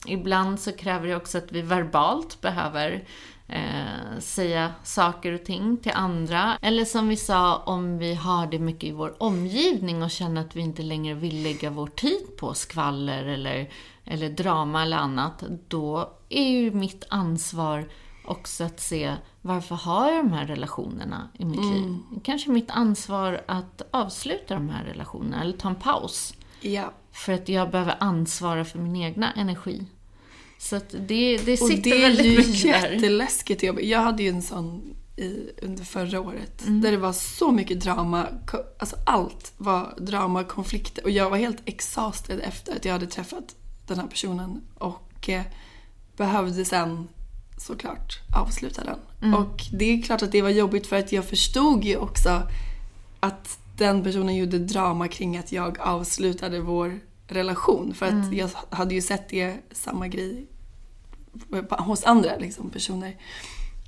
ibland 0.06 0.60
så 0.60 0.72
kräver 0.72 1.08
det 1.08 1.16
också 1.16 1.38
att 1.38 1.52
vi 1.52 1.62
verbalt 1.62 2.40
behöver 2.40 3.04
eh, 3.48 4.18
säga 4.18 4.72
saker 4.82 5.32
och 5.32 5.44
ting 5.44 5.76
till 5.76 5.92
andra. 5.94 6.58
Eller 6.62 6.84
som 6.84 7.08
vi 7.08 7.16
sa, 7.16 7.56
om 7.56 7.98
vi 7.98 8.14
har 8.14 8.46
det 8.46 8.58
mycket 8.58 8.84
i 8.84 8.92
vår 8.92 9.22
omgivning 9.22 10.02
och 10.02 10.10
känner 10.10 10.40
att 10.40 10.56
vi 10.56 10.60
inte 10.60 10.82
längre 10.82 11.14
vill 11.14 11.42
lägga 11.42 11.70
vår 11.70 11.86
tid 11.86 12.36
på 12.38 12.54
skvaller 12.54 13.24
eller, 13.24 13.68
eller 14.04 14.30
drama 14.30 14.82
eller 14.82 14.96
annat, 14.96 15.44
då 15.68 16.12
är 16.28 16.48
ju 16.50 16.70
mitt 16.70 17.04
ansvar 17.08 17.88
också 18.24 18.64
att 18.64 18.80
se 18.80 19.14
varför 19.40 19.74
har 19.74 20.12
jag 20.12 20.24
de 20.24 20.32
här 20.32 20.46
relationerna 20.46 21.28
i 21.38 21.44
mitt 21.44 21.60
liv? 21.60 21.98
Kanske 22.24 22.50
mitt 22.50 22.70
ansvar 22.70 23.42
att 23.46 23.82
avsluta 23.90 24.54
de 24.54 24.68
här 24.68 24.84
relationerna 24.84 25.40
eller 25.42 25.52
ta 25.52 25.68
en 25.68 25.74
paus. 25.74 26.34
Ja. 26.60 26.92
För 27.12 27.32
att 27.32 27.48
jag 27.48 27.70
behöver 27.70 27.96
ansvara 28.00 28.64
för 28.64 28.78
min 28.78 28.96
egna 28.96 29.32
energi. 29.32 29.86
Så 30.58 30.76
att 30.76 30.90
det, 30.90 31.36
det 31.36 31.60
Och 31.60 31.68
sitter 31.68 31.90
det 31.90 31.96
är 31.96 32.00
väldigt 32.00 32.26
ju 32.26 32.38
mycket 32.38 32.62
där. 32.62 32.92
jätteläskigt 32.92 33.62
jobb. 33.62 33.80
Jag 33.80 34.00
hade 34.00 34.22
ju 34.22 34.28
en 34.28 34.42
sån 34.42 34.94
i, 35.16 35.50
under 35.62 35.84
förra 35.84 36.20
året. 36.20 36.66
Mm. 36.66 36.80
Där 36.80 36.90
det 36.90 36.96
var 36.96 37.12
så 37.12 37.50
mycket 37.52 37.80
drama. 37.80 38.26
Alltså 38.78 38.96
allt 39.06 39.52
var 39.56 39.94
drama, 39.98 40.44
konflikter. 40.44 41.04
Och 41.04 41.10
jag 41.10 41.30
var 41.30 41.36
helt 41.36 41.62
exhausted 41.64 42.40
efter 42.40 42.76
att 42.76 42.84
jag 42.84 42.92
hade 42.92 43.06
träffat 43.06 43.54
den 43.86 43.98
här 43.98 44.06
personen. 44.06 44.62
Och 44.74 45.28
eh, 45.28 45.42
behövde 46.16 46.64
sen 46.64 47.08
såklart 47.58 48.20
avsluta 48.36 48.84
den. 48.84 48.98
Mm. 49.22 49.34
Och 49.34 49.62
det 49.72 49.84
är 49.84 50.02
klart 50.02 50.22
att 50.22 50.32
det 50.32 50.42
var 50.42 50.50
jobbigt 50.50 50.86
för 50.86 50.96
att 50.96 51.12
jag 51.12 51.24
förstod 51.24 51.84
ju 51.84 51.96
också 51.96 52.42
att 53.20 53.58
den 53.76 54.02
personen 54.02 54.36
gjorde 54.36 54.58
drama 54.58 55.08
kring 55.08 55.36
att 55.36 55.52
jag 55.52 55.80
avslutade 55.80 56.60
vår 56.60 57.00
relation. 57.26 57.94
För 57.94 58.06
att 58.06 58.32
jag 58.32 58.50
hade 58.70 58.94
ju 58.94 59.02
sett 59.02 59.28
det, 59.28 59.56
samma 59.72 60.08
grej 60.08 60.46
hos 61.70 62.04
andra 62.04 62.36
liksom, 62.36 62.70
personer. 62.70 63.16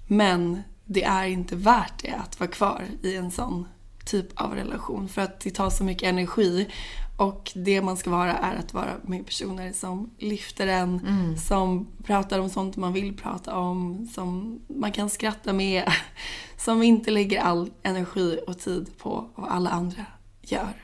Men 0.07 0.63
det 0.85 1.05
är 1.05 1.27
inte 1.27 1.57
värt 1.57 2.03
det 2.03 2.15
att 2.25 2.41
vara 2.41 2.51
kvar 2.51 2.85
i 3.03 3.17
en 3.17 3.31
sån 3.31 3.69
typ 4.05 4.41
av 4.41 4.55
relation. 4.55 5.09
För 5.09 5.23
att 5.23 5.41
det 5.41 5.51
tar 5.51 5.71
så 5.71 5.85
mycket 5.85 6.09
energi. 6.09 6.69
Och 7.17 7.53
det 7.55 7.83
man 7.83 7.97
ska 7.97 8.11
vara 8.11 8.33
är 8.33 8.57
att 8.57 8.75
vara 8.75 8.97
med 9.03 9.27
personer 9.27 9.73
som 9.73 10.11
lyfter 10.19 10.67
en, 10.67 11.01
som 11.39 11.87
pratar 12.05 12.39
om 12.39 12.51
sånt 12.51 12.77
man 12.77 12.93
vill 12.93 13.17
prata 13.17 13.57
om, 13.57 14.07
som 14.07 14.61
man 14.67 14.93
kan 14.93 15.11
skratta 15.11 15.53
med, 15.53 15.93
som 16.57 16.83
inte 16.83 17.11
lägger 17.11 17.41
all 17.41 17.71
energi 17.83 18.39
och 18.47 18.59
tid 18.59 18.99
på 18.99 19.29
vad 19.35 19.51
alla 19.51 19.71
andra 19.71 20.07
gör. 20.43 20.75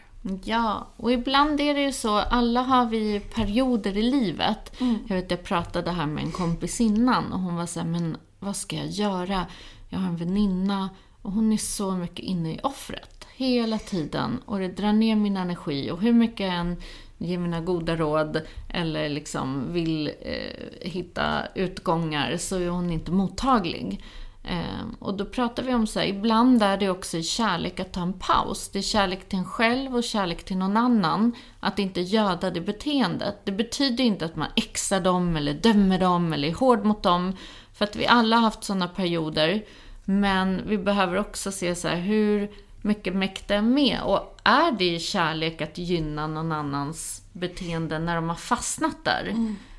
Ja, 0.45 0.87
och 0.97 1.13
ibland 1.13 1.61
är 1.61 1.75
det 1.75 1.83
ju 1.83 1.93
så, 1.93 2.19
alla 2.19 2.63
har 2.63 2.87
vi 2.87 3.21
perioder 3.21 3.97
i 3.97 4.03
livet. 4.03 4.73
Jag 5.07 5.17
vet, 5.17 5.31
jag 5.31 5.45
pratade 5.45 5.91
här 5.91 6.07
med 6.07 6.25
en 6.25 6.33
kompis 6.33 6.81
innan 6.81 7.33
och 7.33 7.41
hon 7.41 7.57
var 7.57 7.67
så 7.67 7.81
här, 7.81 7.87
men 7.87 8.17
vad 8.39 8.57
ska 8.57 8.77
jag 8.77 8.89
göra? 8.89 9.47
Jag 9.89 9.99
har 9.99 10.09
en 10.09 10.17
väninna 10.17 10.91
och 11.23 11.33
hon 11.33 11.53
är 11.53 11.57
så 11.57 11.93
mycket 11.93 12.25
inne 12.25 12.55
i 12.55 12.61
offret 12.63 13.20
hela 13.41 13.79
tiden 13.79 14.43
och 14.47 14.59
det 14.59 14.69
drar 14.69 14.93
ner 14.93 15.17
min 15.17 15.37
energi 15.37 15.91
och 15.91 16.01
hur 16.01 16.13
mycket 16.13 16.47
jag 16.47 16.55
än 16.55 16.77
ger 17.19 17.39
mina 17.39 17.61
goda 17.61 17.97
råd 17.97 18.41
eller 18.69 19.09
liksom 19.09 19.73
vill 19.73 20.11
eh, 20.21 20.89
hitta 20.91 21.47
utgångar 21.55 22.37
så 22.37 22.57
är 22.57 22.69
hon 22.69 22.91
inte 22.91 23.13
mottaglig. 23.13 24.05
Eh, 24.45 24.87
och 24.99 25.15
då 25.15 25.25
pratar 25.25 25.63
vi 25.63 25.75
om 25.75 25.87
så 25.87 26.01
här, 26.01 26.07
ibland 26.07 26.63
är 26.63 26.77
det 26.77 26.91
också 26.91 27.23
kärlek 27.23 27.81
att 27.81 27.93
ta 27.93 28.03
en 28.03 28.13
paus. 28.13 28.69
Det 28.69 28.79
är 28.79 28.83
kärlek 28.83 29.29
till 29.29 29.39
en 29.39 29.45
själv 29.45 29.97
och 29.97 30.05
kärlek 30.05 30.45
till 30.45 30.57
någon 30.57 30.77
annan. 30.77 31.33
Att 31.61 31.79
inte 31.79 32.01
göda 32.01 32.51
det 32.51 32.61
beteendet. 32.61 33.37
Det 33.45 33.53
betyder 33.53 34.05
inte 34.05 34.25
att 34.25 34.37
man 34.37 34.49
exar 34.57 35.01
dem 35.01 35.37
eller 35.37 35.55
dömer 35.55 35.99
dem 35.99 36.33
eller 36.33 36.49
är 36.49 36.55
hård 36.55 36.85
mot 36.85 37.03
dem. 37.03 37.37
För 37.73 37.85
att 37.85 37.97
vi 37.97 38.07
alla 38.07 38.37
har 38.37 38.43
haft 38.43 38.65
sådana 38.65 38.89
perioder. 38.89 39.65
Men 40.05 40.63
vi 40.67 40.79
behöver 40.79 41.17
också 41.17 41.53
se 41.53 41.75
så 41.75 41.89
här, 41.89 41.97
hur 41.97 42.51
mycket 42.83 43.15
mäktar 43.15 43.63
med? 43.63 44.01
Och 44.03 44.41
är 44.45 44.73
det 44.73 44.99
kärlek 44.99 45.61
att 45.61 45.79
gynna 45.79 46.27
någon 46.27 46.53
annans 46.53 47.23
beteende 47.33 47.99
när 47.99 48.15
de 48.15 48.29
har 48.29 48.37
fastnat 48.37 49.05
där? 49.05 49.35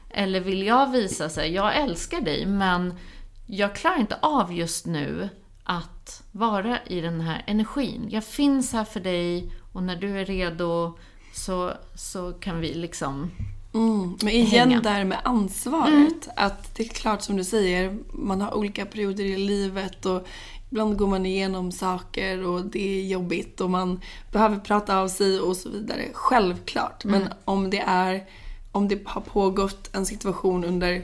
Eller 0.10 0.40
vill 0.40 0.64
jag 0.64 0.92
visa 0.92 1.30
sig, 1.30 1.54
jag 1.54 1.76
älskar 1.78 2.22
dig 2.22 2.46
men 2.46 2.94
jag 3.46 3.76
klarar 3.76 4.00
inte 4.00 4.18
av 4.22 4.54
just 4.54 4.86
nu 4.86 5.30
att 5.64 6.24
vara 6.32 6.80
i 6.88 7.02
den 7.02 7.22
här 7.22 7.44
energin. 7.48 8.08
Jag 8.10 8.24
finns 8.24 8.74
här 8.74 8.84
för 8.84 9.00
dig 9.00 9.52
och 9.74 9.84
när 9.84 9.96
du 9.96 10.20
är 10.20 10.26
redo 10.26 10.98
så, 11.34 11.74
så 11.96 12.34
kan 12.34 12.60
vi 12.60 12.74
liksom... 12.74 13.32
Mm. 13.74 14.18
Men 14.22 14.34
igen 14.34 14.70
Hänga. 14.70 14.82
där 14.82 15.04
med 15.04 15.20
ansvaret. 15.24 16.30
Att 16.36 16.76
det 16.76 16.84
är 16.84 16.88
klart 16.88 17.22
som 17.22 17.38
du 17.38 17.44
säger, 17.44 17.98
man 18.14 18.42
har 18.42 18.54
olika 18.54 18.86
perioder 18.86 19.24
i 19.24 19.38
livet 19.38 20.06
och 20.06 20.28
ibland 20.72 20.98
går 20.98 21.08
man 21.08 21.26
igenom 21.26 21.72
saker 21.72 22.46
och 22.46 22.66
det 22.66 23.00
är 23.00 23.08
jobbigt 23.08 23.62
och 23.62 23.70
man 23.70 24.02
behöver 24.32 24.58
prata 24.60 24.98
av 24.98 25.08
sig 25.08 25.40
och 25.40 25.58
så 25.58 25.70
vidare. 25.70 26.02
Självklart. 26.14 27.06
Men 27.06 27.24
om 27.46 27.70
det 27.70 27.84
är 27.88 28.24
om 28.72 28.88
det 28.88 29.00
har 29.06 29.22
pågått 29.22 29.90
en 29.96 30.06
situation 30.06 30.64
under 30.64 31.02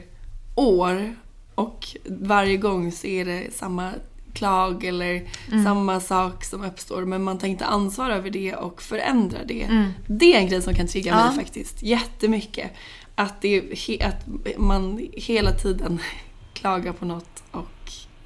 år 0.54 1.14
och 1.54 1.86
varje 2.06 2.56
gång 2.56 2.92
så 2.92 3.06
är 3.06 3.24
det 3.24 3.54
samma 3.54 3.92
klag 4.32 4.84
eller 4.84 5.22
samma 5.64 6.00
sak 6.00 6.44
som 6.44 6.64
uppstår 6.64 7.04
men 7.04 7.22
man 7.24 7.38
tar 7.38 7.48
inte 7.48 7.64
ansvar 7.64 8.10
över 8.10 8.30
det 8.30 8.54
och 8.54 8.82
förändrar 8.82 9.44
det. 9.46 9.92
Det 10.06 10.34
är 10.34 10.38
en 10.40 10.48
grej 10.48 10.62
som 10.62 10.74
kan 10.74 10.86
trigga 10.86 11.10
Ja. 11.12 11.26
mig 11.26 11.44
faktiskt 11.44 11.82
jättemycket. 11.82 12.70
Att, 13.14 13.40
det, 13.40 13.62
att 14.00 14.26
man 14.58 15.08
hela 15.12 15.52
tiden 15.52 15.98
klagar 16.52 16.92
på 16.92 17.04
något 17.04 17.42
och 17.50 17.66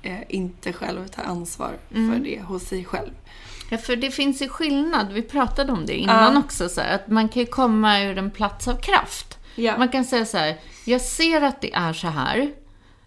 eh, 0.02 0.18
inte 0.28 0.72
själv 0.72 1.08
tar 1.08 1.22
ansvar 1.22 1.76
för 1.88 2.18
det 2.24 2.40
hos 2.42 2.62
sig 2.62 2.84
själv. 2.84 3.10
Ja, 3.70 3.78
för 3.78 3.96
det 3.96 4.10
finns 4.10 4.42
ju 4.42 4.48
skillnad, 4.48 5.12
vi 5.12 5.22
pratade 5.22 5.72
om 5.72 5.86
det 5.86 5.94
innan 5.96 6.34
Ja. 6.34 6.40
också, 6.40 6.68
så 6.68 6.80
här, 6.80 6.94
att 6.94 7.08
man 7.08 7.28
kan 7.28 7.40
ju 7.42 7.46
komma 7.46 8.00
ur 8.00 8.18
en 8.18 8.30
plats 8.30 8.68
av 8.68 8.76
kraft. 8.76 9.38
Ja. 9.54 9.78
Man 9.78 9.88
kan 9.88 10.04
säga 10.04 10.26
så 10.26 10.38
här, 10.38 10.56
jag 10.84 11.00
ser 11.00 11.42
att 11.42 11.60
det 11.60 11.74
är 11.74 11.92
så 11.92 12.08
här. 12.08 12.38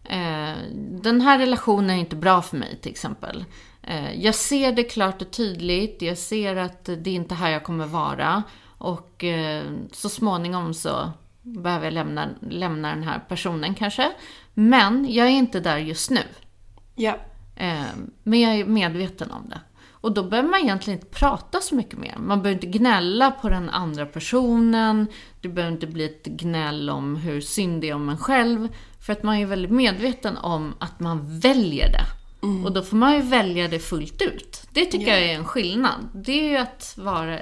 Eh, 0.04 0.58
den 1.02 1.22
här 1.22 1.38
relationen 1.40 1.90
är 1.90 1.96
inte 2.00 2.16
bra 2.16 2.42
för 2.42 2.58
mig 2.58 2.80
till 2.82 2.92
exempel. 2.92 3.46
Eh, 3.84 4.14
jag 4.22 4.36
ser 4.36 4.72
det 4.72 4.84
klart 4.84 5.22
och 5.22 5.32
tydligt, 5.32 6.02
jag 6.02 6.18
ser 6.18 6.56
att 6.56 6.86
det 6.86 7.10
är 7.10 7.16
inte 7.16 7.36
här 7.36 7.50
jag 7.50 7.64
kommer 7.64 7.86
vara. 7.86 8.44
Och 8.78 9.24
eh, 9.24 9.64
så 9.92 10.10
småningom 10.10 10.74
så 10.74 11.12
behöver 11.42 11.86
jag 11.86 11.94
lämna, 11.94 12.30
lämna 12.50 12.90
den 12.90 13.04
här 13.04 13.20
personen 13.30 13.76
kanske. 13.76 14.12
Men 14.54 15.14
jag 15.14 15.28
är 15.28 15.32
inte 15.32 15.60
där 15.60 15.78
just 15.78 16.10
nu. 16.12 16.22
Ja. 16.96 17.18
Eh, 17.56 17.84
men 18.24 18.40
jag 18.40 18.56
är 18.56 18.66
medveten 18.66 19.32
om 19.32 19.50
det. 19.50 19.60
Och 19.90 20.14
då 20.14 20.24
behöver 20.24 20.50
man 20.50 20.60
egentligen 20.60 21.00
inte 21.00 21.12
prata 21.20 21.62
så 21.62 21.76
mycket 21.76 22.00
mer. 22.00 22.16
Man 22.20 22.42
behöver 22.42 22.64
inte 22.66 22.78
gnälla 22.78 23.32
på 23.32 23.50
den 23.50 23.70
andra 23.70 24.06
personen. 24.06 25.08
Det 25.42 25.48
behöver 25.48 25.74
inte 25.74 25.88
bli 25.88 26.06
ett 26.06 26.26
gnäll 26.26 26.90
om 26.90 27.16
hur 27.16 27.42
synd 27.42 27.82
det 27.82 27.90
är 27.90 27.94
om 27.94 28.10
en 28.10 28.18
själv. 28.18 28.70
För 29.06 29.14
att 29.14 29.24
man 29.24 29.36
är 29.36 29.46
väldigt 29.46 29.72
medveten 29.72 30.38
om 30.38 30.74
att 30.80 31.00
man 31.00 31.40
väljer 31.40 31.92
det. 31.92 32.06
Och 32.66 32.72
då 32.74 32.82
får 32.84 32.98
man 32.98 33.14
ju 33.14 33.22
välja 33.22 33.68
det 33.68 33.80
fullt 33.80 34.22
ut. 34.22 34.68
Det 34.72 34.86
tycker 34.86 35.12
jag 35.12 35.24
är 35.24 35.36
en 35.36 35.46
skillnad. 35.46 36.10
Det 36.14 36.32
är 36.46 36.50
ju 36.50 36.58
att 36.58 36.96
vara 36.98 37.40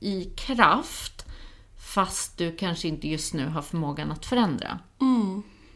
i 0.00 0.24
kraft 0.24 1.26
fast 1.94 2.38
du 2.38 2.56
kanske 2.56 2.88
inte 2.88 3.08
just 3.08 3.34
nu 3.34 3.46
har 3.48 3.62
förmågan 3.62 4.12
att 4.12 4.26
förändra. 4.26 4.78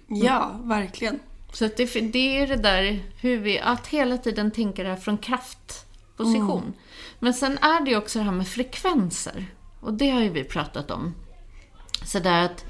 Ja, 0.09 0.61
verkligen. 0.63 1.19
Så 1.53 1.65
att 1.65 1.77
det, 1.77 2.13
det 2.13 2.39
är 2.39 2.47
det 2.47 2.57
där 2.57 3.03
hur 3.21 3.39
vi, 3.39 3.59
att 3.59 3.87
hela 3.87 4.19
tiden 4.19 4.51
tänka 4.51 4.83
det 4.83 4.89
här 4.89 4.97
från 4.97 5.19
kraftposition. 5.19 6.73
Men 7.19 7.35
sen 7.35 7.59
är 7.59 7.85
det 7.85 7.91
ju 7.91 7.97
också 7.97 8.19
det 8.19 8.25
här 8.25 8.33
med 8.33 8.49
frekvenser. 8.49 9.47
Och 9.81 9.95
det 9.95 10.11
har 10.11 10.21
ju 10.21 10.29
vi 10.29 10.45
pratat 10.45 10.91
om. 10.91 11.15
Så 12.05 12.19
där 12.19 12.45
att, 12.45 12.65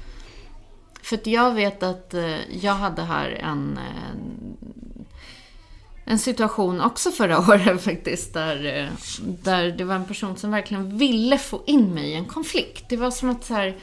för 1.01 1.15
att 1.15 1.27
jag 1.27 1.51
vet 1.53 1.83
att 1.83 2.13
eh, 2.13 2.57
jag 2.63 2.73
hade 2.73 3.01
här 3.01 3.29
en, 3.29 3.77
eh, 3.77 4.15
en 6.05 6.19
situation 6.19 6.81
också 6.81 7.11
förra 7.11 7.39
året 7.49 7.83
faktiskt, 7.83 8.33
där, 8.33 8.65
eh, 8.65 8.89
där 9.43 9.71
det 9.71 9.83
var 9.83 9.95
en 9.95 10.05
person 10.05 10.37
som 10.37 10.51
verkligen 10.51 10.97
ville 10.97 11.37
få 11.37 11.63
in 11.65 11.93
mig 11.93 12.09
i 12.09 12.13
en 12.13 12.25
konflikt. 12.25 12.85
Det 12.89 12.97
var 12.97 13.11
som 13.11 13.29
att 13.29 13.43
så 13.43 13.53
här, 13.53 13.77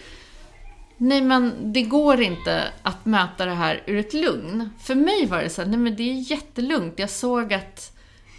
Nej 1.00 1.20
men 1.22 1.72
det 1.72 1.82
går 1.82 2.20
inte 2.20 2.72
att 2.82 3.06
möta 3.06 3.44
det 3.44 3.54
här 3.54 3.82
ur 3.86 3.98
ett 3.98 4.14
lugn. 4.14 4.70
För 4.80 4.94
mig 4.94 5.26
var 5.26 5.42
det 5.42 5.50
så 5.50 5.62
här, 5.62 5.68
nej 5.68 5.78
men 5.78 5.96
det 5.96 6.02
är 6.02 6.30
jättelugnt. 6.30 6.94
Jag 6.96 7.10
såg 7.10 7.54
att 7.54 7.92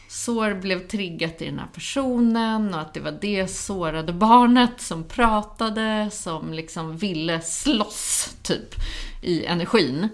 sår 0.10 0.54
blev 0.54 0.88
triggat 0.88 1.42
i 1.42 1.46
den 1.46 1.60
här 1.60 1.68
personen 1.74 2.74
och 2.74 2.82
att 2.82 2.94
det 2.94 3.00
var 3.00 3.18
det 3.22 3.48
sårade 3.48 4.14
barnet 4.14 4.82
som 4.82 5.04
pratade, 5.04 6.10
som 6.12 6.54
liksom 6.54 6.98
ville 6.98 7.42
slåss 7.42 8.36
typ 8.44 8.76
i 9.22 9.46
energin. 9.46 10.10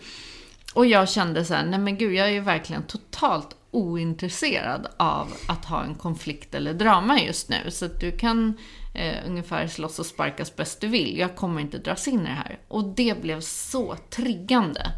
Och 0.74 0.86
jag 0.86 1.10
kände 1.10 1.46
så 1.46 1.54
här, 1.54 1.66
nej 1.66 1.80
men 1.80 1.98
gud, 1.98 2.14
jag 2.14 2.28
är 2.28 2.32
ju 2.32 2.40
verkligen 2.40 2.84
totalt 2.84 3.56
ointresserad 3.76 4.88
av 4.98 5.34
att 5.48 5.66
ha 5.66 5.84
en 5.84 5.96
konflikt 5.96 6.56
eller 6.56 6.74
drama 6.74 7.20
just 7.20 7.50
nu. 7.50 7.72
Så 7.72 7.86
att 7.86 8.00
du 8.00 8.12
kan 8.12 8.58
eh, 8.94 9.16
ungefär 9.28 9.68
slåss 9.68 10.00
och 10.00 10.06
sparkas 10.06 10.56
bäst 10.56 10.82
du 10.82 10.88
vill. 10.88 11.18
Jag 11.18 11.36
kommer 11.36 11.62
inte 11.62 11.78
dras 11.78 12.08
in 12.08 12.20
i 12.20 12.24
det 12.24 12.30
här. 12.30 12.60
Och 12.68 12.84
det 12.84 13.22
blev 13.22 13.42
så 13.42 13.96
triggande 14.10 14.92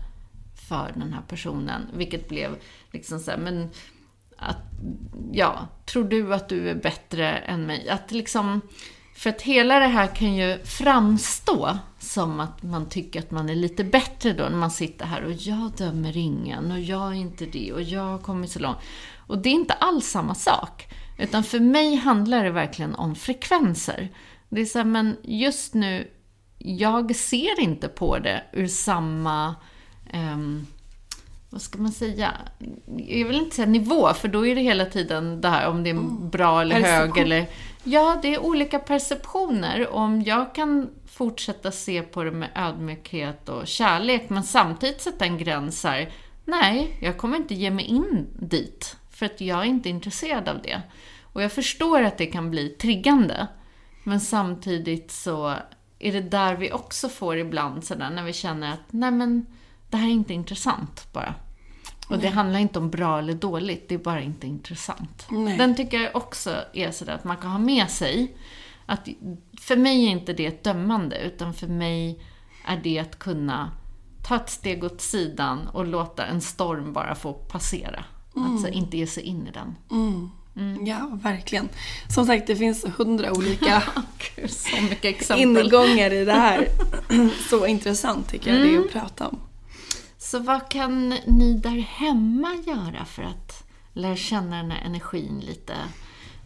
för 0.70 0.92
den 0.96 1.14
här 1.14 1.22
personen. 1.28 1.82
Vilket 1.94 2.30
blev 2.30 2.58
liksom 2.92 3.20
så 3.20 3.32
här, 3.32 3.38
men 3.38 3.70
att, 4.38 4.58
ja, 5.32 5.68
tror 5.86 6.04
du 6.04 6.34
att 6.34 6.50
du 6.50 6.70
är 6.70 6.76
bättre 6.76 7.38
än 7.38 7.66
mig? 7.66 7.90
Att 7.90 8.12
liksom, 8.12 8.62
för 9.18 9.30
att 9.30 9.42
hela 9.42 9.80
det 9.80 9.88
här 9.88 10.08
kan 10.08 10.36
ju 10.36 10.58
framstå 10.64 11.78
som 12.00 12.40
att 12.40 12.64
man 12.64 12.90
tycker 12.90 13.20
att 13.20 13.32
man 13.32 13.50
är 13.50 13.56
lite 13.56 13.84
bättre 13.84 14.34
då 14.34 14.44
när 14.44 14.58
man 14.58 14.72
sitter 14.72 15.06
här 15.06 15.24
och 15.24 15.32
jag 15.32 15.72
dömer 15.78 16.18
ingen 16.18 16.72
och 16.72 16.80
jag 16.80 17.08
är 17.08 17.14
inte 17.14 17.46
det 17.46 17.74
och 17.74 17.82
jag 17.82 18.02
har 18.02 18.18
kommit 18.18 18.52
så 18.52 18.60
långt. 18.60 18.78
Och 19.28 19.38
det 19.38 19.50
är 19.50 19.54
inte 19.54 19.74
alls 19.74 20.06
samma 20.06 20.36
sak. 20.36 20.88
Utan 21.18 21.44
för 21.44 21.60
mig 21.60 21.96
handlar 21.96 22.44
det 22.44 22.50
verkligen 22.50 22.96
om 22.96 23.16
frekvenser. 23.16 24.10
Det 24.50 24.62
är 24.62 24.66
så 24.66 24.78
här, 24.78 24.86
men 24.86 25.18
just 25.24 25.74
nu, 25.74 26.12
jag 26.58 27.16
ser 27.16 27.60
inte 27.60 27.88
på 27.88 28.20
det 28.20 28.44
ur 28.54 28.68
samma 28.68 29.56
ehm, 30.10 30.68
vad 31.50 31.62
ska 31.62 31.78
man 31.78 31.92
säga? 31.92 32.34
Jag 33.08 33.28
vill 33.28 33.38
inte 33.38 33.56
säga 33.56 33.68
nivå, 33.68 34.14
för 34.14 34.28
då 34.28 34.48
är 34.48 34.56
det 34.56 34.62
hela 34.62 34.86
tiden 34.86 35.42
det 35.42 35.50
här 35.50 35.68
om 35.68 35.84
det 35.84 35.90
är 35.90 36.28
bra 36.30 36.62
eller 36.62 36.82
hög 36.82 37.18
eller... 37.18 37.46
Ja, 37.90 38.20
det 38.22 38.34
är 38.34 38.40
olika 38.40 38.80
perceptioner. 38.80 39.90
Om 39.90 40.22
jag 40.22 40.56
kan 40.56 40.90
fortsätta 41.06 41.72
se 41.72 42.02
på 42.02 42.24
det 42.24 42.32
med 42.32 42.50
ödmjukhet 42.56 43.50
och 43.50 43.68
kärlek, 43.68 44.30
men 44.30 44.44
samtidigt 44.44 45.02
sätta 45.02 45.26
en 45.26 45.38
gräns 45.38 45.84
här. 45.84 46.14
Nej, 46.46 46.98
jag 47.02 47.18
kommer 47.18 47.38
inte 47.38 47.54
ge 47.54 47.72
mig 47.72 47.86
in 47.86 48.28
dit, 48.40 48.98
för 49.12 49.26
att 49.26 49.42
jag 49.42 49.60
är 49.60 49.66
inte 49.66 49.90
intresserad 49.90 50.50
av 50.50 50.62
det. 50.62 50.82
Och 51.24 51.44
jag 51.44 51.52
förstår 51.52 52.02
att 52.02 52.18
det 52.18 52.26
kan 52.26 52.50
bli 52.50 52.70
triggande, 52.70 53.48
men 54.04 54.22
samtidigt 54.22 55.12
så 55.12 55.56
är 56.00 56.12
det 56.12 56.22
där 56.22 56.56
vi 56.56 56.72
också 56.72 57.10
får 57.10 57.38
ibland 57.38 57.84
sådär 57.84 58.10
när 58.10 58.24
vi 58.24 58.34
känner 58.34 58.74
att 58.74 58.92
nej 58.92 59.12
men 59.12 59.46
det 59.90 59.98
här 59.98 60.08
är 60.08 60.12
inte 60.12 60.34
intressant 60.34 61.14
bara. 61.14 61.34
Och 62.08 62.20
det 62.20 62.28
handlar 62.28 62.60
inte 62.60 62.80
om 62.80 62.90
bra 62.90 63.20
eller 63.20 63.34
dåligt, 63.34 63.90
det 63.90 63.96
är 63.96 64.00
bara 64.00 64.22
inte 64.22 64.48
intressant. 64.48 65.28
Nej. 65.30 65.58
Den 65.58 65.76
tycker 65.76 66.02
jag 66.02 66.16
också 66.16 66.56
är 66.74 66.92
sådär 66.92 67.14
att 67.14 67.24
man 67.24 67.38
kan 67.38 67.52
ha 67.52 67.60
med 67.60 67.90
sig. 67.90 68.38
Att 68.86 69.08
för 69.62 69.76
mig 69.78 70.06
är 70.06 70.10
inte 70.10 70.34
det 70.34 70.46
ett 70.46 70.64
dömande, 70.64 71.18
utan 71.22 71.54
för 71.54 71.68
mig 71.68 72.20
är 72.66 72.78
det 72.84 73.00
att 73.00 73.20
kunna 73.20 73.72
ta 74.28 74.36
ett 74.36 74.50
steg 74.50 74.84
åt 74.84 75.02
sidan 75.02 75.68
och 75.68 75.86
låta 75.86 76.26
en 76.26 76.42
storm 76.42 76.94
bara 76.94 77.16
få 77.16 77.34
passera. 77.34 78.04
Alltså 78.36 78.68
inte 78.68 78.98
ge 78.98 79.08
sig 79.08 79.24
in 79.24 79.48
i 79.48 79.52
den. 79.52 79.76
Ja, 80.88 81.10
verkligen. 81.24 81.70
Som 82.10 82.26
sagt, 82.26 82.48
det 82.48 82.56
finns 82.56 82.86
hundra 82.98 83.32
olika 83.32 83.84
Gud, 84.36 84.52
ingångar 85.38 86.14
i 86.14 86.26
det 86.26 86.34
här. 86.34 86.68
Så 87.50 87.68
intressant 87.68 88.30
tycker 88.30 88.54
jag 88.54 88.62
det 88.68 88.76
är 88.76 88.80
att 88.80 88.92
prata 88.92 89.28
om. 89.28 89.40
Så 90.32 90.40
vad 90.40 90.70
kan 90.70 91.10
ni 91.26 91.54
där 91.54 91.80
hemma 91.80 92.56
göra 92.68 93.06
för 93.06 93.24
att 93.24 93.64
lära 93.94 94.16
känna 94.16 94.58
den 94.58 94.72
här 94.72 94.86
energin 94.86 95.40
lite 95.40 95.74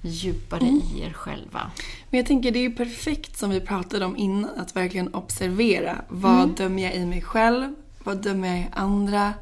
djupare 0.01 0.65
i 0.65 1.01
er 1.01 1.13
själva? 1.13 1.71
Men 2.09 2.17
jag 2.17 2.27
tänker 2.27 2.51
det 2.51 2.59
är 2.59 2.69
ju 2.69 2.75
perfekt 2.75 3.37
som 3.37 3.49
vi 3.49 3.61
pratade 3.61 4.05
om 4.05 4.17
innan, 4.17 4.59
att 4.59 4.75
verkligen 4.75 5.13
observera. 5.13 6.01
Vad 6.09 6.49
dömer 6.49 6.83
jag 6.83 6.95
i 6.95 7.05
mig 7.05 7.21
själv? 7.21 7.75
Vad 8.03 8.23
dömer 8.23 8.47
jag 8.47 8.59
i 8.59 8.67
andra? 8.71 9.33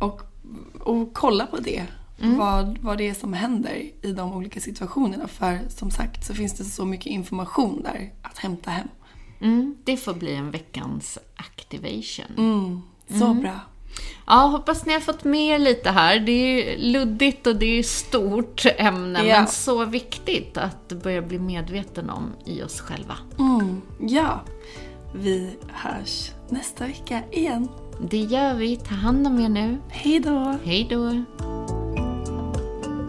Och, 0.00 0.22
och 0.80 1.14
kolla 1.14 1.46
på 1.46 1.56
det. 1.56 1.86
Vad, 2.18 2.78
vad 2.78 2.98
det 2.98 3.08
är 3.08 3.14
som 3.14 3.32
händer 3.32 3.82
i 4.02 4.12
de 4.12 4.32
olika 4.32 4.60
situationerna. 4.60 5.28
För 5.28 5.60
som 5.68 5.90
sagt 5.90 6.26
så 6.26 6.34
finns 6.34 6.54
det 6.54 6.64
så 6.64 6.84
mycket 6.84 7.06
information 7.06 7.82
där 7.82 8.12
att 8.22 8.38
hämta 8.38 8.70
hem. 8.70 8.88
Mm, 9.40 9.76
det 9.84 9.96
får 9.96 10.14
bli 10.14 10.34
en 10.34 10.50
veckans 10.50 11.18
activation. 11.36 12.36
Mm, 12.36 12.82
så 13.20 13.34
bra. 13.34 13.60
Ja, 14.26 14.34
hoppas 14.34 14.86
ni 14.86 14.92
har 14.92 15.00
fått 15.00 15.24
med 15.24 15.54
er 15.54 15.58
lite 15.58 15.90
här. 15.90 16.18
Det 16.20 16.32
är 16.32 16.78
luddigt 16.78 17.46
och 17.46 17.56
det 17.56 17.78
är 17.78 17.82
stort 17.82 18.62
ämne, 18.78 19.26
Ja. 19.26 19.36
men 19.38 19.46
så 19.48 19.84
viktigt 19.84 20.58
att 20.58 20.88
börja 20.88 21.22
bli 21.22 21.38
medveten 21.38 22.10
om 22.10 22.32
i 22.44 22.62
oss 22.62 22.80
själva. 22.80 23.14
Mm, 23.38 23.82
ja, 24.00 24.40
vi 25.14 25.56
hörs 25.72 26.30
nästa 26.48 26.86
vecka 26.86 27.22
igen. 27.32 27.68
Det 28.10 28.18
gör 28.18 28.54
vi. 28.54 28.76
Ta 28.76 28.94
hand 28.94 29.26
om 29.26 29.40
er 29.40 29.48
nu. 29.48 29.78
Hej 29.88 30.20
då! 30.20 30.54
Hej 30.64 30.86
då! 30.90 31.24